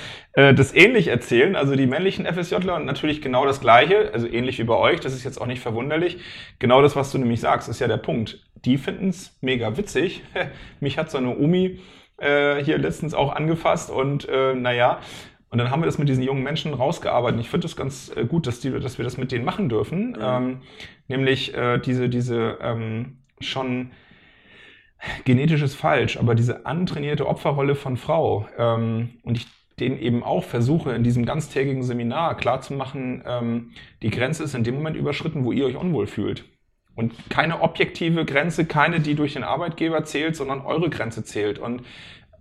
das 0.54 0.73
ähnlich 0.75 1.08
erzählen, 1.08 1.56
also 1.56 1.75
die 1.75 1.88
männlichen 1.88 2.25
FSJler 2.25 2.75
und 2.75 2.86
natürlich 2.86 3.21
genau 3.21 3.45
das 3.45 3.62
Gleiche, 3.62 4.12
also 4.13 4.28
ähnlich 4.28 4.60
wie 4.60 4.63
bei 4.63 4.75
euch, 4.75 4.99
das 4.99 5.13
ist 5.13 5.23
jetzt 5.23 5.39
auch 5.41 5.47
nicht 5.47 5.62
verwunderlich. 5.62 6.19
Genau 6.60 6.82
das, 6.82 6.95
was 6.95 7.12
du 7.12 7.17
nämlich 7.17 7.41
sagst, 7.41 7.67
ist 7.67 7.80
ja 7.80 7.88
der 7.88 7.97
Punkt. 7.97 8.39
Die 8.65 8.78
finden 8.78 9.10
es 9.10 9.38
mega 9.41 9.75
witzig. 9.78 10.23
Mich 10.80 10.97
hat 10.97 11.10
so 11.10 11.17
eine 11.17 11.38
Omi 11.38 11.80
äh, 12.17 12.63
hier 12.63 12.78
letztens 12.78 13.13
auch 13.13 13.36
angefasst 13.36 13.89
und 13.89 14.28
äh, 14.30 14.54
naja, 14.54 14.99
und 15.49 15.58
dann 15.58 15.71
haben 15.71 15.82
wir 15.82 15.88
das 15.88 15.97
mit 15.97 16.08
diesen 16.08 16.23
jungen 16.23 16.43
Menschen 16.43 16.73
rausgearbeitet. 16.73 17.39
Ich 17.41 17.49
finde 17.49 17.65
das 17.65 17.75
ganz 17.75 18.12
äh, 18.15 18.25
gut, 18.25 18.45
dass, 18.45 18.60
die, 18.60 18.71
dass 18.71 18.99
wir 18.99 19.04
das 19.04 19.17
mit 19.17 19.32
denen 19.32 19.45
machen 19.45 19.67
dürfen. 19.67 20.15
Ähm, 20.21 20.62
nämlich 21.08 21.56
äh, 21.56 21.80
diese, 21.80 22.08
diese 22.08 22.60
ähm, 22.62 23.17
schon 23.39 23.91
genetisch 25.25 25.62
ist 25.62 25.75
falsch, 25.75 26.17
aber 26.17 26.36
diese 26.36 26.65
antrainierte 26.65 27.28
Opferrolle 27.28 27.73
von 27.75 27.97
Frau 27.97 28.47
ähm, 28.58 29.12
und 29.23 29.38
ich 29.38 29.47
denen 29.80 30.00
eben 30.00 30.24
auch 30.24 30.44
versuche, 30.44 30.94
in 30.94 31.04
diesem 31.04 31.26
ganztägigen 31.26 31.84
Seminar 31.84 32.38
klarzumachen, 32.38 33.24
ähm, 33.26 33.72
die 34.02 34.10
Grenze 34.10 34.44
ist 34.44 34.56
in 34.56 34.63
dem 34.63 34.76
Moment 34.76 34.96
überschritten, 34.96 35.46
wo 35.46 35.52
ihr 35.52 35.65
euch 35.65 35.76
unwohl 35.76 36.08
fühlt. 36.08 36.46
Und 36.96 37.13
keine 37.30 37.62
objektive 37.62 38.26
Grenze, 38.26 38.65
keine, 38.65 39.00
die 39.00 39.15
durch 39.15 39.34
den 39.34 39.44
Arbeitgeber 39.44 40.04
zählt, 40.04 40.36
sondern 40.36 40.62
eure 40.62 40.89
Grenze 40.89 41.24
zählt. 41.24 41.60
Und 41.60 41.82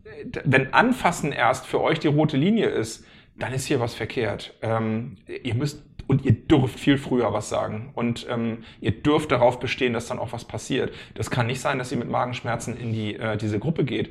äh, 0.04 0.40
wenn 0.44 0.72
Anfassen 0.72 1.32
erst 1.32 1.66
für 1.66 1.80
euch 1.80 2.00
die 2.00 2.08
rote 2.08 2.36
Linie 2.36 2.66
ist, 2.66 3.04
dann 3.36 3.52
ist 3.52 3.66
hier 3.66 3.80
was 3.80 3.94
verkehrt. 3.94 4.54
Ähm, 4.62 5.16
ihr 5.44 5.54
müsst 5.54 5.84
und 6.08 6.24
ihr 6.24 6.32
dürft 6.32 6.80
viel 6.80 6.98
früher 6.98 7.32
was 7.32 7.48
sagen. 7.48 7.90
Und 7.94 8.26
ähm, 8.28 8.64
ihr 8.80 8.90
dürft 8.90 9.30
darauf 9.30 9.60
bestehen, 9.60 9.92
dass 9.92 10.08
dann 10.08 10.18
auch 10.18 10.32
was 10.32 10.44
passiert. 10.44 10.92
Das 11.14 11.30
kann 11.30 11.46
nicht 11.46 11.60
sein, 11.60 11.78
dass 11.78 11.92
ihr 11.92 11.98
mit 11.98 12.08
Magenschmerzen 12.08 12.76
in 12.76 12.92
die, 12.92 13.14
äh, 13.14 13.36
diese 13.36 13.58
Gruppe 13.58 13.84
geht. 13.84 14.10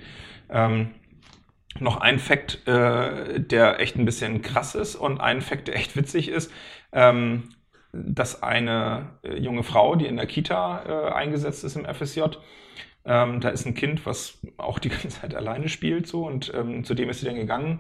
Ähm, 0.50 0.92
noch 1.80 1.98
ein 1.98 2.20
Fakt, 2.20 2.68
äh, 2.68 3.40
der 3.40 3.80
echt 3.80 3.96
ein 3.98 4.06
bisschen 4.06 4.42
krass 4.42 4.76
ist 4.76 4.96
und 4.96 5.20
ein 5.20 5.42
Fakt, 5.42 5.68
der 5.68 5.76
echt 5.76 5.96
witzig 5.96 6.30
ist, 6.30 6.52
ähm, 6.92 7.50
dass 7.94 8.44
eine 8.44 9.18
äh, 9.24 9.38
junge 9.38 9.64
Frau, 9.64 9.96
die 9.96 10.06
in 10.08 10.18
der 10.18 10.28
Kita 10.28 10.84
äh, 11.10 11.14
eingesetzt 11.14 11.64
ist 11.64 11.76
im 11.76 11.86
FSJ, 11.86 12.22
ähm, 13.06 13.40
da 13.40 13.50
ist 13.50 13.66
ein 13.66 13.74
Kind, 13.76 14.06
was 14.06 14.40
auch 14.58 14.80
die 14.80 14.90
ganze 14.90 15.10
Zeit 15.10 15.36
alleine 15.36 15.70
spielt 15.70 16.08
so 16.08 16.26
und 16.28 16.52
ähm, 16.56 16.84
zu 16.84 16.94
dem 16.94 17.10
ist 17.10 17.22
sie 17.22 17.26
dann 17.26 17.36
gegangen. 17.36 17.80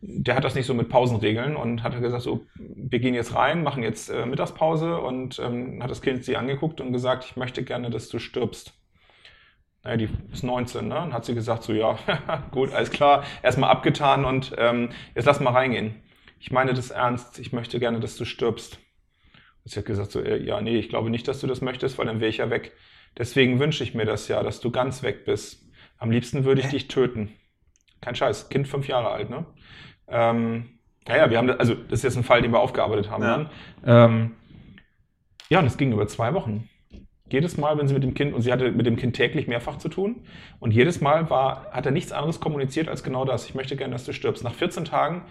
Der 0.00 0.36
hat 0.36 0.44
das 0.44 0.54
nicht 0.54 0.66
so 0.66 0.74
mit 0.74 0.88
Pausenregeln 0.90 1.56
und 1.56 1.82
hat 1.82 2.00
gesagt, 2.00 2.22
so, 2.22 2.46
wir 2.54 3.00
gehen 3.00 3.14
jetzt 3.14 3.34
rein, 3.34 3.64
machen 3.64 3.82
jetzt 3.82 4.10
äh, 4.10 4.26
Mittagspause 4.26 4.98
und 5.00 5.40
ähm, 5.40 5.82
hat 5.82 5.90
das 5.90 6.02
Kind 6.02 6.24
sie 6.24 6.36
angeguckt 6.36 6.80
und 6.80 6.92
gesagt, 6.92 7.24
ich 7.24 7.36
möchte 7.36 7.64
gerne, 7.64 7.90
dass 7.90 8.08
du 8.08 8.18
stirbst. 8.20 8.77
Naja, 9.88 9.96
die 9.96 10.08
ist 10.30 10.44
19, 10.44 10.86
ne? 10.86 11.00
Und 11.00 11.14
hat 11.14 11.24
sie 11.24 11.34
gesagt, 11.34 11.62
so, 11.62 11.72
ja, 11.72 11.98
gut, 12.50 12.74
alles 12.74 12.90
klar, 12.90 13.24
erstmal 13.42 13.70
abgetan 13.70 14.26
und 14.26 14.54
ähm, 14.58 14.90
jetzt 15.14 15.24
lass 15.24 15.40
mal 15.40 15.54
reingehen. 15.54 15.94
Ich 16.38 16.50
meine 16.50 16.74
das 16.74 16.90
ernst, 16.90 17.38
ich 17.38 17.54
möchte 17.54 17.80
gerne, 17.80 17.98
dass 17.98 18.16
du 18.16 18.26
stirbst. 18.26 18.78
Und 19.64 19.70
sie 19.70 19.78
hat 19.78 19.86
gesagt, 19.86 20.12
so, 20.12 20.20
äh, 20.20 20.44
ja, 20.44 20.60
nee, 20.60 20.76
ich 20.76 20.90
glaube 20.90 21.08
nicht, 21.08 21.26
dass 21.26 21.40
du 21.40 21.46
das 21.46 21.62
möchtest, 21.62 21.96
weil 21.96 22.04
dann 22.04 22.20
wäre 22.20 22.28
ich 22.28 22.36
ja 22.36 22.50
weg. 22.50 22.72
Deswegen 23.16 23.60
wünsche 23.60 23.82
ich 23.82 23.94
mir 23.94 24.04
das 24.04 24.28
ja, 24.28 24.42
dass 24.42 24.60
du 24.60 24.70
ganz 24.70 25.02
weg 25.02 25.24
bist. 25.24 25.66
Am 25.96 26.10
liebsten 26.10 26.44
würde 26.44 26.60
ich 26.60 26.68
dich 26.68 26.88
töten. 26.88 27.32
Kein 28.02 28.14
Scheiß, 28.14 28.50
Kind 28.50 28.68
fünf 28.68 28.88
Jahre 28.88 29.08
alt, 29.08 29.30
ne? 29.30 29.46
Ähm, 30.06 30.80
naja, 31.06 31.30
wir 31.30 31.38
haben, 31.38 31.46
das, 31.46 31.60
also 31.60 31.74
das 31.74 32.00
ist 32.00 32.02
jetzt 32.02 32.16
ein 32.18 32.24
Fall, 32.24 32.42
den 32.42 32.52
wir 32.52 32.60
aufgearbeitet 32.60 33.08
haben. 33.08 33.22
Ja. 33.22 33.36
Dann. 33.38 33.50
Ähm, 33.86 34.36
ja, 35.48 35.60
und 35.60 35.66
es 35.66 35.78
ging 35.78 35.92
über 35.92 36.06
zwei 36.08 36.34
Wochen. 36.34 36.68
Jedes 37.30 37.56
Mal, 37.58 37.76
wenn 37.78 37.88
sie 37.88 37.94
mit 37.94 38.02
dem 38.02 38.14
Kind, 38.14 38.34
und 38.34 38.42
sie 38.42 38.52
hatte 38.52 38.70
mit 38.72 38.86
dem 38.86 38.96
Kind 38.96 39.14
täglich 39.16 39.46
mehrfach 39.48 39.78
zu 39.78 39.88
tun, 39.88 40.16
und 40.60 40.72
jedes 40.72 41.00
Mal 41.00 41.28
war, 41.30 41.66
hat 41.72 41.86
er 41.86 41.92
nichts 41.92 42.12
anderes 42.12 42.40
kommuniziert 42.40 42.88
als 42.88 43.02
genau 43.02 43.24
das. 43.24 43.46
Ich 43.48 43.54
möchte 43.54 43.76
gerne, 43.76 43.92
dass 43.92 44.04
du 44.04 44.12
stirbst. 44.12 44.44
Nach 44.44 44.54
14 44.54 44.84
Tagen 44.84 45.22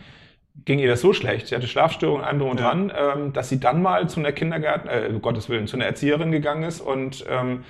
ging 0.65 0.79
ihr 0.79 0.87
das 0.87 1.01
so 1.01 1.13
schlecht, 1.13 1.47
sie 1.47 1.55
hatte 1.55 1.67
Schlafstörungen, 1.67 2.23
allem 2.25 2.39
drum 2.39 2.49
und 2.51 2.59
Ja. 2.59 2.69
dran, 2.69 2.91
ähm, 2.97 3.33
dass 3.33 3.49
sie 3.49 3.59
dann 3.59 3.81
mal 3.81 4.09
zu 4.09 4.19
einer 4.19 4.31
Kindergarten, 4.31 4.87
äh, 4.87 5.07
um 5.09 5.21
Gottes 5.21 5.49
Willen, 5.49 5.67
zu 5.67 5.75
einer 5.75 5.85
Erzieherin 5.85 6.31
gegangen 6.31 6.63
ist 6.63 6.81
und 6.81 7.25
ähm, 7.29 7.63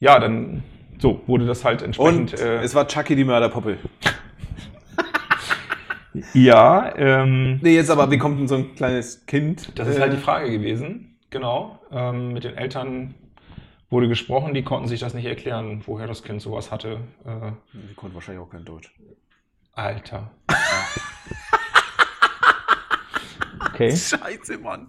ja, 0.00 0.18
dann 0.18 0.62
so 0.98 1.20
wurde 1.26 1.46
das 1.46 1.64
halt 1.64 1.82
entsprechend. 1.82 2.32
Und 2.32 2.40
äh, 2.40 2.60
es 2.62 2.74
war 2.74 2.86
Chucky 2.88 3.14
die 3.16 3.24
Mörderpuppe. 3.24 3.78
ja, 6.34 6.92
ähm, 6.96 7.58
Nee, 7.62 7.74
jetzt 7.74 7.90
aber, 7.90 8.10
wie 8.10 8.18
kommt 8.18 8.38
denn 8.38 8.48
so 8.48 8.56
ein 8.56 8.74
kleines 8.74 9.26
Kind? 9.26 9.78
Das 9.78 9.88
ist 9.88 9.98
äh, 9.98 10.00
halt 10.00 10.12
die 10.12 10.18
Frage 10.18 10.50
gewesen, 10.50 11.16
genau. 11.30 11.78
Ähm, 11.90 12.32
mit 12.32 12.44
den 12.44 12.56
Eltern 12.56 13.14
wurde 13.92 14.08
gesprochen, 14.08 14.54
die 14.54 14.62
konnten 14.64 14.88
sich 14.88 15.00
das 15.00 15.14
nicht 15.14 15.26
erklären, 15.26 15.82
woher 15.86 16.06
das 16.06 16.22
Kind 16.22 16.40
sowas 16.42 16.70
hatte. 16.72 17.00
Äh, 17.24 17.52
Die 17.74 17.94
konnte 17.94 18.14
wahrscheinlich 18.14 18.42
auch 18.44 18.50
kein 18.50 18.64
Deutsch. 18.64 18.92
Alter. 19.74 20.30
okay. 23.72 23.90
Scheiße, 23.96 24.58
Mann. 24.58 24.88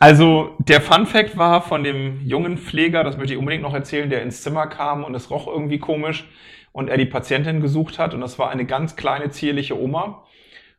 Also 0.00 0.56
der 0.58 0.80
Fun 0.80 1.06
Fact 1.06 1.36
war 1.36 1.62
von 1.62 1.84
dem 1.84 2.20
jungen 2.20 2.58
Pfleger, 2.58 3.04
das 3.04 3.16
möchte 3.16 3.32
ich 3.32 3.38
unbedingt 3.38 3.62
noch 3.62 3.74
erzählen, 3.74 4.10
der 4.10 4.22
ins 4.22 4.42
Zimmer 4.42 4.66
kam 4.66 5.04
und 5.04 5.14
es 5.14 5.30
roch 5.30 5.46
irgendwie 5.46 5.78
komisch. 5.78 6.28
und 6.72 6.88
er 6.90 6.96
die 6.96 7.06
Patientin 7.06 7.60
gesucht 7.60 7.98
hat 8.00 8.14
und 8.14 8.20
das 8.20 8.36
war 8.38 8.50
eine 8.50 8.66
ganz 8.66 8.96
kleine, 8.96 9.30
zierliche 9.30 9.80
Oma. 9.80 10.24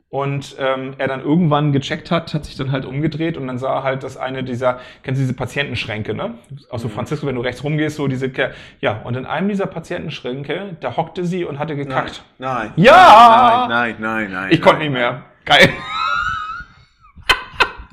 Und 0.09 0.55
ähm, 0.59 0.93
er 0.97 1.07
dann 1.07 1.21
irgendwann 1.21 1.73
gecheckt 1.73 2.09
hat, 2.09 2.33
hat 2.33 2.45
sich 2.45 2.55
dann 2.55 2.71
halt 2.71 2.85
umgedreht 2.85 3.37
und 3.37 3.47
dann 3.47 3.57
sah 3.57 3.77
er 3.77 3.83
halt, 3.83 4.03
dass 4.03 4.15
eine 4.15 4.43
dieser, 4.43 4.79
kennst 5.03 5.19
du 5.19 5.23
diese 5.23 5.33
Patientenschränke, 5.33 6.13
ne? 6.13 6.35
Auch 6.69 6.79
so 6.79 6.87
Francisco, 6.87 7.27
wenn 7.27 7.35
du 7.35 7.41
rechts 7.41 7.63
rumgehst, 7.63 7.97
so 7.97 8.07
diese, 8.07 8.31
ja, 8.79 9.01
und 9.03 9.17
in 9.17 9.25
einem 9.25 9.49
dieser 9.49 9.65
Patientenschränke, 9.65 10.77
da 10.79 10.95
hockte 10.95 11.25
sie 11.25 11.43
und 11.43 11.59
hatte 11.59 11.75
gekackt. 11.75 12.23
Nein. 12.37 12.71
Ja! 12.77 13.65
Nein, 13.67 13.95
nein, 13.99 14.27
nein, 14.27 14.31
nein. 14.31 14.51
Ich 14.51 14.61
konnte 14.61 14.79
nein, 14.79 14.91
nicht 14.91 14.99
mehr. 14.99 15.23
Geil. 15.43 15.69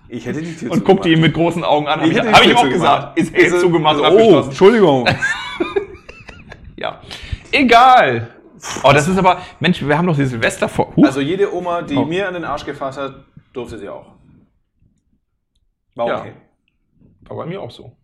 Ich 0.09 0.27
hätte 0.27 0.43
die 0.43 0.55
Tür 0.55 0.71
Und 0.71 0.85
guckte 0.85 1.09
ihn 1.09 1.23
mit 1.23 1.33
großen 1.33 1.65
Augen 1.65 1.89
an. 1.89 2.01
Hab 2.01 2.07
Ich 2.07 2.19
hab 2.21 2.43
ich 2.43 2.51
ihm 2.51 2.57
auch 2.57 2.69
gesagt. 2.69 3.19
Ist 3.19 3.35
er 3.35 3.59
zugemacht 3.59 3.99
und 3.99 4.07
oh. 4.07 4.41
Entschuldigung. 4.41 5.09
Ja. 6.83 7.01
Egal. 7.53 8.29
Oh, 8.85 8.93
das 8.93 9.09
ist 9.09 9.19
aber, 9.19 9.41
Mensch, 9.61 9.83
wir 9.85 9.97
haben 9.99 10.07
doch 10.07 10.17
die 10.17 10.25
Silvester 10.25 10.69
vor. 10.69 10.95
Huh. 10.97 11.05
Also 11.05 11.21
jede 11.21 11.53
Oma, 11.55 11.83
die 11.83 11.97
Oh. 11.97 12.05
mir 12.05 12.29
an 12.29 12.35
den 12.35 12.45
Arsch 12.45 12.65
gefasst 12.65 12.99
hat, 12.99 13.25
durfte 13.53 13.79
sie 13.79 13.89
auch. 13.89 14.13
War 15.95 16.07
Ja. 16.09 16.21
okay. 16.21 16.33
war 17.23 17.37
bei 17.39 17.47
mir 17.47 17.61
auch 17.61 17.71
so. 17.71 17.97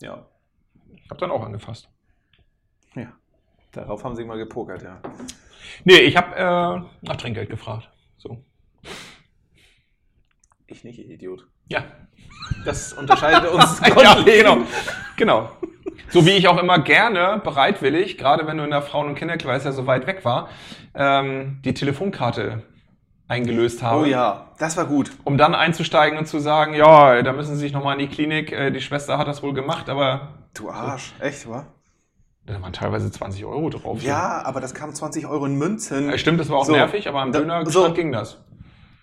Ja. 0.00 0.26
Hab 1.10 1.18
dann 1.18 1.30
auch 1.30 1.44
angefasst. 1.44 1.88
ja. 2.94 3.12
Darauf 3.72 4.02
haben 4.04 4.16
sie 4.16 4.24
mal 4.24 4.38
gepokert, 4.38 4.82
ja. 4.82 5.02
Nee, 5.84 5.98
ich 5.98 6.16
habe 6.16 6.34
äh, 6.34 7.06
nach 7.06 7.16
Trinkgeld 7.16 7.50
gefragt. 7.50 7.90
So. 8.16 8.42
Ich 10.66 10.82
nicht, 10.82 10.98
Idiot. 10.98 11.46
Ja. 11.68 11.84
Das 12.64 12.92
unterscheidet 12.94 13.50
uns 13.52 13.80
ja, 13.80 14.14
genau. 14.24 14.58
Genau. 15.16 15.50
So 16.10 16.24
wie 16.24 16.30
ich 16.30 16.48
auch 16.48 16.58
immer 16.60 16.78
gerne 16.78 17.40
bereitwillig, 17.42 18.16
gerade 18.18 18.46
wenn 18.46 18.56
du 18.58 18.64
in 18.64 18.70
der 18.70 18.82
Frauen- 18.82 19.08
und 19.08 19.14
Kinderkreis 19.16 19.64
ja 19.64 19.72
so 19.72 19.86
weit 19.86 20.06
weg 20.06 20.24
war, 20.24 20.48
ähm, 20.94 21.60
die 21.64 21.74
Telefonkarte 21.74 22.62
eingelöst 23.28 23.82
habe. 23.82 24.02
Oh 24.02 24.04
ja, 24.04 24.48
das 24.58 24.76
war 24.76 24.84
gut. 24.86 25.10
Um 25.24 25.36
dann 25.36 25.54
einzusteigen 25.54 26.16
und 26.18 26.26
zu 26.26 26.38
sagen, 26.38 26.74
ja, 26.74 27.22
da 27.22 27.32
müssen 27.32 27.54
Sie 27.54 27.60
sich 27.60 27.72
nochmal 27.72 27.94
in 27.94 28.08
die 28.08 28.14
Klinik, 28.14 28.52
äh, 28.52 28.70
die 28.70 28.80
Schwester 28.80 29.18
hat 29.18 29.26
das 29.26 29.42
wohl 29.42 29.52
gemacht, 29.52 29.88
aber 29.88 30.28
Du 30.54 30.70
Arsch. 30.70 31.12
Echt, 31.20 31.48
wa? 31.48 31.66
da 32.46 32.62
waren 32.62 32.72
teilweise 32.72 33.10
20 33.10 33.44
Euro 33.44 33.68
drauf. 33.70 34.00
Ja, 34.02 34.42
aber 34.44 34.60
das 34.60 34.72
kam 34.74 34.94
20 34.94 35.26
Euro 35.26 35.44
in 35.46 35.56
Münzen. 35.56 36.10
Äh, 36.10 36.18
Stimmt, 36.18 36.38
das 36.38 36.48
war 36.48 36.58
auch 36.58 36.64
So. 36.64 36.72
nervig, 36.72 37.08
aber 37.08 37.20
am 37.20 37.32
Da- 37.32 37.40
Dönerstand 37.40 37.72
so. 37.72 37.92
ging 37.92 38.12
das. 38.12 38.38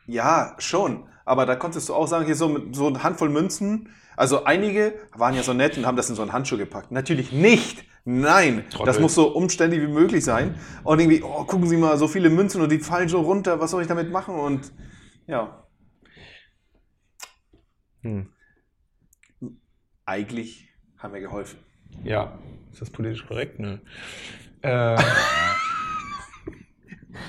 Ja, 0.08 0.56
schon. 0.58 1.04
Aber 1.26 1.46
da 1.46 1.56
konntest 1.56 1.90
du 1.90 1.94
auch 1.94 2.08
sagen, 2.08 2.26
hier 2.26 2.36
so, 2.36 2.50
mit 2.50 2.76
so 2.76 2.88
eine 2.88 3.04
Handvoll 3.04 3.30
Münzen. 3.30 3.90
Also 4.16 4.44
einige 4.44 4.94
waren 5.16 5.34
ja 5.36 5.44
so 5.44 5.54
nett 5.54 5.78
und 5.78 5.86
haben 5.86 5.98
das 5.98 6.10
in 6.10 6.16
so 6.16 6.22
einen 6.22 6.34
Handschuh 6.34 6.58
gepackt. 6.58 6.92
Natürlich 6.92 7.32
nicht. 7.32 7.86
Nein. 8.06 8.66
Trottel. 8.70 8.86
Das 8.86 9.00
muss 9.00 9.16
so 9.16 9.30
umständlich 9.30 9.82
wie 9.82 9.88
möglich 9.88 10.24
sein. 10.24 10.56
Und 10.84 11.00
irgendwie, 11.00 11.24
oh, 11.24 11.46
gucken 11.46 11.68
Sie 11.68 11.78
mal, 11.78 11.98
so 11.98 12.08
viele 12.08 12.30
Münzen 12.30 12.62
und 12.62 12.72
die 12.72 12.80
fallen 12.80 13.08
so 13.08 13.22
runter. 13.22 13.60
Was 13.60 13.72
soll 13.72 13.82
ich 13.82 13.88
damit 13.88 14.12
machen? 14.12 14.36
Und 14.36 14.72
ja, 15.26 15.64
Hm. 18.04 18.28
eigentlich 20.06 20.70
haben 20.98 21.14
wir 21.14 21.22
geholfen. 21.22 21.60
Ja. 22.04 22.38
Ist 22.72 22.82
das 22.82 22.90
politisch 22.90 23.26
korrekt? 23.26 23.60
Nö. 23.60 23.78
Äh. 24.62 24.98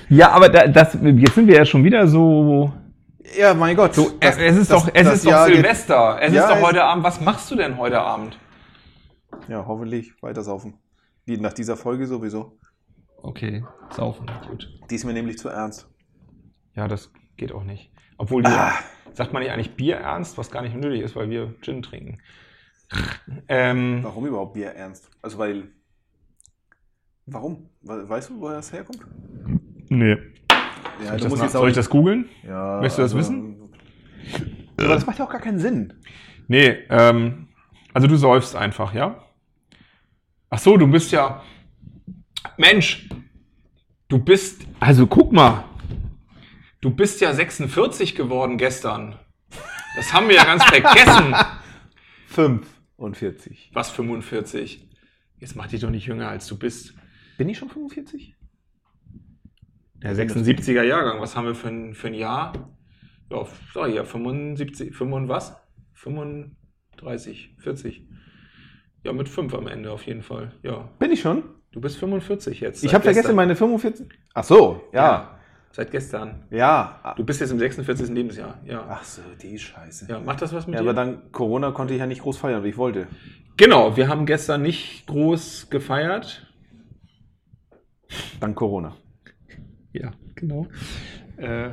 ja, 0.09 0.31
aber 0.31 0.49
da, 0.49 0.67
das, 0.67 0.95
jetzt 1.01 1.35
sind 1.35 1.47
wir 1.47 1.55
ja 1.55 1.65
schon 1.65 1.83
wieder 1.83 2.07
so. 2.07 2.73
Ja, 3.37 3.53
mein 3.53 3.75
Gott. 3.75 3.95
so 3.95 4.09
Das- 4.19 4.37
es 4.37 4.57
ist 4.57 4.71
das- 4.71 4.83
doch, 4.83 4.91
es 4.93 5.03
das 5.03 5.13
ist 5.15 5.25
doch 5.25 5.31
Jahr 5.31 5.47
geht- 5.47 5.55
Silvester. 5.57 6.17
Es 6.21 6.33
Ja, 6.33 6.43
ist 6.49 6.55
doch 6.55 6.61
heute 6.67 6.83
Abend. 6.83 7.03
Was 7.03 7.19
machst 7.21 7.49
du 7.51 7.55
denn 7.55 7.77
heute 7.77 7.99
Abend? 8.01 8.37
Ja, 9.47 9.65
hoffentlich 9.65 10.13
weiter 10.21 10.41
saufen. 10.43 10.75
Wie 11.25 11.37
nach 11.37 11.53
dieser 11.53 11.75
Folge 11.75 12.05
sowieso. 12.07 12.57
Okay, 13.21 13.65
saufen. 13.89 14.29
Gut. 14.47 14.69
Die 14.89 14.95
ist 14.95 15.03
mir 15.05 15.13
nämlich 15.13 15.37
zu 15.39 15.49
ernst. 15.49 15.89
Ja, 16.75 16.87
das 16.87 17.11
geht 17.37 17.51
auch 17.51 17.63
nicht. 17.63 17.91
Obwohl 18.17 18.43
du, 18.43 18.49
Ah. 18.49 18.73
sagt 19.13 19.33
man 19.33 19.41
nicht 19.41 19.51
eigentlich 19.51 19.75
Bier 19.75 19.97
ernst, 19.97 20.37
was 20.37 20.51
gar 20.51 20.61
nicht 20.61 20.75
nötig 20.75 21.01
ist, 21.01 21.15
weil 21.15 21.29
wir 21.29 21.55
Gin 21.61 21.81
trinken. 21.81 22.19
Ähm, 23.47 24.01
Warum 24.03 24.27
überhaupt 24.27 24.53
Bier 24.53 24.71
ernst? 24.71 25.09
Also 25.23 25.37
weil. 25.39 25.69
Warum? 27.25 27.69
We- 27.81 28.07
Weißt 28.07 28.29
du, 28.29 28.39
woher 28.39 28.57
das 28.57 28.71
herkommt? 28.71 28.99
nee. 29.89 30.15
Ja, 31.03 31.17
Soll 31.19 31.33
ich, 31.33 31.39
das, 31.39 31.51
soll 31.51 31.69
ich 31.69 31.75
das 31.75 31.89
googeln? 31.89 32.29
Ja, 32.47 32.79
Möchtest 32.81 32.97
du 32.97 33.01
das 33.03 33.13
also- 33.13 33.17
wissen? 33.17 33.51
Aber 34.77 34.87
das 34.89 35.05
macht 35.05 35.19
ja 35.19 35.25
auch 35.25 35.29
gar 35.29 35.41
keinen 35.41 35.59
Sinn. 35.59 35.93
Nee, 36.47 36.77
ähm, 36.89 37.47
also 37.93 38.07
du 38.07 38.15
säufst 38.17 38.55
einfach, 38.55 38.93
ja? 38.93 39.23
Ach 40.49 40.59
so, 40.59 40.77
du 40.77 40.87
bist 40.87 41.11
ja. 41.11 41.43
Mensch, 42.57 43.09
du 44.07 44.19
bist. 44.19 44.65
Also 44.79 45.07
guck 45.07 45.31
mal. 45.31 45.65
Du 46.81 46.89
bist 46.91 47.19
ja 47.21 47.33
46 47.33 48.15
geworden 48.15 48.57
gestern. 48.57 49.17
Das 49.95 50.13
haben 50.13 50.27
wir 50.27 50.35
ja 50.35 50.43
ganz 50.43 50.63
vergessen. 50.63 51.33
45. 52.27 53.71
Was 53.73 53.89
45? 53.91 54.87
Jetzt 55.39 55.55
mach 55.55 55.67
dich 55.67 55.81
doch 55.81 55.89
nicht 55.89 56.05
jünger, 56.05 56.27
als 56.29 56.47
du 56.47 56.57
bist. 56.57 56.93
Bin 57.37 57.49
ich 57.49 57.57
schon 57.57 57.69
45? 57.69 58.35
Der 60.05 60.15
76er 60.15 60.83
Jahrgang, 60.83 61.19
was 61.19 61.35
haben 61.35 61.47
wir 61.47 61.55
für 61.55 61.67
ein, 61.69 61.95
für 61.95 62.07
ein 62.07 62.13
Jahr? 62.13 62.53
Ja, 63.31 63.43
sag 63.73 63.89
ich 63.89 63.95
ja, 63.95 64.03
75, 64.03 64.95
5 64.95 65.27
was? 65.27 65.55
35, 65.93 67.55
40. 67.57 68.07
Ja, 69.03 69.13
mit 69.13 69.27
5 69.27 69.51
am 69.55 69.65
Ende 69.65 69.91
auf 69.91 70.05
jeden 70.05 70.21
Fall. 70.21 70.51
Ja, 70.61 70.89
Bin 70.99 71.11
ich 71.11 71.21
schon? 71.21 71.43
du 71.71 71.81
bist 71.81 71.97
45 71.97 72.59
jetzt. 72.61 72.83
Ich 72.83 72.93
habe 72.93 73.01
vergessen 73.03 73.23
gestern. 73.23 73.35
meine 73.35 73.55
45. 73.55 74.07
Ach 74.35 74.43
so, 74.43 74.83
ja. 74.93 75.01
Ja. 75.03 75.39
Seit 75.71 75.89
gestern. 75.89 76.45
Ja. 76.51 77.15
Du 77.17 77.25
bist 77.25 77.41
jetzt 77.41 77.49
im 77.51 77.57
46. 77.59 78.09
Lebensjahr. 78.09 78.59
Ja. 78.63 78.85
Ach 78.87 79.03
so, 79.03 79.21
die 79.41 79.57
Scheiße. 79.57 80.05
Ja, 80.07 80.19
macht 80.19 80.41
das 80.43 80.53
was 80.53 80.67
mit 80.67 80.75
Ja, 80.75 80.81
dir? 80.83 80.89
aber 80.89 80.93
dank 80.93 81.31
Corona 81.33 81.71
konnte 81.71 81.95
ich 81.95 81.99
ja 81.99 82.05
nicht 82.05 82.21
groß 82.21 82.37
feiern, 82.37 82.63
wie 82.63 82.69
ich 82.69 82.77
wollte. 82.77 83.07
genau, 83.57 83.97
wir 83.97 84.07
haben 84.07 84.27
gestern 84.27 84.61
nicht 84.61 85.07
groß 85.07 85.71
gefeiert. 85.71 86.45
Dank 88.39 88.55
Corona. 88.55 88.95
Ja, 90.01 90.11
genau. 90.35 90.67
Äh, 91.37 91.69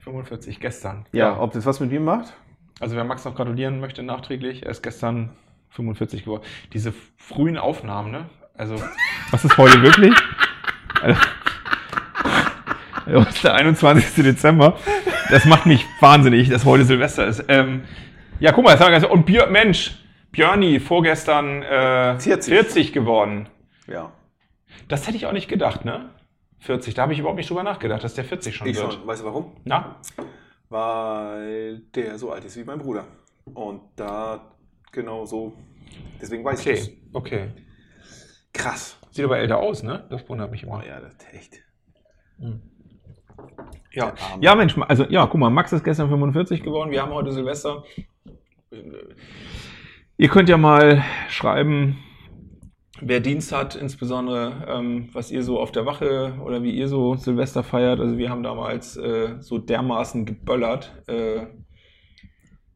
45 0.00 0.60
gestern. 0.60 1.06
Ja, 1.12 1.38
ob 1.38 1.52
das 1.52 1.64
was 1.66 1.80
mit 1.80 1.90
mir 1.90 2.00
macht? 2.00 2.34
Also 2.80 2.96
wer 2.96 3.04
Max 3.04 3.24
noch 3.24 3.34
gratulieren 3.34 3.80
möchte 3.80 4.02
nachträglich, 4.02 4.64
er 4.64 4.70
ist 4.70 4.82
gestern 4.82 5.30
45 5.70 6.24
geworden. 6.24 6.42
Diese 6.72 6.92
frühen 7.16 7.56
Aufnahmen, 7.56 8.10
ne? 8.10 8.26
Also, 8.54 8.76
was 9.30 9.44
ist 9.44 9.56
heute 9.56 9.82
wirklich? 9.82 10.14
Also, 11.00 11.20
ist 13.28 13.44
der 13.44 13.54
21. 13.54 14.24
Dezember. 14.24 14.76
Das 15.30 15.44
macht 15.44 15.66
mich 15.66 15.86
wahnsinnig, 16.00 16.50
dass 16.50 16.64
heute 16.64 16.84
Silvester 16.84 17.26
ist. 17.26 17.44
Ähm, 17.48 17.84
ja, 18.38 18.52
guck 18.52 18.64
mal, 18.64 18.72
jetzt 18.72 18.80
haben 18.80 18.92
wir 18.92 19.00
ganz, 19.00 19.10
und 19.10 19.24
Björ, 19.24 19.46
Mensch, 19.46 19.98
Björni, 20.32 20.80
vorgestern 20.80 21.62
äh, 21.62 22.18
40. 22.18 22.52
40 22.52 22.92
geworden. 22.92 23.48
Ja. 23.86 24.12
Das 24.88 25.06
hätte 25.06 25.16
ich 25.16 25.26
auch 25.26 25.32
nicht 25.32 25.48
gedacht, 25.48 25.84
ne? 25.84 26.10
40, 26.62 26.94
da 26.94 27.02
habe 27.02 27.12
ich 27.12 27.18
überhaupt 27.18 27.36
nicht 27.38 27.50
drüber 27.50 27.62
nachgedacht, 27.64 28.02
dass 28.04 28.14
der 28.14 28.24
40 28.24 28.54
schon 28.54 28.66
Ich 28.68 28.76
wird. 28.76 28.92
schon. 28.92 29.06
Weißt 29.06 29.22
du 29.22 29.26
warum? 29.26 29.52
Na? 29.64 29.96
Weil 30.68 31.80
der 31.94 32.18
so 32.18 32.30
alt 32.32 32.44
ist 32.44 32.56
wie 32.56 32.64
mein 32.64 32.78
Bruder. 32.78 33.04
Und 33.52 33.80
da 33.96 34.52
genau 34.92 35.24
so. 35.26 35.52
Deswegen 36.20 36.44
weiß 36.44 36.64
ich 36.64 36.66
Okay, 36.66 36.78
das. 36.80 36.90
okay. 37.14 37.48
Krass. 38.52 38.98
Sieht 39.10 39.24
aber 39.24 39.38
älter 39.38 39.58
aus, 39.58 39.82
ne? 39.82 40.06
Das 40.08 40.26
wundert 40.28 40.50
mich 40.50 40.62
immer. 40.62 40.80
Oh 40.82 40.86
ja, 40.88 41.00
das 41.00 41.14
ist 41.14 41.34
echt. 41.34 41.62
Ja. 43.90 44.10
Der 44.12 44.22
Arme. 44.22 44.42
ja, 44.44 44.54
Mensch, 44.54 44.76
also 44.88 45.04
ja, 45.04 45.26
guck 45.26 45.40
mal, 45.40 45.50
Max 45.50 45.72
ist 45.72 45.82
gestern 45.84 46.08
45 46.08 46.62
geworden, 46.62 46.90
wir 46.90 47.02
haben 47.02 47.12
heute 47.12 47.32
Silvester. 47.32 47.82
Ihr 50.16 50.28
könnt 50.28 50.48
ja 50.48 50.56
mal 50.56 51.02
schreiben, 51.28 51.98
wer 53.04 53.20
Dienst 53.20 53.52
hat, 53.52 53.74
insbesondere 53.74 54.66
ähm, 54.68 55.08
was 55.12 55.30
ihr 55.30 55.42
so 55.42 55.58
auf 55.60 55.72
der 55.72 55.86
Wache 55.86 56.34
oder 56.44 56.62
wie 56.62 56.70
ihr 56.70 56.88
so 56.88 57.16
Silvester 57.16 57.62
feiert. 57.62 58.00
Also 58.00 58.16
wir 58.16 58.30
haben 58.30 58.42
damals 58.42 58.96
äh, 58.96 59.36
so 59.40 59.58
dermaßen 59.58 60.24
geböllert 60.24 60.92
äh, 61.08 61.46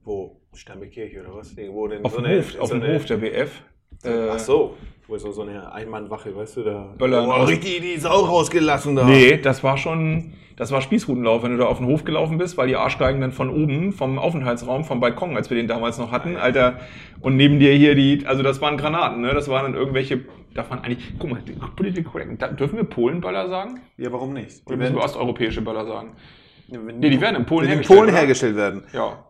Wo? 0.02 0.40
Sternbekirche 0.52 1.20
oder 1.20 1.34
was? 1.34 1.52
Irgendwo 1.56 1.86
denn 1.88 2.04
auf 2.04 2.14
so 2.14 2.20
dem 2.20 2.38
Hof, 2.38 2.58
auf 2.58 2.68
so 2.68 2.78
dem 2.78 2.94
Hof 2.94 3.04
der 3.04 3.16
BF. 3.18 3.62
Äh, 4.04 4.28
Ach 4.30 4.38
so. 4.38 4.76
Wo 5.08 5.14
ist 5.14 5.22
so 5.22 5.30
so 5.30 5.42
eine 5.42 5.72
Einmannwache, 5.72 6.34
weißt 6.34 6.56
du, 6.56 6.62
da. 6.64 6.94
Böllern. 6.98 7.28
Oh, 7.28 7.44
richtig 7.44 7.80
die 7.80 7.96
Sau 7.96 8.24
rausgelassen 8.24 8.96
da. 8.96 9.04
Nee, 9.04 9.36
das 9.36 9.62
war 9.62 9.76
schon, 9.78 10.32
das 10.56 10.72
war 10.72 10.80
Spießrutenlauf, 10.80 11.44
wenn 11.44 11.52
du 11.52 11.58
da 11.58 11.66
auf 11.66 11.78
den 11.78 11.86
Hof 11.86 12.04
gelaufen 12.04 12.38
bist, 12.38 12.58
weil 12.58 12.66
die 12.66 12.74
Arschgeigen 12.74 13.20
dann 13.20 13.30
von 13.30 13.48
oben, 13.50 13.92
vom 13.92 14.18
Aufenthaltsraum, 14.18 14.84
vom 14.84 14.98
Balkon, 14.98 15.36
als 15.36 15.48
wir 15.48 15.56
den 15.56 15.68
damals 15.68 15.98
noch 15.98 16.10
hatten, 16.10 16.36
Alter, 16.36 16.80
und 17.20 17.36
neben 17.36 17.60
dir 17.60 17.72
hier 17.72 17.94
die, 17.94 18.26
also 18.26 18.42
das 18.42 18.60
waren 18.60 18.76
Granaten, 18.76 19.20
ne? 19.20 19.32
Das 19.32 19.48
waren 19.48 19.64
dann 19.64 19.74
irgendwelche, 19.74 20.24
darf 20.54 20.70
man 20.70 20.80
eigentlich, 20.80 21.14
guck 21.20 21.30
mal, 21.30 21.40
Correct, 22.04 22.42
da, 22.42 22.48
dürfen 22.48 22.76
wir 22.76 22.84
Polenböller 22.84 23.48
sagen? 23.48 23.80
Ja, 23.96 24.10
warum 24.12 24.32
nicht? 24.32 24.66
Oder 24.66 24.76
müssen 24.76 24.96
wir 24.96 25.04
osteuropäische 25.04 25.62
Böller 25.62 25.86
sagen? 25.86 26.14
Nee, 26.68 27.10
die 27.10 27.20
werden 27.20 27.36
in 27.36 27.46
Polen 27.46 27.66
die 27.66 27.72
in 27.72 27.78
hergestellt, 27.78 28.00
Polen 28.00 28.14
hergestellt 28.14 28.56
werden. 28.56 28.82
Ja, 28.92 29.24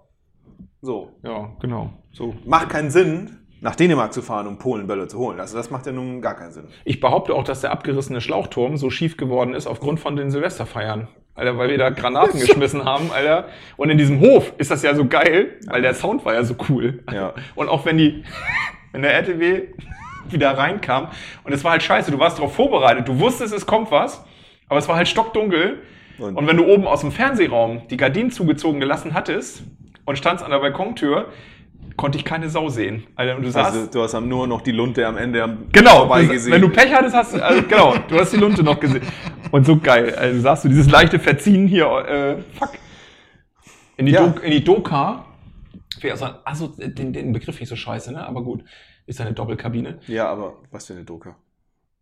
So. 0.80 1.10
ja, 1.22 1.50
genau, 1.60 1.90
so. 2.12 2.34
Macht 2.46 2.70
keinen 2.70 2.90
Sinn. 2.90 3.45
Nach 3.66 3.74
Dänemark 3.74 4.12
zu 4.12 4.22
fahren, 4.22 4.46
um 4.46 4.58
Polenbölle 4.58 5.08
zu 5.08 5.18
holen. 5.18 5.40
Also 5.40 5.56
das 5.56 5.70
macht 5.70 5.86
ja 5.86 5.92
nun 5.92 6.22
gar 6.22 6.34
keinen 6.36 6.52
Sinn. 6.52 6.68
Ich 6.84 7.00
behaupte 7.00 7.34
auch, 7.34 7.42
dass 7.42 7.62
der 7.62 7.72
abgerissene 7.72 8.20
Schlauchturm 8.20 8.76
so 8.76 8.90
schief 8.90 9.16
geworden 9.16 9.54
ist 9.54 9.66
aufgrund 9.66 9.98
von 9.98 10.14
den 10.14 10.30
Silvesterfeiern. 10.30 11.08
Alter, 11.34 11.58
weil 11.58 11.68
wir 11.70 11.76
da 11.76 11.90
Granaten 11.90 12.38
geschmissen 12.38 12.84
haben, 12.84 13.10
Alter. 13.12 13.48
Und 13.76 13.90
in 13.90 13.98
diesem 13.98 14.20
Hof 14.20 14.52
ist 14.56 14.70
das 14.70 14.82
ja 14.84 14.94
so 14.94 15.06
geil, 15.06 15.56
weil 15.66 15.82
der 15.82 15.94
Sound 15.94 16.24
war 16.24 16.32
ja 16.34 16.44
so 16.44 16.54
cool. 16.68 17.02
Ja. 17.12 17.34
Und 17.56 17.68
auch 17.68 17.84
wenn 17.84 17.98
die, 17.98 18.22
wenn 18.92 19.02
der 19.02 19.12
RTW 19.14 19.62
wieder 20.30 20.56
reinkam 20.56 21.08
und 21.42 21.52
es 21.52 21.64
war 21.64 21.72
halt 21.72 21.82
scheiße, 21.82 22.12
du 22.12 22.20
warst 22.20 22.38
darauf 22.38 22.54
vorbereitet, 22.54 23.08
du 23.08 23.18
wusstest, 23.18 23.52
es 23.52 23.66
kommt 23.66 23.90
was, 23.90 24.24
aber 24.68 24.78
es 24.78 24.88
war 24.88 24.94
halt 24.96 25.08
stockdunkel. 25.08 25.82
Und- 26.18 26.36
Und, 26.36 26.46
wenn 26.46 26.56
du 26.56 26.64
oben 26.66 26.86
aus 26.86 27.00
dem 27.00 27.10
Fernsehraum 27.10 27.82
die 27.90 27.96
Gardinen 27.96 28.30
zugezogen 28.30 28.78
gelassen 28.80 29.12
hattest 29.12 29.64
und 30.06 30.16
standst 30.16 30.44
an 30.44 30.50
der 30.52 30.60
Balkontür, 30.60 31.26
konnte 31.96 32.18
ich 32.18 32.24
keine 32.24 32.48
Sau 32.50 32.68
sehen. 32.68 33.06
Und 33.16 33.42
du 33.42 33.50
saßt, 33.50 33.74
Also 33.74 33.86
du 33.86 34.02
hast 34.02 34.18
nur 34.20 34.46
noch 34.46 34.60
die 34.60 34.72
Lunte 34.72 35.06
am 35.06 35.16
Ende 35.16 35.42
am 35.42 35.66
Genau, 35.72 36.06
du, 36.06 36.28
gesehen. 36.28 36.52
wenn 36.52 36.60
du 36.60 36.68
Pech 36.68 36.92
hattest, 36.94 37.14
hast 37.14 37.34
du, 37.34 37.44
also, 37.44 37.62
genau, 37.62 37.96
du 38.08 38.18
hast 38.18 38.32
die 38.32 38.36
Lunte 38.36 38.62
noch 38.62 38.78
gesehen. 38.80 39.02
Und 39.50 39.64
so 39.66 39.78
geil, 39.78 40.14
also 40.14 40.40
sagst 40.40 40.64
du, 40.64 40.68
dieses 40.68 40.90
leichte 40.90 41.18
Verziehen 41.18 41.66
hier, 41.68 41.86
äh, 41.86 42.42
fuck. 42.58 42.70
In 43.96 44.06
die, 44.06 44.12
Ja. 44.12 44.26
Do, 44.26 44.40
in 44.40 44.50
die 44.50 44.62
Doka, 44.62 45.24
also, 46.02 46.26
also 46.44 46.66
den, 46.76 47.12
den 47.12 47.32
Begriff 47.32 47.58
nicht 47.58 47.68
so 47.68 47.76
scheiße, 47.76 48.12
ne? 48.12 48.26
aber 48.26 48.42
gut, 48.42 48.62
ist 49.06 49.20
eine 49.20 49.32
Doppelkabine. 49.32 50.00
ja, 50.06 50.28
aber 50.28 50.54
was 50.70 50.86
für 50.86 50.92
eine 50.94 51.04
Doka. 51.04 51.36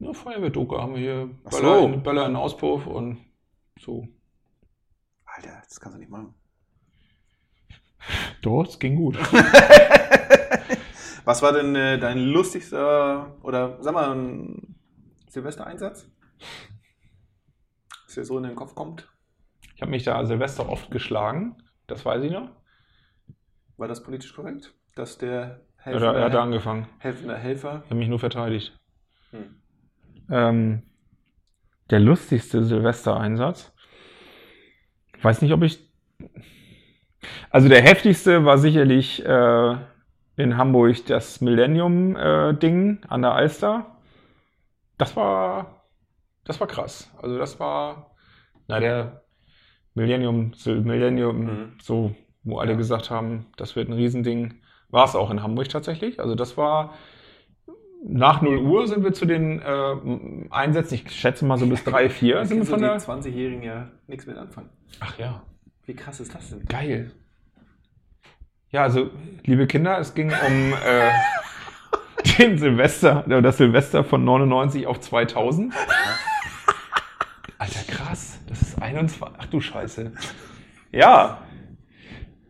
Ja, 0.00 0.12
Feuerwehr-Doka 0.12 0.82
haben 0.82 0.94
wir 0.94 1.00
hier, 1.00 1.30
Böller, 1.48 1.78
so. 1.80 1.86
in, 1.86 2.02
Böller 2.02 2.26
in 2.26 2.34
Auspuff 2.34 2.86
und 2.86 3.18
so. 3.80 4.08
Alter, 5.24 5.62
das 5.68 5.78
kannst 5.80 5.96
du 5.96 6.00
nicht 6.00 6.10
machen. 6.10 6.34
Doch, 8.42 8.66
es 8.66 8.78
ging 8.78 8.96
gut. 8.96 9.18
Was 11.24 11.42
war 11.42 11.52
denn 11.52 11.74
äh, 11.74 11.98
dein 11.98 12.18
lustigster 12.18 13.34
oder 13.42 13.78
sag 13.82 13.94
mal 13.94 14.14
ein 14.14 14.76
Silvestereinsatz? 15.28 16.10
Was 18.06 18.14
dir 18.14 18.24
so 18.24 18.36
in 18.36 18.44
den 18.44 18.54
Kopf 18.54 18.74
kommt? 18.74 19.08
Ich 19.74 19.80
habe 19.80 19.90
mich 19.90 20.04
da 20.04 20.24
Silvester 20.26 20.68
oft 20.68 20.90
geschlagen, 20.90 21.56
das 21.86 22.04
weiß 22.04 22.22
ich 22.24 22.30
noch. 22.30 22.50
War 23.76 23.88
das 23.88 24.02
politisch 24.02 24.34
korrekt? 24.34 24.74
Dass 24.94 25.18
der 25.18 25.62
Er 25.84 25.94
hat, 25.94 26.02
er 26.02 26.24
hat 26.24 26.34
angefangen. 26.36 26.86
helfende 26.98 27.36
Helfer. 27.36 27.80
Ich 27.84 27.90
habe 27.90 27.98
mich 27.98 28.08
nur 28.08 28.20
verteidigt. 28.20 28.78
Hm. 29.30 29.56
Ähm, 30.30 30.82
der 31.90 32.00
lustigste 32.00 32.62
Silvestereinsatz. 32.64 33.72
Ich 35.16 35.24
weiß 35.24 35.42
nicht, 35.42 35.52
ob 35.52 35.62
ich. 35.62 35.80
Also 37.54 37.68
der 37.68 37.82
heftigste 37.82 38.44
war 38.44 38.58
sicherlich 38.58 39.24
äh, 39.24 39.76
in 40.36 40.56
Hamburg 40.56 41.06
das 41.06 41.40
Millennium-Ding 41.40 42.98
an 43.08 43.22
der 43.22 43.32
Alster. 43.32 43.86
Das 44.98 45.14
war, 45.14 45.84
das 46.44 46.58
war 46.58 46.66
krass. 46.66 47.12
Also 47.22 47.38
das 47.38 47.60
war, 47.60 48.10
na 48.66 48.80
der 48.80 49.22
Millennium, 49.94 50.50
Millennium, 50.66 51.44
Mhm. 51.44 51.72
so, 51.80 52.16
wo 52.42 52.58
alle 52.58 52.72
Ja. 52.72 52.76
gesagt 52.76 53.10
haben, 53.10 53.46
das 53.56 53.76
wird 53.76 53.88
ein 53.88 53.92
Riesending. 53.94 54.54
War 54.88 55.04
es 55.04 55.14
auch 55.14 55.30
in 55.30 55.40
Hamburg 55.40 55.68
tatsächlich. 55.68 56.18
Also 56.18 56.34
das 56.34 56.56
war 56.56 56.94
nach 58.04 58.42
0 58.42 58.58
Uhr 58.58 58.88
sind 58.88 59.04
wir 59.04 59.12
zu 59.12 59.26
den 59.26 59.62
äh, 59.62 60.48
Einsätzen, 60.50 60.94
ich 60.94 61.08
schätze 61.12 61.44
mal 61.44 61.56
so 61.56 61.66
bis 61.66 61.84
3, 61.84 62.10
4 62.10 62.44
sind 62.46 62.58
wir 62.58 62.66
von 62.66 62.80
der. 62.80 62.96
20-Jährigen 62.98 63.62
ja 63.62 63.90
nichts 64.08 64.26
mit 64.26 64.36
anfangen. 64.36 64.70
Ach 64.98 65.16
ja, 65.20 65.42
Wie 65.86 65.94
krass 65.94 66.18
ist 66.18 66.34
das 66.34 66.50
denn? 66.50 66.64
geil. 66.66 67.12
Ja, 68.74 68.82
also, 68.82 69.08
liebe 69.44 69.68
Kinder, 69.68 70.00
es 70.00 70.14
ging 70.14 70.32
um 70.32 70.72
äh, 70.72 71.12
den 72.38 72.58
Silvester, 72.58 73.24
äh, 73.30 73.40
das 73.40 73.58
Silvester 73.58 74.02
von 74.02 74.24
99 74.24 74.88
auf 74.88 74.98
2000. 74.98 75.72
Alter, 77.56 77.80
krass. 77.86 78.40
Das 78.48 78.62
ist 78.62 78.82
21. 78.82 79.38
Ach 79.38 79.46
du 79.46 79.60
Scheiße. 79.60 80.10
Ja. 80.90 81.38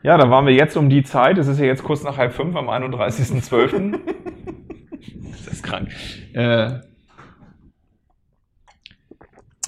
Ja, 0.02 0.16
da 0.16 0.30
waren 0.30 0.46
wir 0.46 0.54
jetzt 0.54 0.78
um 0.78 0.88
die 0.88 1.04
Zeit. 1.04 1.36
Es 1.36 1.46
ist 1.46 1.58
ja 1.58 1.66
jetzt 1.66 1.84
kurz 1.84 2.02
nach 2.02 2.16
halb 2.16 2.32
fünf 2.32 2.56
am 2.56 2.70
31.12. 2.70 4.00
das 5.30 5.46
ist 5.52 5.62
krank. 5.62 5.90
Äh, 6.32 6.80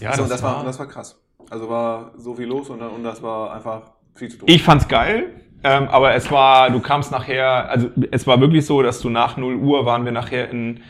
ja, 0.01 0.09
Also, 0.09 0.27
das, 0.27 0.43
war, 0.43 0.65
das 0.65 0.79
war 0.79 0.89
krass. 0.89 1.23
Also 1.51 1.69
war 1.69 2.13
so 2.17 2.35
viel 2.35 2.47
los 2.47 2.71
und, 2.71 2.81
und 2.81 3.05
das 3.05 3.23
war 3.23 3.53
einfach 3.53 3.91
viel 4.15 4.31
zu 4.31 4.39
tun. 4.39 4.49
Ich 4.49 4.63
fand's 4.63 4.89
geil, 4.89 5.46
ähm, 5.65 5.89
aber 5.89 6.15
es 6.15 6.31
war, 6.31 6.71
du 6.71 6.81
kamst 6.81 7.11
nachher, 7.11 7.71
also 7.71 7.89
es 8.11 8.27
war 8.27 8.41
wirklich 8.41 8.67
so, 8.67 8.83
dass 8.83 9.01
du 9.01 9.09
nach 9.11 9.37
0 9.37 9.57
Uhr 9.57 9.87
waren 9.87 10.05
wir 10.05 10.13
nachher 10.13 10.51
in, 10.51 10.83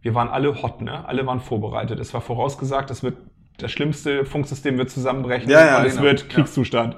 wir 0.00 0.14
waren 0.14 0.28
alle 0.28 0.62
hot, 0.62 0.80
ne? 0.80 1.06
Alle 1.06 1.26
waren 1.26 1.40
vorbereitet. 1.40 2.00
Es 2.00 2.12
war 2.12 2.20
vorausgesagt, 2.20 2.90
es 2.90 3.02
wird, 3.02 3.16
das 3.58 3.70
schlimmste 3.70 4.24
Funksystem 4.24 4.76
wird 4.78 4.90
zusammenbrechen 4.90 5.50
Ja, 5.50 5.64
ja, 5.64 5.78
und 5.78 5.86
es 5.86 5.92
genau. 5.92 6.04
wird 6.04 6.22
Ja. 6.22 6.28
Kriegszustand. 6.28 6.96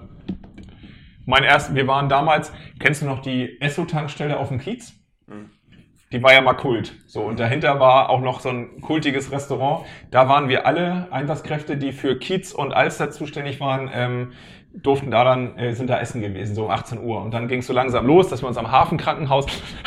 Mein 1.27 1.45
erst, 1.45 1.75
wir 1.75 1.87
waren 1.87 2.09
damals, 2.09 2.53
kennst 2.79 3.03
du 3.03 3.07
noch 3.07 3.21
die 3.21 3.61
Esso-Tankstelle 3.61 4.39
auf 4.39 4.49
dem 4.49 4.59
Kiez? 4.59 4.93
Mhm. 5.27 5.51
Die 6.13 6.23
war 6.23 6.33
ja 6.33 6.43
mal 6.43 6.55
Kult. 6.55 6.95
So, 7.07 7.23
und 7.23 7.41
dahinter 7.41 7.81
war 7.81 8.09
auch 8.09 8.21
noch 8.21 8.41
so 8.41 8.49
ein 8.49 8.81
kultiges 8.81 9.33
Restaurant. 9.33 9.85
Da 10.11 10.29
waren 10.29 10.49
wir 10.49 10.67
alle 10.67 11.09
Einsatzkräfte, 11.11 11.77
die 11.77 11.93
für 11.93 12.19
Kiez 12.19 12.53
und 12.53 12.73
Alster 12.73 13.11
zuständig 13.11 13.59
waren, 13.59 13.91
ähm, 13.93 14.33
durften 14.83 15.11
da 15.11 15.25
dann, 15.25 15.57
äh, 15.57 15.73
sind 15.75 15.89
da 15.89 15.99
essen 16.01 16.21
gewesen, 16.21 16.55
so 16.55 16.65
um 16.65 16.71
18 16.71 16.99
Uhr. 17.03 17.23
Und 17.23 17.33
dann 17.33 17.47
ging 17.49 17.61
es 17.61 17.67
so 17.67 17.73
langsam 17.73 18.07
los, 18.07 18.29
dass 18.29 18.43
wir 18.43 18.49
uns 18.49 18.57
am 18.57 18.71
Hafenkrankenhaus, 18.73 19.47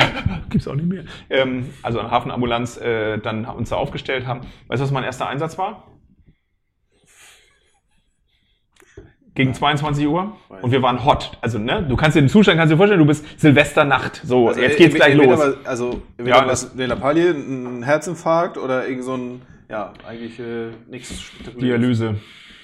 gibt's 0.49 0.67
auch 0.67 0.75
nicht 0.75 0.87
mehr, 0.87 1.03
ähm, 1.29 1.69
also 1.83 1.99
an 1.99 2.09
Hafenambulanz, 2.09 2.77
äh, 2.77 3.17
dann 3.19 3.45
uns 3.45 3.69
da 3.69 3.75
aufgestellt 3.75 4.25
haben. 4.27 4.41
Weißt 4.67 4.79
du, 4.79 4.85
was 4.85 4.91
mein 4.91 5.03
erster 5.03 5.27
Einsatz 5.27 5.57
war? 5.57 5.83
Gegen 9.35 9.53
22 9.53 10.07
Uhr. 10.07 10.35
Und 10.63 10.71
wir 10.71 10.81
waren 10.81 11.05
hot. 11.05 11.37
Also, 11.41 11.59
ne, 11.59 11.85
du 11.87 11.95
kannst 11.95 12.17
dir 12.17 12.21
den 12.21 12.29
Zustand, 12.29 12.57
kannst 12.57 12.73
dir 12.73 12.77
vorstellen, 12.77 12.99
du 12.99 13.05
bist 13.05 13.39
Silvesternacht. 13.39 14.21
So, 14.23 14.47
Also, 14.47 14.61
jetzt 14.61 14.77
geht's 14.77 14.95
gleich 14.95 15.13
los. 15.13 15.37
war- 15.37 15.53
Also, 15.63 16.01
Ja, 16.23 16.43
das- 16.43 16.63
es 16.63 16.73
eine 16.73 16.87
Lappalie, 16.87 17.29
ein 17.31 17.83
Herzinfarkt 17.83 18.57
oder 18.57 18.87
irgend 18.87 19.03
so 19.03 19.13
ein, 19.15 19.41
ja, 19.69 19.93
eigentlich 20.07 20.39
äh, 20.39 20.71
nichts. 20.89 21.29
Dialyse. 21.59 22.15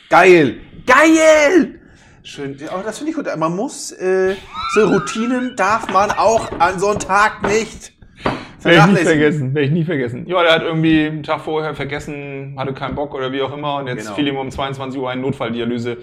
Geil! 0.09 0.61
Geil! 0.87 1.79
Schön. 2.23 2.57
Aber 2.71 2.83
das 2.83 2.97
finde 2.99 3.11
ich 3.11 3.17
gut. 3.17 3.27
Man 3.37 3.55
muss, 3.55 3.91
äh, 3.91 4.35
so 4.73 4.87
Routinen 4.87 5.55
darf 5.55 5.91
man 5.91 6.11
auch 6.11 6.51
an 6.59 6.79
so 6.79 6.89
einem 6.89 6.99
Tag 6.99 7.41
nicht 7.43 7.93
Werde 8.63 8.91
ich 8.91 8.99
nie 8.99 9.05
vergessen, 9.05 9.53
werde 9.53 9.65
ich 9.67 9.71
nie 9.73 9.83
vergessen. 9.83 10.25
Ja, 10.27 10.41
der 10.41 10.53
hat 10.53 10.61
irgendwie 10.61 11.05
einen 11.05 11.23
Tag 11.23 11.41
vorher 11.41 11.75
vergessen, 11.75 12.55
hatte 12.57 12.73
keinen 12.73 12.95
Bock 12.95 13.13
oder 13.13 13.31
wie 13.33 13.41
auch 13.41 13.53
immer 13.53 13.75
und 13.75 13.87
jetzt 13.87 14.03
Genau. 14.03 14.15
fiel 14.15 14.27
ihm 14.27 14.37
um 14.37 14.49
22 14.49 14.99
Uhr 14.99 15.09
ein 15.09 15.19
Notfalldialyse. 15.21 15.97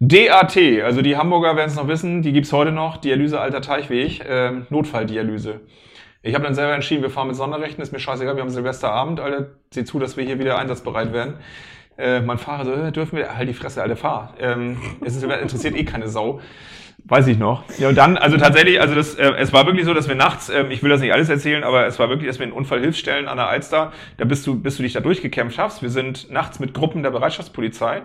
DAT, 0.00 0.56
also 0.84 1.02
die 1.02 1.16
Hamburger 1.16 1.56
werden 1.56 1.68
es 1.68 1.76
noch 1.76 1.88
wissen, 1.88 2.22
die 2.22 2.32
gibt's 2.32 2.52
heute 2.52 2.72
noch, 2.72 2.98
Dialyse 2.98 3.40
Alter 3.40 3.60
Teichweg, 3.60 4.22
ähm, 4.28 4.66
Notfalldialyse. 4.70 5.60
Ich 6.22 6.34
habe 6.34 6.44
dann 6.44 6.54
selber 6.54 6.74
entschieden, 6.74 7.02
wir 7.02 7.10
fahren 7.10 7.28
mit 7.28 7.36
Sonderrechten, 7.36 7.82
ist 7.82 7.92
mir 7.92 7.98
scheißegal, 7.98 8.36
wir 8.36 8.42
haben 8.42 8.50
Silvesterabend, 8.50 9.20
Alter, 9.20 9.46
sieh 9.72 9.84
zu, 9.84 9.98
dass 9.98 10.16
wir 10.16 10.24
hier 10.24 10.38
wieder 10.38 10.58
einsatzbereit 10.58 11.12
werden. 11.12 11.34
Äh, 11.96 12.20
mein 12.20 12.38
Fahrer 12.38 12.64
so, 12.64 12.72
äh, 12.72 12.92
dürfen 12.92 13.16
wir, 13.18 13.36
halt 13.36 13.48
die 13.48 13.54
Fresse, 13.54 13.82
Alter, 13.82 13.96
fahr. 13.96 14.34
Ähm, 14.40 14.76
es 15.04 15.14
ist, 15.16 15.22
interessiert 15.22 15.76
eh 15.76 15.84
keine 15.84 16.08
Sau. 16.08 16.40
Weiß 17.06 17.26
ich 17.26 17.38
noch. 17.38 17.64
Ja, 17.78 17.90
und 17.90 17.96
dann, 17.98 18.16
also 18.16 18.38
tatsächlich, 18.38 18.80
also 18.80 18.94
das, 18.94 19.14
äh, 19.16 19.32
es 19.38 19.52
war 19.52 19.66
wirklich 19.66 19.84
so, 19.84 19.92
dass 19.92 20.08
wir 20.08 20.14
nachts, 20.14 20.48
ähm, 20.48 20.70
ich 20.70 20.82
will 20.82 20.88
das 20.90 21.00
nicht 21.02 21.12
alles 21.12 21.28
erzählen, 21.28 21.62
aber 21.62 21.86
es 21.86 21.98
war 21.98 22.08
wirklich, 22.08 22.28
dass 22.28 22.38
wir 22.38 22.46
in 22.46 22.52
Unfallhilfsstellen 22.52 23.28
an 23.28 23.36
der 23.36 23.46
Alster, 23.48 23.92
da 24.16 24.24
bist 24.24 24.46
du, 24.46 24.58
bis 24.58 24.78
du 24.78 24.82
dich 24.82 24.94
da 24.94 25.00
durchgekämpft 25.00 25.58
hast. 25.58 25.82
Wir 25.82 25.90
sind 25.90 26.30
nachts 26.30 26.60
mit 26.60 26.72
Gruppen 26.72 27.02
der 27.02 27.10
Bereitschaftspolizei, 27.10 28.02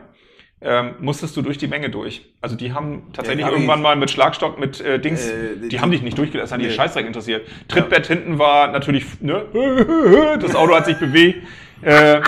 ähm, 0.61 0.95
musstest 0.99 1.37
du 1.37 1.41
durch 1.41 1.57
die 1.57 1.67
Menge 1.69 1.89
durch. 1.89 2.25
Also 2.41 2.57
die 2.57 2.73
haben 2.73 3.07
tatsächlich 3.13 3.45
Ja, 3.45 3.51
irgendwann 3.53 3.79
ich- 3.79 3.83
mal 3.83 3.95
mit 3.95 4.11
Schlagstock, 4.11 4.59
mit 4.59 4.81
äh, 4.81 4.99
Dings, 4.99 5.29
Äh, 5.29 5.55
die, 5.63 5.69
die- 5.69 5.79
haben 5.79 5.91
dich 5.91 6.01
nicht 6.01 6.17
durchgelassen, 6.17 6.55
hat 6.55 6.61
die 6.61 6.67
Nee. 6.67 6.73
Scheißdreck 6.73 7.07
interessiert. 7.07 7.47
Trittbett 7.69 8.05
hinten 8.05 8.37
war 8.37 8.67
natürlich, 8.67 9.05
ne, 9.21 9.45
das 10.41 10.55
Auto 10.55 10.75
hat 10.75 10.85
sich 10.85 10.97
bewegt. 10.97 11.47
Äh, 11.81 12.19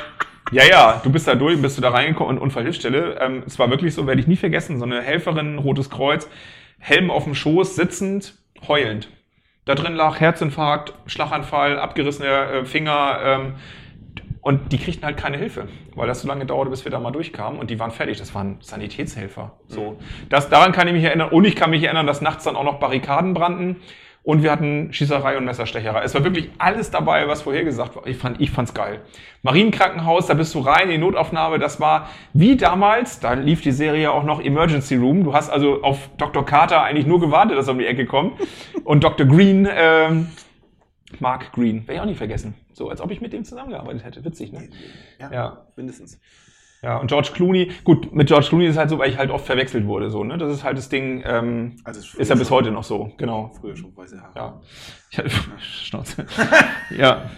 ja, 0.52 0.64
ja, 0.66 1.02
du 1.04 1.12
bist 1.12 1.28
da 1.28 1.36
durch, 1.36 1.62
bist 1.62 1.78
du 1.78 1.82
da 1.82 1.90
reingekommen 1.90 2.38
und 2.38 2.44
Unfallhilfsstelle. 2.44 3.18
Ähm, 3.20 3.44
es 3.46 3.58
war 3.58 3.70
wirklich 3.70 3.94
so, 3.94 4.06
werde 4.06 4.22
ich 4.22 4.28
nie 4.28 4.36
vergessen, 4.36 4.78
so 4.78 4.86
eine 4.86 5.02
Helferin, 5.02 5.58
Rotes 5.58 5.90
Kreuz, 5.90 6.30
Helm 6.80 7.10
auf 7.10 7.24
dem 7.24 7.36
Schoß, 7.36 7.76
sitzend, 7.76 8.36
heulend. 8.68 9.10
Da 9.66 9.76
drin 9.76 9.96
lag 9.96 10.20
Herzinfarkt, 10.20 10.94
Schlaganfall, 11.06 11.80
abgerissener 11.80 12.52
äh, 12.52 12.66
Finger. 12.66 13.20
Ähm, 13.24 13.54
und 14.42 14.72
die 14.72 14.80
kriegten 14.80 15.06
halt 15.06 15.18
keine 15.18 15.38
Hilfe, 15.38 15.68
weil 15.96 16.08
das 16.08 16.22
so 16.22 16.28
lange 16.28 16.48
dauerte, 16.48 16.72
bis 16.72 16.84
wir 16.84 16.92
da 16.92 17.00
mal 17.00 17.12
durchkamen. 17.12 17.60
Und 17.60 17.70
die 17.70 17.80
waren 17.80 17.92
fertig. 17.92 18.18
Das 18.18 18.34
waren 18.34 18.58
Sanitätshelfer. 18.60 19.60
So, 19.68 20.00
das, 20.30 20.50
daran 20.50 20.72
kann 20.72 20.88
ich 20.88 20.94
mich 20.94 21.04
erinnern. 21.04 21.30
Und 21.30 21.46
ich 21.46 21.56
kann 21.56 21.70
mich 21.70 21.84
erinnern, 21.84 22.08
dass 22.08 22.22
nachts 22.22 22.44
dann 22.44 22.56
auch 22.56 22.64
noch 22.64 22.80
Barrikaden 22.80 23.36
brannten. 23.36 23.78
Und 24.24 24.44
wir 24.44 24.52
hatten 24.52 24.94
Schießerei 24.94 25.36
und 25.38 25.46
Messerstecherei. 25.46 26.04
Es 26.04 26.14
war 26.14 26.24
wirklich 26.24 26.52
alles 26.60 26.92
dabei, 26.92 27.28
was 27.28 27.42
vorher 27.42 27.64
gesagt 27.64 27.96
war. 27.96 28.06
Ich 28.06 28.18
fand, 28.18 28.40
ich 28.40 28.52
fand's 28.52 28.74
geil. 28.76 29.02
Marienkrankenhaus, 29.42 30.28
da 30.28 30.36
bist 30.36 30.54
du 30.54 30.60
rein 30.60 30.84
in 30.84 30.92
die 30.92 30.98
Notaufnahme. 31.00 31.58
Das 31.58 31.80
war 31.80 32.08
wie 32.34 32.56
damals, 32.56 33.20
da 33.20 33.34
lief 33.34 33.62
die 33.62 33.72
Serie 33.72 34.12
auch 34.12 34.24
noch 34.24 34.40
Emergency 34.40 34.96
Room. 34.96 35.24
Du 35.24 35.34
hast 35.34 35.50
also 35.50 35.82
auf 35.82 36.10
Dr. 36.18 36.46
Carter 36.46 36.84
eigentlich 36.84 37.08
nur 37.08 37.20
gewartet, 37.20 37.58
dass 37.58 37.68
er 37.68 37.72
um 37.74 37.80
die 37.80 37.88
Ecke 37.88 38.06
kommt. 38.06 38.34
Und 38.84 39.04
Dr. 39.04 39.26
Green, 39.26 39.68
ähm, 39.72 40.28
Mark 41.20 41.52
Green, 41.54 41.80
werde 41.88 41.94
ich 41.96 42.00
auch 42.02 42.06
nie 42.06 42.14
vergessen. 42.16 42.54
So, 42.74 42.90
als 42.90 43.02
ob 43.02 43.10
ich 43.10 43.22
mit 43.22 43.34
dem 43.34 43.44
zusammengearbeitet 43.44 44.06
hätte. 44.06 44.24
Witzig, 44.24 44.54
ne? 44.54 44.70
Ja, 45.20 45.32
Ja. 45.32 45.66
mindestens. 45.76 46.20
Ja, 46.84 46.98
und 46.98 47.08
George 47.08 47.30
Clooney, 47.34 47.72
gut, 47.84 48.12
mit 48.12 48.28
George 48.28 48.48
Clooney 48.48 48.66
ist 48.66 48.72
es 48.72 48.78
halt 48.78 48.90
so, 48.90 48.98
weil 48.98 49.12
ich 49.12 49.18
halt 49.18 49.30
oft 49.30 49.46
verwechselt 49.46 49.86
wurde, 49.86 50.10
so, 50.10 50.24
ne? 50.24 50.38
Das 50.40 50.52
ist 50.52 50.64
halt 50.64 50.78
das 50.80 50.90
Ding, 50.90 51.22
ähm, 51.26 51.76
Also 51.84 52.00
ist 52.18 52.30
ja 52.30 52.36
bis 52.36 52.50
heute 52.50 52.72
noch 52.72 52.84
so, 52.84 53.12
genau. 53.18 53.52
Früher 53.60 53.76
schon 53.76 53.96
weiße 53.96 54.20
Haare. 54.20 54.34
Ja. 54.36 54.62
Ich 55.12 55.18
hatte, 55.20 55.30
Schnauze. 55.60 56.26
ja. 56.98 57.30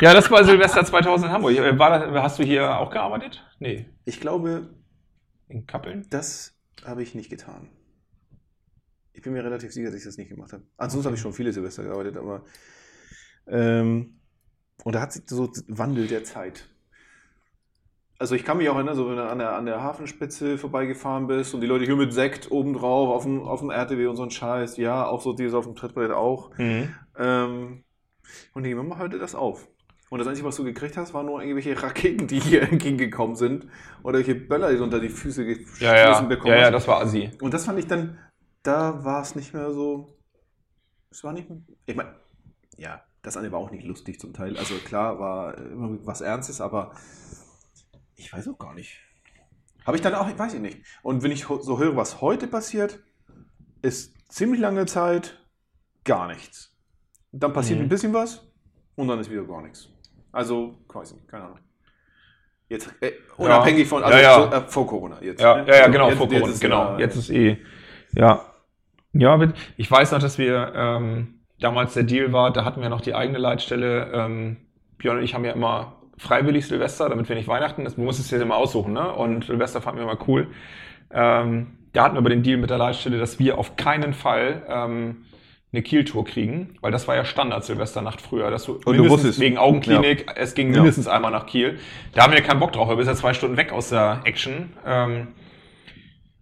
Ja, 0.00 0.14
das 0.14 0.30
war 0.30 0.42
Silvester 0.44 0.84
2000 0.84 1.28
in 1.28 1.32
Hamburg. 1.34 1.78
War 1.78 1.98
das, 2.12 2.22
hast 2.22 2.38
du 2.38 2.44
hier 2.44 2.78
auch 2.78 2.90
gearbeitet? 2.90 3.44
Nee. 3.58 3.86
Ich 4.04 4.20
glaube, 4.20 4.70
In 5.48 5.66
Kappeln? 5.66 6.06
das 6.10 6.54
habe 6.84 7.02
ich 7.02 7.14
nicht 7.14 7.30
getan. 7.30 7.68
Ich 9.12 9.22
bin 9.22 9.34
mir 9.34 9.44
relativ 9.44 9.72
sicher, 9.72 9.86
dass 9.90 9.98
ich 9.98 10.04
das 10.04 10.16
nicht 10.16 10.30
gemacht 10.30 10.52
habe. 10.52 10.62
Ansonsten 10.78 11.06
habe 11.06 11.16
ich 11.16 11.22
schon 11.22 11.32
viele 11.34 11.52
Silvester 11.52 11.84
gearbeitet, 11.84 12.16
aber 12.16 12.44
ähm, 13.46 14.18
und 14.84 14.94
da 14.94 15.02
hat 15.02 15.12
sich 15.12 15.22
so 15.26 15.50
Wandel 15.68 16.06
der 16.06 16.24
Zeit. 16.24 16.68
Also 18.22 18.36
ich 18.36 18.44
kann 18.44 18.58
mich 18.58 18.68
auch 18.68 18.76
erinnern, 18.76 18.94
so 18.94 19.08
wenn 19.08 19.16
du 19.16 19.28
an 19.28 19.40
der, 19.40 19.56
an 19.56 19.66
der 19.66 19.82
Hafenspitze 19.82 20.56
vorbeigefahren 20.56 21.26
bist 21.26 21.54
und 21.54 21.60
die 21.60 21.66
Leute 21.66 21.86
hier 21.86 21.96
mit 21.96 22.12
Sekt 22.12 22.52
obendrauf 22.52 23.08
auf 23.08 23.24
dem, 23.24 23.42
auf 23.42 23.58
dem 23.58 23.70
RTW 23.70 24.06
und 24.06 24.14
so 24.14 24.22
ein 24.22 24.30
Scheiß, 24.30 24.76
ja, 24.76 25.04
auch 25.08 25.20
so 25.20 25.32
dieses 25.32 25.54
auf 25.54 25.64
dem 25.64 25.74
Trittbrett 25.74 26.12
auch. 26.12 26.56
Mhm. 26.56 26.94
Ähm, 27.18 27.82
und 28.54 28.62
die 28.62 28.76
Mama 28.76 28.96
hörte 28.98 29.18
das 29.18 29.34
auf. 29.34 29.66
Und 30.08 30.20
das 30.20 30.28
Einzige, 30.28 30.46
was 30.46 30.54
du 30.54 30.62
gekriegt 30.62 30.96
hast, 30.96 31.14
waren 31.14 31.26
nur 31.26 31.40
irgendwelche 31.42 31.82
Raketen, 31.82 32.28
die 32.28 32.38
hier 32.38 32.62
entgegengekommen 32.70 33.34
sind. 33.34 33.66
Oder 34.04 34.18
welche 34.18 34.36
Böller, 34.36 34.70
die 34.70 34.76
du 34.76 34.84
unter 34.84 35.00
die 35.00 35.08
Füße 35.08 35.44
geschmissen 35.44 35.84
Ja, 35.84 35.96
ja. 35.96 36.20
bekommen 36.20 36.52
Ja, 36.52 36.58
ja, 36.60 36.64
hast. 36.66 36.74
das 36.74 36.86
war 36.86 37.00
Assi. 37.00 37.28
Und 37.40 37.52
das 37.52 37.64
fand 37.64 37.80
ich 37.80 37.88
dann, 37.88 38.18
da 38.62 39.04
war 39.04 39.22
es 39.22 39.34
nicht 39.34 39.52
mehr 39.52 39.72
so. 39.72 40.06
Es 41.10 41.24
war 41.24 41.32
nicht 41.32 41.50
mehr. 41.50 41.58
Ich 41.86 41.96
meine, 41.96 42.14
ja, 42.76 43.02
das 43.22 43.36
andere 43.36 43.52
war 43.52 43.58
auch 43.58 43.72
nicht 43.72 43.84
lustig 43.84 44.20
zum 44.20 44.32
Teil. 44.32 44.56
Also 44.58 44.74
klar 44.76 45.18
war 45.18 45.58
immer 45.58 45.98
was 46.04 46.20
Ernstes, 46.20 46.60
aber 46.60 46.92
ich 48.22 48.32
weiß 48.32 48.48
auch 48.48 48.58
gar 48.58 48.74
nicht. 48.74 48.98
Habe 49.86 49.96
ich 49.96 50.02
dann 50.02 50.14
auch, 50.14 50.26
weiß 50.38 50.54
ich 50.54 50.60
nicht. 50.60 50.78
Und 51.02 51.22
wenn 51.22 51.32
ich 51.32 51.44
so 51.44 51.78
höre, 51.78 51.96
was 51.96 52.20
heute 52.20 52.46
passiert, 52.46 53.00
ist 53.82 54.14
ziemlich 54.32 54.60
lange 54.60 54.86
Zeit 54.86 55.40
gar 56.04 56.28
nichts. 56.28 56.72
Dann 57.32 57.52
passiert 57.52 57.78
Mhm. 57.80 57.86
ein 57.86 57.88
bisschen 57.88 58.12
was 58.14 58.46
und 58.94 59.08
dann 59.08 59.18
ist 59.18 59.30
wieder 59.30 59.44
gar 59.44 59.62
nichts. 59.62 59.88
Also, 60.30 60.78
nicht, 61.12 61.28
keine 61.28 61.44
Ahnung. 61.44 61.58
Jetzt, 62.68 62.94
äh, 63.00 63.12
unabhängig 63.36 63.86
von, 63.88 64.02
also 64.02 64.16
Ja, 64.16 64.22
ja. 64.22 64.50
So, 64.50 64.56
äh, 64.56 64.68
vor 64.68 64.86
Corona 64.86 65.20
jetzt. 65.22 65.40
Ja, 65.42 65.56
ne? 65.56 65.66
ja, 65.68 65.74
ja 65.74 65.80
Also 65.80 65.92
genau, 65.92 66.08
jetzt- 66.08 66.18
vor 66.18 66.26
jetzt 66.28 66.38
Corona, 66.38 66.52
ist 66.54 66.60
genau. 66.60 66.88
immer- 66.90 67.00
Jetzt 67.00 67.16
ist 67.16 67.30
eh, 67.30 67.58
ja. 68.12 68.44
Ja, 69.14 69.52
ich 69.76 69.90
weiß 69.90 70.12
noch, 70.12 70.20
dass 70.20 70.38
wir 70.38 70.72
ähm, 70.74 71.40
damals 71.60 71.92
der 71.94 72.04
Deal 72.04 72.32
war, 72.32 72.50
da 72.52 72.64
hatten 72.64 72.80
wir 72.80 72.88
noch 72.88 73.02
die 73.02 73.14
eigene 73.14 73.38
Leitstelle. 73.38 74.10
Ähm, 74.12 74.56
Björn 74.96 75.18
und 75.18 75.24
ich 75.24 75.34
haben 75.34 75.44
ja 75.44 75.52
immer 75.52 76.01
freiwillig 76.22 76.66
Silvester, 76.66 77.08
damit 77.08 77.28
wir 77.28 77.36
nicht 77.36 77.48
Weihnachten, 77.48 77.84
das, 77.84 77.96
du 77.96 78.02
musst 78.02 78.20
es 78.20 78.28
dir 78.28 78.40
immer 78.40 78.56
aussuchen, 78.56 78.92
ne? 78.92 79.12
Und 79.12 79.44
Silvester 79.44 79.80
fanden 79.80 79.98
wir 80.00 80.10
immer 80.10 80.18
cool. 80.28 80.46
Ähm, 81.12 81.78
da 81.92 82.04
hatten 82.04 82.14
wir 82.14 82.18
aber 82.20 82.30
den 82.30 82.42
Deal 82.42 82.56
mit 82.58 82.70
der 82.70 82.78
Leitstelle, 82.78 83.18
dass 83.18 83.38
wir 83.38 83.58
auf 83.58 83.76
keinen 83.76 84.14
Fall 84.14 84.62
ähm, 84.68 85.24
eine 85.72 85.82
Kieltour 85.82 86.24
kriegen, 86.24 86.76
weil 86.80 86.92
das 86.92 87.08
war 87.08 87.16
ja 87.16 87.24
Standard 87.24 87.64
Silvesternacht 87.64 88.20
früher, 88.20 88.50
dass 88.50 88.64
du, 88.64 88.74
du 88.74 88.90
mindestens 88.90 89.10
wusstest. 89.12 89.40
wegen 89.40 89.58
Augenklinik, 89.58 90.26
es 90.36 90.54
ging 90.54 90.68
Ja. 90.68 90.76
mindestens 90.80 91.08
einmal 91.08 91.30
nach 91.30 91.46
Kiel. 91.46 91.78
Da 92.14 92.22
haben 92.22 92.32
wir 92.32 92.40
keinen 92.42 92.60
Bock 92.60 92.72
drauf, 92.72 92.88
wir 92.88 92.96
bist 92.96 93.08
ja 93.08 93.14
zwei 93.14 93.34
Stunden 93.34 93.56
weg 93.56 93.72
aus 93.72 93.88
der 93.90 94.20
Action. 94.24 94.72
Ähm, 94.86 95.28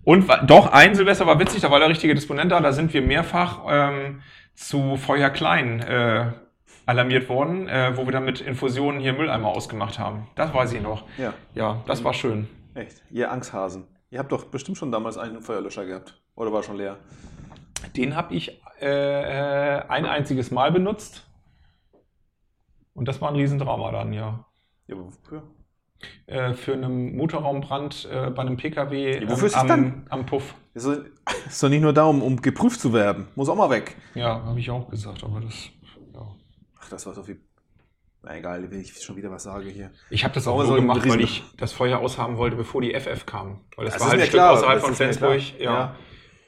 und 0.05 0.27
doch, 0.47 0.73
ein 0.73 0.95
Silvester 0.95 1.27
war 1.27 1.39
witzig, 1.39 1.61
da 1.63 1.71
war 1.71 1.79
der 1.79 1.89
richtige 1.89 2.15
Disponent 2.15 2.51
da, 2.53 2.61
da 2.61 2.73
sind 2.73 2.93
wir 2.93 3.03
mehrfach 3.03 3.61
ähm, 3.71 4.23
zu 4.55 4.97
Feuer 4.97 5.31
Klein 5.31 5.81
äh, 5.81 6.33
alarmiert 6.91 7.29
worden, 7.29 7.69
äh, 7.69 7.97
wo 7.97 8.05
wir 8.05 8.13
dann 8.13 8.25
mit 8.25 8.41
Infusionen 8.41 9.01
hier 9.01 9.13
Mülleimer 9.13 9.49
ausgemacht 9.49 9.99
haben. 9.99 10.27
Das 10.35 10.53
weiß 10.53 10.73
ich 10.73 10.83
noch. 10.83 11.05
Ja, 11.19 11.33
Ja, 11.55 11.83
das 11.87 12.03
war 12.05 12.13
schön. 12.15 12.49
echt. 12.75 13.03
Ihr 13.11 13.31
Angsthasen. 13.31 13.87
Ihr 14.11 14.19
habt 14.19 14.33
doch 14.33 14.45
bestimmt 14.47 14.77
schon 14.77 14.91
damals 14.93 15.17
einen 15.17 15.41
Feuerlöscher 15.41 15.87
gehabt. 15.87 16.21
Oder 16.35 16.53
war 16.53 16.63
schon 16.63 16.77
leer? 16.77 16.97
Den 17.97 18.17
habe 18.17 18.35
ich 18.35 18.61
äh, 18.81 18.87
äh, 19.79 19.83
ein 19.89 20.05
einziges 20.05 20.51
Mal 20.51 20.73
benutzt. 20.73 21.27
Und 22.95 23.07
das 23.09 23.21
war 23.21 23.29
ein 23.31 23.37
Riesendrama 23.37 23.93
dann, 23.93 24.13
ja. 24.13 24.45
Ja, 24.89 24.97
aber 24.97 25.07
wofür? 25.07 25.43
Äh, 26.27 26.55
für 26.55 26.73
einen 26.73 27.17
Motorraumbrand 27.17 28.09
äh, 28.11 28.31
bei 28.31 28.43
einem 28.43 28.57
PKW 28.57 29.21
Ja, 29.23 29.31
wofür 29.31 29.47
ist 29.47 29.55
am, 29.57 29.69
dann? 29.69 30.07
am 30.09 30.27
Puff. 30.27 30.55
Ist 30.75 30.87
doch- 30.87 30.99
ist 31.47 31.63
doch 31.63 31.69
nicht 31.69 31.83
nur 31.83 31.93
da, 31.93 32.05
um, 32.05 32.23
um 32.23 32.41
geprüft 32.41 32.81
zu 32.81 32.93
werden. 32.93 33.29
Muss 33.37 33.49
auch 33.49 33.57
mal 33.57 33.71
weg. 33.71 33.97
Ja, 34.15 34.43
habe 34.45 34.59
ich 34.59 34.71
auch 34.71 34.89
gesagt, 34.91 35.23
aber 35.25 35.41
das. 35.41 35.69
Das 36.91 37.07
war 37.07 37.15
so 37.15 37.23
viel. 37.23 37.41
Na 38.23 38.37
egal, 38.37 38.71
wenn 38.71 38.81
ich 38.81 39.03
schon 39.03 39.17
wieder 39.17 39.31
was 39.31 39.45
sage 39.45 39.71
hier. 39.71 39.91
Ich 40.11 40.25
habe 40.25 40.35
das 40.35 40.47
auch 40.47 40.63
so 40.63 40.75
gemacht, 40.75 41.09
weil 41.09 41.23
ich 41.23 41.43
das 41.57 41.73
Feuer 41.73 41.99
aushaben 41.99 42.37
wollte, 42.37 42.57
bevor 42.57 42.83
die 42.83 42.93
FF 42.93 43.25
kam. 43.25 43.61
Weil 43.77 43.87
das, 43.87 43.95
Das 43.95 44.03
war 44.03 44.11
halt 44.11 44.21
ein 44.21 44.27
Stück 44.27 44.35
klar, 44.35 44.53
außerhalb 44.53 44.81
von 44.81 44.95
Flensburg. 44.95 45.41
Ja. 45.59 45.65
Ja. 45.73 45.97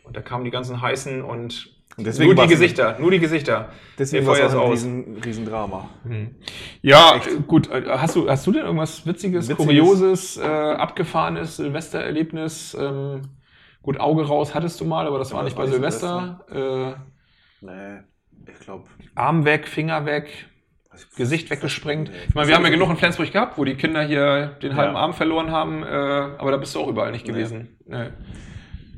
Und 0.05 0.17
da 0.17 0.21
kamen 0.21 0.45
die 0.45 0.51
ganzen 0.51 0.83
heißen 0.83 1.23
und 1.23 1.71
Und 1.97 2.07
deswegen 2.07 2.35
nur 2.35 2.45
die 2.45 2.51
Gesichter, 2.53 2.99
nur 2.99 3.11
die 3.11 3.21
Gesichter. 3.21 3.71
Deswegen 3.99 4.27
war 4.27 4.39
es 4.39 4.55
auch 4.55 4.65
ein 4.67 4.71
riesen, 4.71 5.17
riesen 5.25 5.47
Drama. 5.47 5.89
Hm. 6.05 6.35
Ja, 6.83 7.17
äh, 7.17 7.41
gut. 7.47 7.71
äh, 7.71 7.85
Hast 7.87 8.17
du, 8.17 8.29
hast 8.29 8.47
du 8.47 8.53
denn 8.53 8.65
irgendwas 8.65 9.07
Witziges, 9.07 9.49
Witziges? 9.49 9.57
Kurioses, 9.67 10.37
äh, 10.37 10.43
abgefahrenes 10.43 11.57
Silvestererlebnis? 11.57 12.77
Ähm, 12.79 13.23
gut, 13.81 13.99
Auge 13.99 14.27
raus 14.27 14.55
hattest 14.55 14.79
du 14.81 14.85
mal, 14.85 15.07
aber 15.07 15.19
das 15.19 15.31
Ja, 15.31 15.37
war 15.37 15.45
nicht 15.45 15.57
bei 15.57 15.63
nicht 15.65 15.73
Silvester. 15.73 16.45
Nee, 17.61 18.01
ich 18.47 18.59
glaube. 18.61 18.85
Arm 19.15 19.45
weg, 19.45 19.67
Finger 19.69 20.05
weg, 20.07 20.47
Gesicht 21.17 21.51
weggesprengt. 21.51 22.11
Ich 22.29 22.35
meine, 22.35 22.49
wir 22.49 22.55
haben 22.55 22.65
ja 22.65 22.71
genug 22.71 22.91
in 22.91 22.97
Flensburg 22.97 23.33
gehabt, 23.33 23.57
wo 23.59 23.65
die 23.65 23.77
Kinder 23.77 24.03
hier 24.03 24.59
den 24.63 24.77
halben 24.77 24.95
Ja. 24.95 25.01
Arm 25.01 25.15
verloren 25.15 25.51
haben, 25.51 25.83
äh, 25.83 25.87
aber 25.87 26.51
da 26.51 26.57
bist 26.59 26.75
du 26.75 26.81
auch 26.81 26.89
überall 26.89 27.13
nicht 27.13 27.25
gewesen. 27.27 27.79
Nee. 27.87 28.11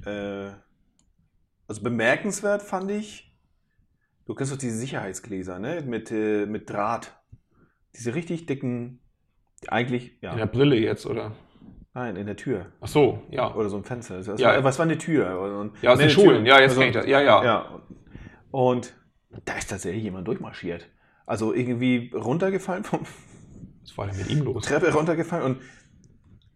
Äh, 0.06 0.50
also 1.66 1.82
bemerkenswert 1.82 2.62
fand 2.62 2.90
ich, 2.90 3.32
du 4.26 4.34
kennst 4.34 4.52
doch 4.52 4.58
diese 4.58 4.76
Sicherheitsgläser, 4.76 5.58
ne? 5.58 5.82
Mit, 5.86 6.10
äh, 6.10 6.46
mit 6.46 6.68
Draht. 6.68 7.12
Diese 7.96 8.14
richtig 8.14 8.46
dicken, 8.46 8.98
eigentlich, 9.68 10.18
ja. 10.20 10.32
In 10.32 10.38
der 10.38 10.46
Brille 10.46 10.76
jetzt, 10.76 11.06
oder? 11.06 11.32
Nein, 11.94 12.16
in 12.16 12.26
der 12.26 12.34
Tür. 12.36 12.66
Ach 12.80 12.88
so, 12.88 13.22
ja. 13.30 13.54
Oder 13.54 13.68
so 13.68 13.76
ein 13.76 13.84
Fenster. 13.84 14.16
Das 14.20 14.40
Ja. 14.40 14.48
war, 14.48 14.64
was 14.64 14.78
war 14.80 14.84
eine 14.84 14.98
Tür? 14.98 15.38
Und, 15.60 15.80
Ja, 15.80 15.92
aus 15.92 15.98
Nee, 15.98 16.06
den 16.06 16.10
Schulen. 16.10 16.44
Ja, 16.44 16.58
jetzt 16.58 16.70
Also- 16.70 16.80
kenn 16.80 16.88
ich 16.90 16.96
das. 16.96 17.06
Ja, 17.06 17.20
ja. 17.20 17.44
Ja. 17.44 17.80
Und 18.50 18.94
da 19.44 19.54
ist 19.56 19.70
tatsächlich 19.70 20.02
jemand 20.02 20.26
durchmarschiert. 20.28 20.88
Also 21.26 21.54
irgendwie 21.54 22.10
runtergefallen, 22.14 22.84
vom 22.84 23.00
Was 23.82 23.96
war 23.96 24.06
denn 24.06 24.16
mit 24.16 24.30
ihm 24.30 24.42
los? 24.44 24.64
Treppe 24.64 24.92
runtergefallen 24.92 25.44
und, 25.44 25.62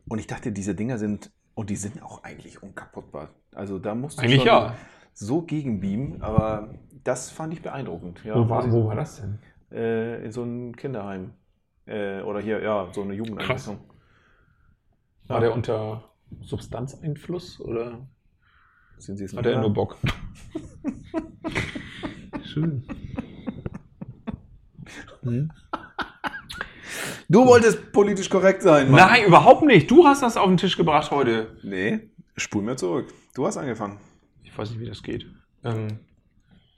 und 0.09 0.19
ich 0.19 0.27
dachte, 0.27 0.53
diese 0.53 0.75
Dinger 0.75 0.99
sind, 0.99 1.31
und 1.55 1.71
die 1.71 1.77
sind 1.77 2.03
auch 2.03 2.23
eigentlich 2.23 2.63
unkaputtbar. 2.63 3.31
Also 3.53 3.79
da 3.79 3.95
musst 3.95 4.19
du 4.19 4.23
Eigentlich 4.23 4.45
ja. 4.45 4.77
so 5.13 5.43
gegenbeamen, 5.43 6.23
aber 6.23 6.75
das 7.03 7.31
fand 7.31 7.53
ich 7.53 7.63
beeindruckend. 7.63 8.23
Ja, 8.25 8.35
wo, 8.37 8.49
war, 8.49 8.71
wo 8.71 8.87
war 8.87 8.95
das 8.95 9.21
denn? 9.21 9.39
Äh, 9.73 10.25
in 10.25 10.31
so 10.33 10.43
einem 10.43 10.77
Kinderheim. 10.77 11.33
Äh, 11.87 12.21
oder 12.23 12.41
hier, 12.41 12.63
ja, 12.63 12.89
so 12.93 13.03
eine 13.03 13.15
Jugendeinrichtung. 13.15 13.79
War 15.27 15.37
Ja. 15.37 15.41
der 15.41 15.55
unter 15.55 16.05
Substanzeinfluss 16.43 17.61
oder 17.61 18.07
Sind 18.99 19.17
Sie 19.17 19.25
es 19.25 19.37
hat 19.37 19.47
er 19.47 19.61
nur 19.61 19.73
Bock? 19.73 19.97
Schön. 25.23 25.53
Du 27.31 27.45
wolltest 27.47 27.93
politisch 27.93 28.31
korrekt 28.31 28.63
sein, 28.63 28.91
Mann. 28.91 29.01
Nein, 29.07 29.27
überhaupt 29.27 29.63
nicht. 29.63 29.91
Du 29.91 30.07
hast 30.07 30.23
das 30.23 30.39
auf 30.39 30.47
den 30.47 30.57
Tisch 30.57 30.79
gebracht 30.79 31.11
heute. 31.11 31.59
Nee, 31.63 32.01
spul 32.39 32.63
mir 32.63 32.77
zurück. 32.77 33.13
Du 33.35 33.47
hast 33.47 33.59
angefangen. 33.59 33.99
Ich 34.45 34.57
weiß 34.57 34.71
nicht, 34.71 34.81
wie 34.81 34.87
das 34.87 35.03
geht. 35.03 35.27
Ähm, 35.63 35.99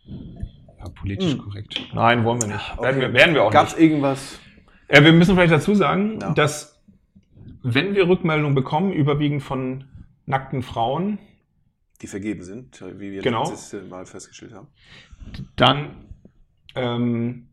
ja, 0.07 0.89
politisch 0.99 1.35
Hm. 1.35 1.39
korrekt. 1.39 1.81
Nein, 1.95 2.25
wollen 2.25 2.41
wir 2.43 2.49
nicht. 2.49 2.73
Okay. 2.77 2.83
Werden, 2.83 3.01
wir, 3.01 3.13
werden 3.13 3.35
wir 3.37 3.45
auch 3.45 3.53
Gab's 3.53 3.77
nicht. 3.77 3.85
irgendwas? 3.85 4.41
Äh, 4.89 5.05
wir 5.05 5.13
müssen 5.13 5.37
vielleicht 5.37 5.53
dazu 5.53 5.77
sagen, 5.77 6.19
Ja. 6.21 6.33
dass 6.33 6.83
wenn 7.63 7.95
wir 7.95 8.09
Rückmeldungen 8.09 8.57
bekommen, 8.57 8.93
überwiegend 8.93 9.45
von 9.45 9.85
nackten 10.27 10.63
Frauen, 10.63 11.21
Die 12.03 12.07
vergeben 12.07 12.43
sind, 12.43 12.83
wie 12.99 13.13
wir 13.13 13.23
Genau. 13.23 13.49
letztes 13.49 13.89
Mal 13.89 14.07
festgestellt 14.07 14.53
haben. 14.55 14.69
dann, 15.57 16.07
ähm, 16.75 17.49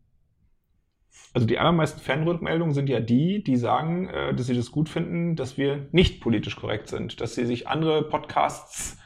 also 1.34 1.46
die 1.46 1.58
allermeisten 1.58 2.00
Fanrückmeldungen 2.00 2.72
sind 2.74 2.88
ja 2.88 3.00
die, 3.00 3.42
die 3.44 3.56
sagen, 3.56 4.08
äh, 4.08 4.34
dass 4.34 4.46
sie 4.46 4.54
das 4.56 4.70
gut 4.70 4.88
finden, 4.88 5.36
dass 5.36 5.58
wir 5.58 5.88
nicht 5.92 6.20
politisch 6.22 6.56
korrekt 6.56 6.88
sind, 6.88 7.20
dass 7.20 7.34
sie 7.34 7.44
sich 7.44 7.68
andere 7.68 8.02
Podcasts 8.08 8.96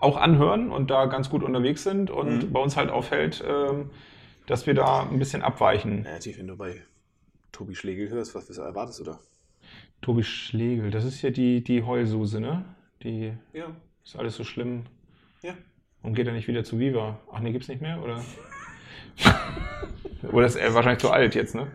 auch 0.00 0.16
anhören 0.16 0.70
und 0.70 0.90
da 0.90 1.06
ganz 1.06 1.30
gut 1.30 1.42
unterwegs 1.42 1.82
sind 1.84 2.10
und 2.10 2.44
Mhm. 2.48 2.52
bei 2.52 2.60
uns 2.60 2.76
halt 2.76 2.90
auffällt, 2.90 3.42
ähm, 3.46 3.90
dass 4.46 4.66
wir 4.66 4.74
da 4.74 5.02
ein 5.08 5.18
bisschen 5.18 5.42
abweichen. 5.42 6.04
Ja, 6.04 6.12
natürlich, 6.12 6.38
wenn 6.38 6.46
du 6.48 6.56
bei 6.56 6.82
Tobi 7.52 7.74
Schlegel 7.74 8.08
hörst, 8.08 8.34
was, 8.34 8.48
was 8.48 8.58
erwartest 8.58 9.00
du 9.00 9.04
da? 9.04 9.20
Tobi 10.00 10.22
Schlegel, 10.22 10.90
das 10.90 11.04
ist 11.04 11.22
ja 11.22 11.30
die, 11.30 11.62
die 11.62 11.82
Heulsuse, 11.82 12.40
ne? 12.40 12.64
Die 13.02 13.32
Ja. 13.52 13.74
Ist 14.08 14.16
alles 14.16 14.36
so 14.36 14.44
schlimm. 14.44 14.86
Ja. 15.42 15.52
Und 16.02 16.14
geht 16.14 16.26
er 16.26 16.32
nicht 16.32 16.48
wieder 16.48 16.64
zu 16.64 16.78
Viva? 16.78 17.20
Ach 17.30 17.40
nee, 17.40 17.52
gibt's 17.52 17.68
nicht 17.68 17.82
mehr, 17.82 18.02
oder? 18.02 18.24
oder 20.32 20.46
ist 20.46 20.56
er 20.56 20.72
wahrscheinlich 20.72 21.02
zu 21.02 21.10
alt 21.10 21.34
jetzt, 21.34 21.54
ne? 21.54 21.70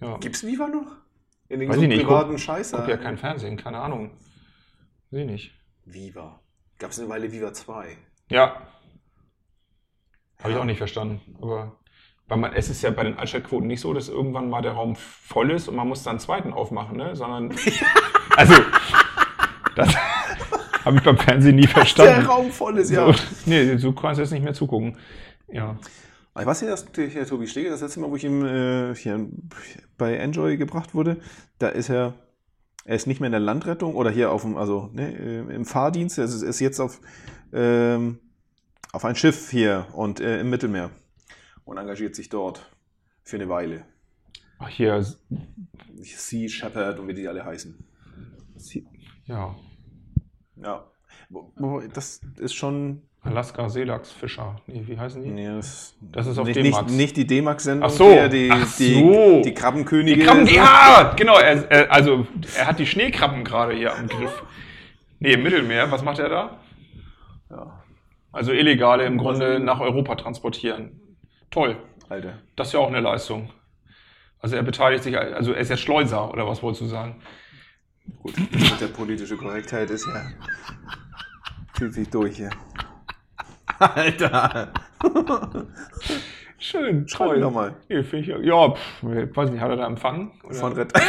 Ja. 0.00 0.16
Gibt's 0.16 0.46
Viva 0.46 0.66
noch? 0.66 0.96
In 1.50 1.60
den 1.60 1.68
Weiß 1.68 1.76
ich 1.76 1.88
nicht, 1.88 2.06
privaten 2.06 2.36
Ich 2.36 2.44
Scheiße. 2.44 2.76
guck 2.76 2.88
ja 2.88 2.96
kein 2.96 3.18
Fernsehen, 3.18 3.58
keine 3.58 3.80
Ahnung. 3.80 4.12
Ich 5.10 5.26
nicht. 5.26 5.52
Viva. 5.84 6.40
Gab's 6.78 6.98
eine 6.98 7.08
Weile 7.10 7.30
Viva 7.32 7.52
2. 7.52 7.98
Ja. 8.30 8.62
Habe 10.38 10.52
ich 10.52 10.56
auch 10.58 10.64
nicht 10.64 10.78
verstanden. 10.78 11.20
Aber 11.42 11.78
weil 12.28 12.38
man, 12.38 12.52
es 12.54 12.70
ist 12.70 12.80
ja 12.80 12.90
bei 12.90 13.04
den 13.04 13.18
Altstadtquoten 13.18 13.66
nicht 13.66 13.80
so, 13.80 13.92
dass 13.92 14.08
irgendwann 14.08 14.48
mal 14.48 14.62
der 14.62 14.72
Raum 14.72 14.96
voll 14.96 15.50
ist 15.50 15.68
und 15.68 15.76
man 15.76 15.88
muss 15.88 16.02
dann 16.02 16.12
einen 16.12 16.20
zweiten 16.20 16.52
aufmachen, 16.54 16.96
ne? 16.96 17.14
Sondern. 17.14 17.54
also, 18.36 18.54
das 19.76 19.94
habe 20.88 20.98
ich 20.98 21.04
beim 21.04 21.18
Fernsehen 21.18 21.56
nie 21.56 21.66
verstanden. 21.66 22.14
Der 22.14 22.26
Raum 22.26 22.50
voll 22.50 22.78
ist, 22.78 22.90
ja. 22.90 23.12
So, 23.12 23.20
nee, 23.46 23.76
so 23.76 23.92
kannst 23.92 24.18
du 24.18 24.22
jetzt 24.22 24.32
nicht 24.32 24.42
mehr 24.42 24.54
zugucken. 24.54 24.96
Ja. 25.48 25.78
Ich 26.38 26.46
weiß 26.46 26.60
ja, 26.62 26.68
dass 26.68 26.90
der, 26.92 27.26
Tobi 27.26 27.46
Schlegel, 27.46 27.70
das 27.70 27.80
letzte 27.80 28.00
Mal, 28.00 28.10
wo 28.10 28.16
ich 28.16 28.24
ihm 28.24 28.44
äh, 28.44 28.94
hier 28.94 29.28
bei 29.96 30.16
Enjoy 30.16 30.56
gebracht 30.56 30.94
wurde, 30.94 31.18
da 31.58 31.68
ist 31.68 31.90
er, 31.90 32.14
er 32.84 32.96
ist 32.96 33.06
nicht 33.06 33.20
mehr 33.20 33.26
in 33.26 33.32
der 33.32 33.40
Landrettung 33.40 33.94
oder 33.94 34.10
hier 34.10 34.30
auf 34.30 34.42
dem, 34.42 34.56
also 34.56 34.88
ne, 34.92 35.14
äh, 35.14 35.54
im 35.54 35.64
Fahrdienst, 35.64 36.16
er 36.16 36.24
ist, 36.24 36.42
ist 36.42 36.60
jetzt 36.60 36.80
auf, 36.80 37.00
ähm, 37.52 38.20
auf 38.92 39.04
ein 39.04 39.16
Schiff 39.16 39.50
hier 39.50 39.86
und 39.92 40.20
äh, 40.20 40.40
im 40.40 40.48
Mittelmeer 40.50 40.90
und 41.64 41.76
engagiert 41.76 42.14
sich 42.14 42.28
dort 42.28 42.70
für 43.24 43.36
eine 43.36 43.48
Weile. 43.48 43.84
Ach, 44.58 44.68
hier, 44.68 45.04
Sea 46.00 46.48
Shepherd 46.48 46.98
und 46.98 47.08
wie 47.08 47.14
die 47.14 47.28
alle 47.28 47.44
heißen. 47.44 47.76
ja. 49.26 49.56
Ja. 50.62 50.84
Das 51.94 52.20
ist 52.38 52.54
schon. 52.54 53.02
Alaska 53.22 53.68
Seelachsfischer. 53.68 54.56
Nee, 54.68 54.84
wie 54.86 54.96
heißen 54.98 55.22
die? 55.22 55.30
Nee, 55.30 55.48
das, 55.48 55.96
Das 56.00 56.26
ist 56.28 56.38
auf 56.38 56.46
nicht, 56.46 56.56
D-Max. 56.56 56.86
nicht, 56.86 56.96
nicht 56.96 57.16
die 57.16 57.26
D-Max-Sendung, 57.26 57.86
Ach 57.86 57.92
so. 57.92 58.10
hier, 58.10 58.28
die, 58.28 58.48
Ach 58.50 58.76
die, 58.76 58.94
so. 58.94 59.42
die 59.44 59.52
Krabbenkönige. 59.52 60.20
Die 60.20 60.24
Krabben, 60.24 60.46
ja, 60.46 61.12
genau. 61.16 61.36
Er, 61.36 61.70
er, 61.70 61.92
also, 61.92 62.26
er 62.56 62.66
hat 62.68 62.78
die 62.78 62.86
Schneekrabben 62.86 63.42
gerade 63.44 63.74
hier 63.74 63.94
am 63.94 64.06
Griff. 64.06 64.42
Nee, 65.18 65.32
im 65.32 65.42
Mittelmeer. 65.42 65.90
Was 65.90 66.02
macht 66.04 66.20
er 66.20 66.28
da? 66.28 66.60
Ja, 67.50 67.82
Also 68.32 68.52
Illegale 68.52 69.04
im 69.04 69.18
Grunde 69.18 69.58
nach 69.58 69.80
Europa 69.80 70.14
transportieren. 70.14 71.00
Toll. 71.50 71.76
Alter. 72.08 72.34
Das 72.56 72.68
ist 72.68 72.72
ja 72.74 72.78
auch 72.80 72.88
eine 72.88 73.00
Leistung. 73.00 73.50
Also 74.40 74.54
er 74.56 74.62
beteiligt 74.62 75.02
sich, 75.02 75.18
also 75.18 75.52
er 75.52 75.60
ist 75.60 75.68
jetzt 75.70 75.80
Schleuser, 75.80 76.32
oder 76.32 76.46
was 76.46 76.62
wolltest 76.62 76.82
du 76.82 76.86
sagen? 76.86 77.16
Gut, 78.22 78.38
mit 78.38 78.80
der 78.80 78.88
politische 78.88 79.36
Korrektheit 79.36 79.90
ist 79.90 80.06
ja. 80.06 80.22
Zieht 81.74 81.92
sich 81.92 82.08
durch 82.08 82.36
hier. 82.36 82.50
Alter! 83.78 84.72
Schön, 86.58 87.06
Schreib 87.08 87.36
ihn 87.36 87.40
doch 87.40 87.52
mal. 87.52 87.76
Nee, 87.88 88.02
finde 88.02 88.18
ich, 88.18 88.26
ja, 88.26 88.38
ja 88.38 88.74
pff, 88.74 89.02
weiß 89.02 89.50
nicht, 89.50 89.60
hat 89.60 89.70
er 89.70 89.76
da 89.76 89.86
empfangen? 89.86 90.32
Oder? 90.42 90.54
Von 90.54 90.72
Red. 90.72 90.92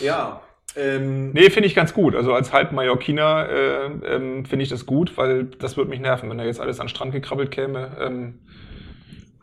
ja. 0.00 0.40
Ähm, 0.76 1.32
Nee, 1.32 1.50
finde 1.50 1.66
ich 1.66 1.74
ganz 1.74 1.92
gut. 1.94 2.14
Also 2.14 2.32
als 2.32 2.52
Halb-Mallorquiner 2.52 3.48
äh, 3.48 3.86
ähm, 4.14 4.44
finde 4.44 4.62
ich 4.62 4.68
das 4.68 4.86
gut, 4.86 5.16
weil 5.16 5.44
das 5.44 5.76
würde 5.76 5.90
mich 5.90 5.98
nerven, 6.00 6.30
wenn 6.30 6.38
da 6.38 6.44
jetzt 6.44 6.60
alles 6.60 6.78
an 6.78 6.86
den 6.86 6.90
Strand 6.90 7.10
gekrabbelt 7.12 7.50
käme. 7.50 7.96
Ähm, 8.00 8.38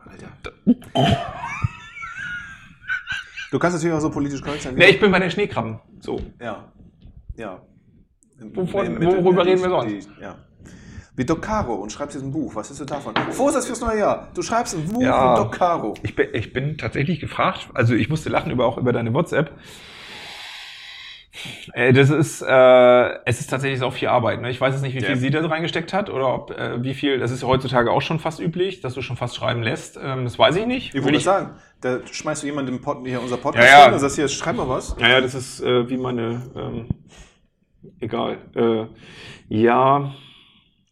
Alter. 0.06 0.32
Du 3.52 3.60
kannst 3.60 3.76
natürlich 3.78 3.94
auch 3.96 4.00
so 4.02 4.10
politisch 4.10 4.42
korrekt 4.42 4.64
sein. 4.64 4.76
nee, 4.76 4.86
ich 4.90 5.00
bin 5.00 5.12
bei 5.12 5.20
den 5.20 5.30
Schneekrabben. 5.30 5.80
So. 6.00 6.20
Ja. 6.42 6.72
Ja. 7.36 7.62
Im- 8.40 8.54
Wovon- 8.54 8.86
im 8.86 8.94
Mittelmeer, 8.94 9.24
worüber 9.24 9.46
reden 9.46 9.62
wir 9.62 9.70
sonst? 9.70 10.08
Die, 10.18 10.22
ja. 10.22 10.36
Wie 11.16 11.26
Doc 11.26 11.42
Caro 11.42 11.76
und 11.76 11.92
schreibst 11.92 12.16
jetzt 12.16 12.24
ein 12.24 12.32
Buch. 12.32 12.56
Was 12.56 12.72
ist 12.72 12.80
du 12.80 12.86
davon? 12.86 13.14
Vorsatz 13.32 13.66
fürs 13.68 13.82
neue 13.82 14.00
Jahr. 14.00 14.30
Du 14.34 14.42
schreibst 14.42 14.74
ein 14.74 14.86
Buch 14.88 15.02
Ja. 15.02 15.32
mit 15.32 15.38
Doc 15.40 15.52
Caro. 15.52 15.94
Ich 16.02 16.16
bin, 16.16 16.30
ich 16.34 16.54
bin 16.54 16.78
tatsächlich 16.78 17.20
gefragt, 17.20 17.68
also 17.74 17.94
ich 17.94 18.10
musste 18.10 18.30
lachen 18.30 18.50
über 18.52 18.66
auch 18.66 18.78
über 18.78 18.94
deine 18.94 19.14
WhatsApp. 19.14 19.52
Äh, 21.74 21.94
Das 21.94 22.10
ist, 22.10 22.42
äh, 22.42 23.20
es 23.26 23.40
ist 23.40 23.50
tatsächlich 23.50 23.82
auch 23.84 23.94
viel 23.94 24.08
Arbeit. 24.10 24.42
Ne? 24.42 24.50
Ich 24.50 24.60
weiß 24.62 24.74
jetzt 24.74 24.82
nicht, 24.84 24.96
wie 24.96 25.00
viel 25.02 25.10
Ja. 25.10 25.16
sie 25.16 25.30
da 25.30 25.46
reingesteckt 25.46 25.94
hat 25.94 26.10
oder 26.10 26.34
ob, 26.34 26.52
äh, 26.52 26.84
wie 26.84 26.94
viel, 26.94 27.20
das 27.20 27.32
ist 27.32 27.42
ja 27.42 27.48
heutzutage 27.48 27.92
auch 27.92 28.02
schon 28.02 28.20
fast 28.20 28.40
üblich, 28.40 28.82
dass 28.82 28.94
du 28.94 29.02
schon 29.02 29.18
fast 29.18 29.36
schreiben 29.36 29.64
lässt. 29.64 29.98
Ähm, 30.02 30.24
das 30.24 30.38
weiß 30.40 30.56
ich 30.58 30.66
nicht. 30.66 30.88
Ich 30.90 30.94
Will 30.96 31.04
wollte 31.06 31.20
sagen, 31.20 31.56
da 31.82 32.00
schmeißt 32.06 32.44
du 32.44 32.48
jemanden 32.48 32.74
im 32.76 32.82
Pod, 32.82 33.06
hier 33.06 33.22
unser 33.22 33.38
Podcast 33.38 33.68
Ja, 33.68 33.80
ja. 33.80 33.86
hin 33.86 33.94
und 33.94 34.00
sagst 34.00 34.16
hier, 34.18 34.28
schreib 34.28 34.56
mal 34.56 34.70
was. 34.70 34.96
Ja, 35.00 35.10
ja, 35.10 35.22
das 35.22 35.34
ist 35.36 35.62
äh, 35.62 35.90
wie 35.90 35.98
meine, 35.98 36.42
ähm, 36.56 36.88
egal. 38.00 38.38
Äh, 38.56 38.86
ja, 39.50 40.14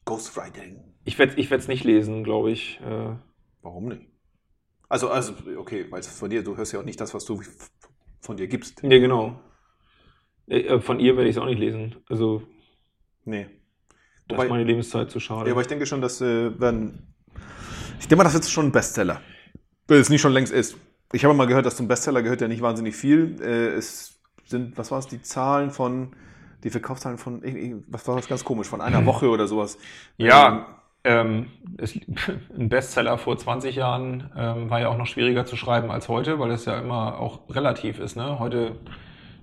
Ghostwriting. 0.06 0.80
ich 1.06 1.18
werde 1.20 1.34
ich 1.36 1.50
werd's 1.52 1.68
nicht 1.68 1.84
lesen, 1.84 2.24
glaube 2.24 2.52
ich. 2.52 2.80
Äh, 2.82 3.16
Warum 3.62 3.90
nicht? 3.90 4.02
Also, 4.88 5.10
also, 5.10 5.34
okay, 5.58 5.86
weil 5.90 6.00
es 6.00 6.08
von 6.08 6.30
dir, 6.30 6.44
du 6.44 6.58
hörst 6.58 6.74
ja 6.74 6.80
auch 6.80 6.86
nicht 6.86 7.00
das, 7.00 7.14
was 7.14 7.26
du 7.26 7.42
von 8.22 8.38
dir 8.38 8.48
gibst. 8.48 8.82
ja, 8.82 8.98
genau. 9.00 9.40
Äh, 10.50 10.60
äh, 10.62 10.82
von 10.82 11.00
ihr 11.00 11.16
werde 11.16 11.30
ich 11.30 11.36
es 11.36 11.42
auch 11.42 11.46
nicht 11.46 11.60
lesen. 11.60 11.96
Also, 12.10 12.44
Nee. 13.26 13.48
da 14.28 14.42
ist 14.42 14.50
meine 14.50 14.64
Lebenszeit 14.64 15.12
zu 15.12 15.20
schade. 15.20 15.48
Ja, 15.48 15.54
aber 15.54 15.62
ich 15.62 15.68
denke 15.68 15.86
schon, 15.86 16.02
dass 16.02 16.22
äh, 16.22 16.60
werden. 16.60 17.14
Ich 18.00 18.08
denke 18.08 18.18
mal, 18.18 18.24
das 18.24 18.34
wird 18.34 18.46
schon 18.46 18.68
ein 18.68 18.72
Bestseller. 18.72 19.22
Wenn 19.88 20.00
es 20.00 20.10
nicht 20.10 20.22
schon 20.22 20.34
längst 20.34 20.54
ist. 20.54 20.78
Ich 21.12 21.26
habe 21.26 21.34
mal 21.34 21.48
gehört, 21.48 21.66
dass 21.66 21.76
zum 21.76 21.88
Bestseller 21.88 22.22
gehört 22.22 22.42
ja 22.42 22.48
nicht 22.48 22.62
wahnsinnig 22.62 22.96
viel. 22.96 23.38
Äh, 23.42 23.76
es 23.76 24.20
sind, 24.46 24.78
was 24.78 24.92
war 24.92 25.00
es, 25.00 25.08
die 25.08 25.22
Zahlen 25.22 25.72
von, 25.72 26.16
die 26.64 26.70
Verkaufszahlen 26.70 27.18
von, 27.18 27.42
was 27.88 28.08
war 28.08 28.16
das 28.16 28.28
ganz 28.28 28.44
komisch, 28.44 28.68
von 28.68 28.82
einer 28.82 29.06
Woche 29.06 29.30
oder 29.30 29.48
sowas. 29.48 29.78
Ja, 30.18 30.80
ähm, 31.04 31.48
es, 31.78 32.00
ein 32.58 32.70
Bestseller 32.70 33.18
vor 33.18 33.38
20 33.38 33.76
Jahren 33.76 34.30
ähm, 34.36 34.70
war 34.70 34.80
ja 34.82 34.90
auch 34.90 34.98
noch 34.98 35.08
schwieriger 35.08 35.46
zu 35.46 35.56
schreiben 35.56 35.92
als 35.92 36.08
heute, 36.10 36.40
weil 36.40 36.52
es 36.52 36.66
ja 36.66 36.78
immer 36.80 37.20
auch 37.20 37.50
relativ 37.50 38.00
ist. 38.00 38.16
Ne? 38.16 38.40
Heute, 38.40 38.76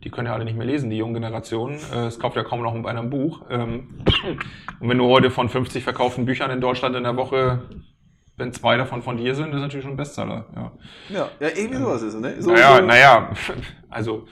die 0.06 0.10
können 0.12 0.28
ja 0.28 0.34
alle 0.34 0.44
nicht 0.44 0.56
mehr 0.56 0.66
lesen, 0.66 0.88
die 0.88 0.98
jungen 0.98 1.14
Generationen. 1.14 1.80
Äh, 1.92 2.06
es 2.06 2.20
kauft 2.20 2.36
ja 2.36 2.44
kaum 2.44 2.62
noch 2.62 2.80
bei 2.80 2.90
einem 2.90 3.10
Buch. 3.10 3.42
Ähm, 3.50 4.04
und 4.80 4.88
wenn 4.88 4.98
du 4.98 5.06
heute 5.08 5.32
von 5.32 5.48
50 5.48 5.82
verkauften 5.82 6.26
Büchern 6.26 6.48
in 6.52 6.60
Deutschland 6.60 6.94
in 6.94 7.02
der 7.02 7.16
Woche, 7.16 7.62
wenn 8.36 8.52
zwei 8.52 8.76
davon 8.76 9.02
von 9.02 9.16
dir 9.16 9.34
sind, 9.34 9.52
ist 9.52 9.60
natürlich 9.60 9.82
schon 9.82 9.94
ein 9.94 9.96
Bestseller. 9.96 10.46
Ja. 10.54 10.72
Ja, 11.08 11.28
ja 11.40 11.48
irgendwie 11.56 11.78
sowas 11.78 12.02
ist 12.02 12.14
es, 12.14 12.20
ne? 12.20 12.40
So, 12.40 12.52
Naja, 12.52 12.76
so, 12.76 12.82
naja, 12.84 13.30
also 13.90 14.26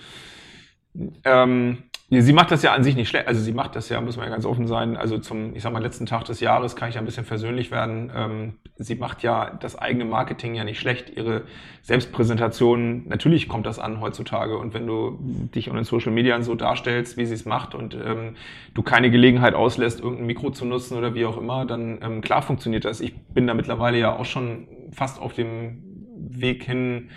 ähm, 1.25 1.83
sie 2.11 2.33
macht 2.33 2.51
das 2.51 2.63
ja 2.63 2.73
an 2.73 2.85
sich 2.85 2.97
nicht 2.97 3.09
schlecht. 3.09 3.29
Also 3.29 3.41
sie 3.41 3.53
macht 3.53 3.77
das 3.77 3.89
ja, 3.89 4.01
muss 4.01 4.17
man 4.17 4.27
ja 4.27 4.33
ganz 4.33 4.45
offen 4.45 4.67
sein. 4.67 4.97
Also 4.97 5.19
zum, 5.19 5.55
ich 5.57 5.63
sag 5.63 5.73
mal, 5.73 5.83
letzten 5.83 6.07
Tag 6.07 6.25
des 6.25 6.41
Jahres 6.41 6.77
kann 6.77 6.89
ich 6.89 6.97
ja 6.97 7.01
ein 7.01 7.07
bisschen 7.07 7.25
versöhnlich 7.25 7.71
werden. 7.71 8.13
Ähm, 8.15 8.55
sie 8.77 8.95
macht 8.97 9.23
ja 9.23 9.51
das 9.61 9.77
eigene 9.77 10.05
Marketing 10.05 10.55
ja 10.55 10.65
nicht 10.65 10.79
schlecht. 10.79 11.11
Ihre 11.17 11.43
Selbstpräsentation, 11.83 13.09
natürlich 13.09 13.49
kommt 13.49 13.67
das 13.67 13.79
an 13.79 14.01
heutzutage. 14.01 14.59
Und 14.59 14.75
wenn 14.75 14.87
du 14.87 15.19
dich 15.55 15.69
in 15.69 15.75
den 15.75 15.85
Social 15.85 16.13
Media 16.13 16.41
so 16.43 16.55
darstellst, 16.55 17.17
wie 17.17 17.27
sie 17.27 17.35
es 17.35 17.47
macht 17.47 17.75
und 17.75 17.95
ähm, 17.95 18.37
du 18.75 18.83
keine 18.83 19.11
Gelegenheit 19.11 19.55
auslässt, 19.55 20.01
irgendein 20.01 20.27
Mikro 20.27 20.51
zu 20.51 20.67
nutzen 20.67 20.99
oder 20.99 21.15
wie 21.15 21.25
auch 21.25 21.39
immer, 21.39 21.65
dann 21.65 21.99
ähm, 22.03 22.21
klar 22.21 22.43
funktioniert 22.43 22.85
das. 22.85 23.01
Ich 23.01 23.15
bin 23.29 23.47
da 23.47 23.55
mittlerweile 23.55 23.99
ja 23.99 24.15
auch 24.15 24.27
schon 24.27 24.69
fast 24.93 25.21
auf 25.21 25.33
dem 25.33 25.83
Weg 26.17 26.65
hin, 26.65 27.11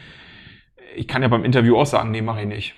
ich 0.96 1.08
kann 1.08 1.22
ja 1.22 1.28
beim 1.28 1.46
Interview 1.46 1.78
auch 1.78 1.86
sagen, 1.86 2.12
nee, 2.12 2.22
mache 2.22 2.42
ich 2.42 2.48
nicht. 2.48 2.76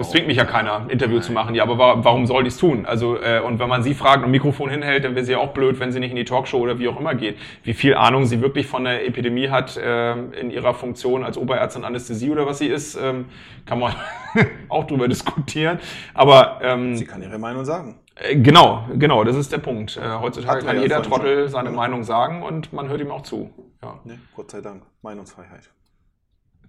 Das 0.00 0.10
zwingt 0.10 0.26
mich 0.26 0.36
ja 0.38 0.44
keiner, 0.44 0.76
ein 0.80 0.90
Interview 0.90 1.16
Nein. 1.16 1.22
zu 1.22 1.32
machen. 1.32 1.54
Ja, 1.54 1.62
aber 1.62 1.78
wa 1.78 2.04
warum 2.04 2.26
soll 2.26 2.46
ich 2.46 2.54
es 2.54 2.58
tun? 2.58 2.86
Also, 2.86 3.16
äh, 3.20 3.40
und 3.40 3.58
wenn 3.58 3.68
man 3.68 3.82
sie 3.82 3.94
fragt 3.94 4.18
und 4.18 4.24
ein 4.24 4.30
Mikrofon 4.30 4.70
hinhält, 4.70 5.04
dann 5.04 5.14
wäre 5.14 5.24
sie 5.24 5.32
ja 5.32 5.38
auch 5.38 5.52
blöd, 5.52 5.78
wenn 5.78 5.92
sie 5.92 6.00
nicht 6.00 6.10
in 6.10 6.16
die 6.16 6.24
Talkshow 6.24 6.58
oder 6.58 6.78
wie 6.78 6.88
auch 6.88 6.98
immer 6.98 7.14
geht. 7.14 7.36
Wie 7.62 7.74
viel 7.74 7.94
Ahnung 7.94 8.24
sie 8.26 8.40
wirklich 8.40 8.66
von 8.66 8.84
der 8.84 9.06
Epidemie 9.06 9.48
hat 9.50 9.78
ähm, 9.82 10.32
in 10.32 10.50
ihrer 10.50 10.74
Funktion 10.74 11.22
als 11.22 11.36
Oberärztin 11.38 11.84
Anästhesie 11.84 12.30
oder 12.30 12.46
was 12.46 12.58
sie 12.58 12.66
ist, 12.68 12.96
ähm, 12.96 13.26
kann 13.66 13.78
man 13.78 13.94
auch 14.68 14.84
drüber 14.86 15.06
diskutieren. 15.06 15.78
Aber 16.14 16.60
ähm, 16.62 16.96
Sie 16.96 17.04
kann 17.04 17.22
ihre 17.22 17.38
Meinung 17.38 17.64
sagen. 17.64 17.98
äh, 18.16 18.36
Genau, 18.36 18.86
genau, 18.96 19.22
das 19.24 19.36
ist 19.36 19.52
der 19.52 19.58
Punkt. 19.58 19.96
Äh, 19.96 20.18
heutzutage 20.20 20.64
kann 20.64 20.80
jeder 20.80 21.02
Trottel 21.02 21.48
seine 21.48 21.70
Ja. 21.70 21.76
Meinung 21.76 22.04
sagen 22.04 22.42
und 22.42 22.72
man 22.72 22.88
hört 22.88 23.00
ihm 23.00 23.10
auch 23.10 23.22
zu. 23.22 23.50
Ja, 23.82 24.00
Ne? 24.04 24.18
Gott 24.34 24.50
sei 24.50 24.60
Dank. 24.60 24.82
Meinungsfreiheit. 25.02 25.70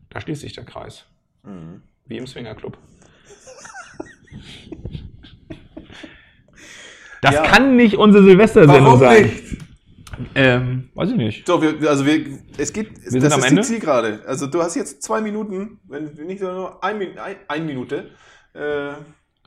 da 0.09 0.19
schließt 0.19 0.41
sich 0.41 0.53
der 0.53 0.65
Kreis. 0.65 1.05
Mhm. 1.43 1.81
Wie 2.05 2.17
im 2.17 2.27
Swingerclub. 2.27 2.77
Das 7.21 7.35
Ja. 7.35 7.43
kann 7.43 7.75
nicht 7.75 7.95
unsere 7.97 8.23
Silvestersendung 8.23 8.99
sein. 8.99 9.31
Ähm, 10.35 10.89
weiß 10.93 11.11
ich 11.11 11.15
nicht. 11.17 11.47
So, 11.47 11.61
wir, 11.61 11.79
wir- 11.81 11.89
also 11.89 12.05
wir, 12.05 12.39
es 12.57 12.73
geht, 12.73 13.01
sind 13.09 13.23
das 13.23 13.33
am 13.33 13.39
ist 13.39 13.45
Ende. 13.47 13.61
die 13.61 13.67
Zielgerade. 13.67 14.21
Also 14.27 14.47
du 14.47 14.61
hast 14.61 14.75
jetzt 14.75 15.01
zwei 15.03 15.21
Minuten, 15.21 15.79
wenn 15.87 16.05
nicht 16.25 16.41
nur 16.41 16.83
ein, 16.83 16.99
ein, 17.17 17.35
ein 17.47 17.65
Minute, 17.65 18.11
Äh, 18.53 18.91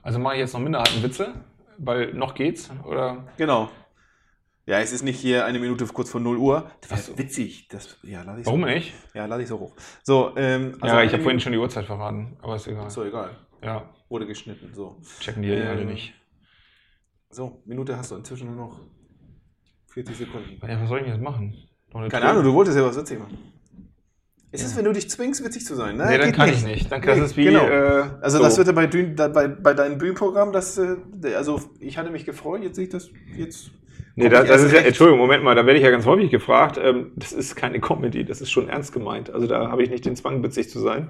Also 0.03 0.19
mache 0.19 0.35
ich 0.35 0.41
jetzt 0.41 0.55
noch 0.55 0.61
Minderheitenwitze, 0.61 1.35
weil 1.77 2.15
noch 2.15 2.35
geht's, 2.35 2.71
oder? 2.87 3.25
genau. 3.37 3.69
Ja, 4.67 4.79
es 4.81 4.93
ist 4.93 5.03
nicht 5.03 5.21
hier 5.21 5.45
eine 5.45 5.59
Minute 5.59 5.85
kurz 5.87 6.09
vor 6.09 6.23
0 6.23 6.39
Uhr. 6.39 6.71
Das 6.81 6.91
Ach 6.93 6.97
so. 6.97 7.09
wäre 7.13 7.19
witzig. 7.19 7.69
Das, 7.69 7.99
ja, 8.03 8.23
lade 8.23 8.41
ich 8.41 8.47
Warum 8.47 8.61
so, 8.63 8.67
nicht? 8.67 8.95
Ja, 9.13 9.27
lade 9.27 9.43
ich 9.43 9.49
so 9.51 9.59
hoch. 9.61 9.73
So, 10.03 10.33
ähm, 10.37 10.79
ja, 10.83 11.03
ich 11.03 11.13
habe 11.13 11.23
vorhin 11.23 11.39
schon 11.39 11.53
die 11.53 11.59
Uhrzeit 11.59 11.85
verraten, 11.85 12.39
aber 12.41 12.57
ist 12.57 12.67
egal. 12.67 12.89
So, 12.89 13.05
egal. 13.05 13.37
Ja, 13.63 13.91
Wurde 14.09 14.27
geschnitten. 14.27 14.71
So. 14.75 15.01
checken 15.21 15.43
die 15.43 15.49
ja 15.49 15.71
alle 15.71 15.83
Ähm, 15.83 15.89
nicht. 15.89 16.15
So, 17.31 17.63
Minute 17.65 17.97
hast 17.97 18.11
du 18.11 18.17
inzwischen 18.17 18.47
nur 18.55 18.57
noch 18.67 18.81
40 19.89 20.17
Sekunden. 20.17 20.59
Ja, 20.67 20.81
was 20.81 20.89
soll 20.89 20.99
ich 20.99 21.05
denn 21.05 21.15
jetzt 21.15 21.23
machen? 21.23 21.55
Keine 21.93 22.09
Tour? 22.11 22.23
Ahnung, 22.25 22.45
du 22.45 22.53
wolltest 22.55 22.77
ja 22.77 22.85
was 22.85 22.97
witzig 22.97 23.19
machen. 23.19 23.39
Ist 24.53 24.65
es, 24.65 24.77
wenn 24.77 24.85
du 24.85 24.93
dich 24.93 25.11
zwingst, 25.11 25.45
witzig 25.45 25.65
zu 25.65 25.75
sein? 25.75 25.97
Ne? 25.97 26.07
Nee, 26.07 26.19
dann 26.19 26.27
Geht 26.29 26.37
kann 26.37 26.49
ich 26.49 26.65
nicht. 26.65 26.91
Dann 26.93 27.03
das 27.03 27.19
Nee, 27.19 27.25
ist 27.25 27.37
wie. 27.37 27.45
genau. 27.45 27.67
Äh, 27.67 28.05
Also 28.21 28.39
so. 28.39 28.45
das 28.45 28.57
wird 28.57 28.69
ja 28.69 28.73
bei, 28.73 28.87
bei, 28.87 29.49
bei 29.49 29.75
deinem 29.75 29.99
Bühnenprogramm, 29.99 30.53
das, 30.53 30.79
äh, 30.79 30.97
also 31.35 31.61
ich 31.81 31.99
hatte 31.99 32.11
mich 32.11 32.25
gefreut, 32.25 32.63
jetzt 32.63 32.77
sehe 32.77 32.85
ich 32.85 32.91
das, 32.91 33.11
jetzt 33.37 33.73
Nee, 34.17 34.29
das, 34.29 34.47
das 34.47 34.63
ist 34.63 34.73
ja. 34.73 34.79
Entschuldigung, 34.81 35.19
Moment 35.19 35.43
mal, 35.43 35.57
da 35.57 35.67
werde 35.67 35.79
ich 35.79 35.85
ja 35.85 35.91
ganz 35.91 36.07
häufig 36.07 36.31
gefragt. 36.31 36.79
Ähm, 36.81 37.11
das 37.17 37.33
ist 37.33 37.57
keine 37.57 37.81
Comedy, 37.81 38.25
das 38.25 38.41
ist 38.41 38.53
schon 38.53 38.69
ernst 38.69 38.93
gemeint. 38.93 39.31
Also 39.31 39.49
da 39.49 39.71
habe 39.73 39.83
ich 39.83 39.91
nicht 39.91 40.05
den 40.05 40.15
Zwang, 40.15 40.41
witzig 40.45 40.71
zu 40.71 40.79
sein. 40.79 41.09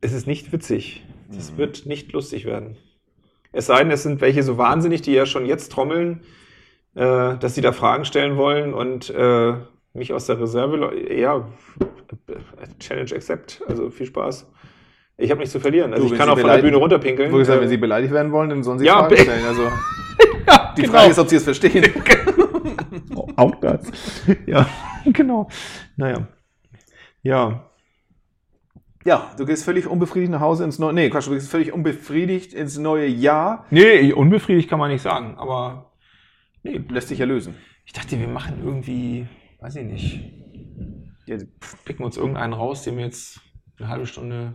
Es 0.00 0.12
ist 0.12 0.26
nicht 0.26 0.52
witzig. 0.52 1.04
Es 1.36 1.52
Mhm. 1.52 1.58
wird 1.58 1.86
nicht 1.86 2.12
lustig 2.12 2.44
werden. 2.44 2.76
Es 3.52 3.66
sei 3.66 3.78
denn, 3.82 3.90
es 3.90 4.02
sind 4.02 4.20
welche 4.20 4.42
so 4.42 4.58
wahnsinnig, 4.58 5.02
die 5.02 5.12
ja 5.12 5.26
schon 5.26 5.44
jetzt 5.46 5.72
trommeln, 5.72 6.22
äh, 6.94 7.36
dass 7.36 7.54
sie 7.54 7.60
da 7.60 7.72
Fragen 7.72 8.04
stellen 8.04 8.36
wollen 8.36 8.72
und 8.74 9.10
äh, 9.10 9.54
mich 9.92 10.12
aus 10.12 10.26
der 10.26 10.40
Reserve, 10.40 10.92
ja, 11.12 11.48
Challenge 12.78 13.12
accept. 13.14 13.60
Also 13.68 13.90
viel 13.90 14.06
Spaß. 14.06 14.46
Ich 15.16 15.30
habe 15.30 15.40
nichts 15.40 15.52
zu 15.52 15.60
verlieren. 15.60 15.92
Also 15.92 16.06
Du, 16.06 16.12
ich 16.14 16.18
kann 16.18 16.28
Sie 16.28 16.32
auch 16.32 16.38
von 16.38 16.48
der 16.50 16.58
Bühne 16.58 16.76
runterpinkeln. 16.76 17.28
Ich 17.28 17.32
würde 17.32 17.44
sagen, 17.44 17.58
Äh, 17.58 17.62
wenn 17.62 17.68
Sie 17.68 17.76
beleidigt 17.76 18.12
werden 18.12 18.32
wollen, 18.32 18.50
dann 18.50 18.62
sollen 18.62 18.78
Sie 18.78 18.86
Ja, 18.86 19.00
Fragen 19.00 19.08
be- 19.16 19.20
stellen. 19.20 19.44
Also 19.44 19.62
ja, 20.46 20.74
die 20.76 20.82
genau. 20.82 20.94
Frage 20.94 21.10
ist, 21.10 21.18
ob 21.18 21.28
Sie 21.28 21.36
es 21.36 21.44
verstehen. 21.44 21.92
Auch 23.36 23.54
das. 23.56 23.82
Ja, 24.46 24.66
genau. 25.06 25.48
Naja. 25.96 26.26
Ja. 27.22 27.69
Ja, 29.04 29.30
du 29.38 29.46
gehst 29.46 29.64
völlig 29.64 29.86
unbefriedigt 29.86 30.30
nach 30.30 30.40
Hause 30.40 30.64
ins 30.64 30.78
neue, 30.78 30.92
nee, 30.92 31.08
Quatsch, 31.10 31.26
du 31.26 31.32
gehst 31.32 31.50
völlig 31.50 31.72
unbefriedigt 31.72 32.52
ins 32.52 32.76
neue 32.78 33.06
Jahr. 33.06 33.66
Nee, 33.70 34.12
unbefriedigt 34.12 34.68
kann 34.68 34.78
man 34.78 34.90
nicht 34.90 35.02
sagen, 35.02 35.36
aber 35.38 35.92
nee, 36.62 36.80
Lässt 36.88 37.08
sich 37.08 37.18
ja 37.18 37.26
lösen. 37.26 37.54
ich 37.86 37.92
dachte, 37.92 38.18
wir 38.18 38.28
machen 38.28 38.60
irgendwie, 38.64 39.26
weiß 39.60 39.76
ich 39.76 39.84
nicht, 39.84 40.20
Ja, 41.26 41.36
picken 41.84 42.04
uns 42.04 42.16
irgendeinen 42.16 42.52
raus, 42.52 42.82
den 42.82 42.96
wir 42.96 43.04
jetzt 43.04 43.40
eine 43.78 43.88
halbe 43.88 44.06
Stunde 44.06 44.54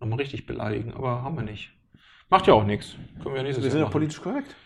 nochmal 0.00 0.18
richtig 0.18 0.46
beleidigen, 0.46 0.92
aber 0.94 1.22
haben 1.22 1.36
wir 1.36 1.42
nicht. 1.44 1.70
Macht 2.28 2.48
ja 2.48 2.54
auch 2.54 2.64
nichts. 2.64 2.96
Können 3.22 3.34
wir 3.34 3.36
ja 3.36 3.42
nächstes 3.44 3.64
wir 3.64 3.70
sind 3.70 3.82
machen. 3.82 3.92
politisch 3.92 4.20
korrekt. 4.20 4.56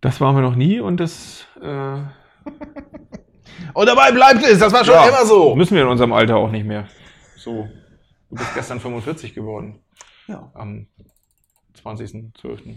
Das 0.00 0.20
waren 0.20 0.34
wir 0.34 0.42
noch 0.42 0.56
nie 0.56 0.80
und 0.80 0.98
das 0.98 1.46
äh, 1.62 1.66
Und 3.74 3.86
dabei 3.86 4.10
bleibt 4.10 4.42
es, 4.42 4.58
das 4.58 4.72
war 4.72 4.84
schon 4.84 4.94
ja, 4.94 5.08
immer 5.08 5.24
so. 5.24 5.54
Müssen 5.54 5.74
wir 5.74 5.82
in 5.82 5.88
unserem 5.88 6.12
Alter 6.12 6.36
auch 6.36 6.50
nicht 6.50 6.66
mehr. 6.66 6.88
So. 7.40 7.68
Du 8.28 8.36
bist 8.36 8.54
gestern 8.54 8.80
45 8.80 9.34
geworden. 9.34 9.82
Ja. 10.26 10.50
Am 10.54 10.86
20.12. 11.82 12.76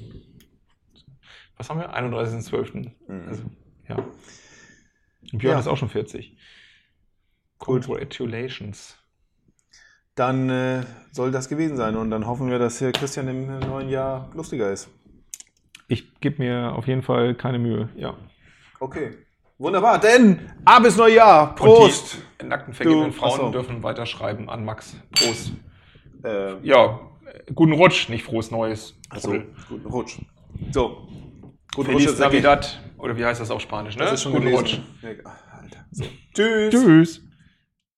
Was 1.57 1.69
haben 1.69 1.79
wir? 1.79 1.93
31.12. 1.93 2.91
Mhm. 3.07 3.27
Also, 3.27 3.43
ja. 3.89 3.97
Und 3.97 5.39
Björn 5.39 5.55
Ja. 5.55 5.59
ist 5.59 5.67
auch 5.67 5.75
schon 5.77 5.89
40. 5.89 6.37
Gut. 7.59 7.85
Congratulations. 7.85 8.97
Dann 10.15 10.49
äh, 10.49 10.83
soll 11.11 11.31
das 11.31 11.49
gewesen 11.49 11.75
sein 11.75 11.95
und 11.97 12.09
dann 12.09 12.25
hoffen 12.25 12.49
wir, 12.49 12.57
dass 12.59 12.79
hier 12.79 12.91
Christian 12.91 13.27
im 13.27 13.59
neuen 13.59 13.89
Jahr 13.89 14.29
lustiger 14.33 14.71
ist. 14.71 14.89
Ich 15.87 16.19
gebe 16.21 16.41
mir 16.41 16.73
auf 16.73 16.87
jeden 16.87 17.01
Fall 17.01 17.35
keine 17.35 17.59
Mühe. 17.59 17.89
Ja. 17.95 18.15
Okay. 18.79 19.17
Wunderbar, 19.63 19.97
denn 19.97 20.39
ab 20.65 20.83
ins 20.83 20.97
neue 20.97 21.15
Jahr. 21.15 21.55
Prost. 21.55 22.15
Und 22.15 22.41
die 22.41 22.45
nackten 22.47 22.73
vergebenen 22.73 23.11
Du, 23.11 23.17
Frauen 23.17 23.31
ach 23.35 23.45
so. 23.45 23.51
dürfen 23.51 23.81
weiterschreiben 23.81 24.49
an 24.49 24.65
Max. 24.65 24.97
Prost. 25.15 25.53
Äh, 26.25 26.55
Ja, 26.67 26.99
guten 27.55 27.71
Rutsch, 27.71 28.09
nicht 28.09 28.25
frohes 28.25 28.51
Neues. 28.51 28.99
also, 29.09 29.33
guten 29.69 29.87
Rutsch. 29.87 30.17
So. 30.71 31.07
Guten 31.73 31.91
Feliz 31.91 32.11
ich. 32.11 32.19
Navidad. 32.19 32.81
Oder 32.97 33.15
wie 33.17 33.23
heißt 33.23 33.39
das 33.39 33.51
auf 33.51 33.61
Spanisch, 33.61 33.95
ne? 33.95 34.03
Das 34.03 34.13
ist 34.15 34.23
schon 34.23 34.33
guten 34.33 34.45
gewesen. 34.47 34.83
Rutsch. 35.03 35.23
Alter. 35.61 35.85
So. 35.91 36.03
Tschüss. 36.33 36.73
Tschüss. 36.73 37.21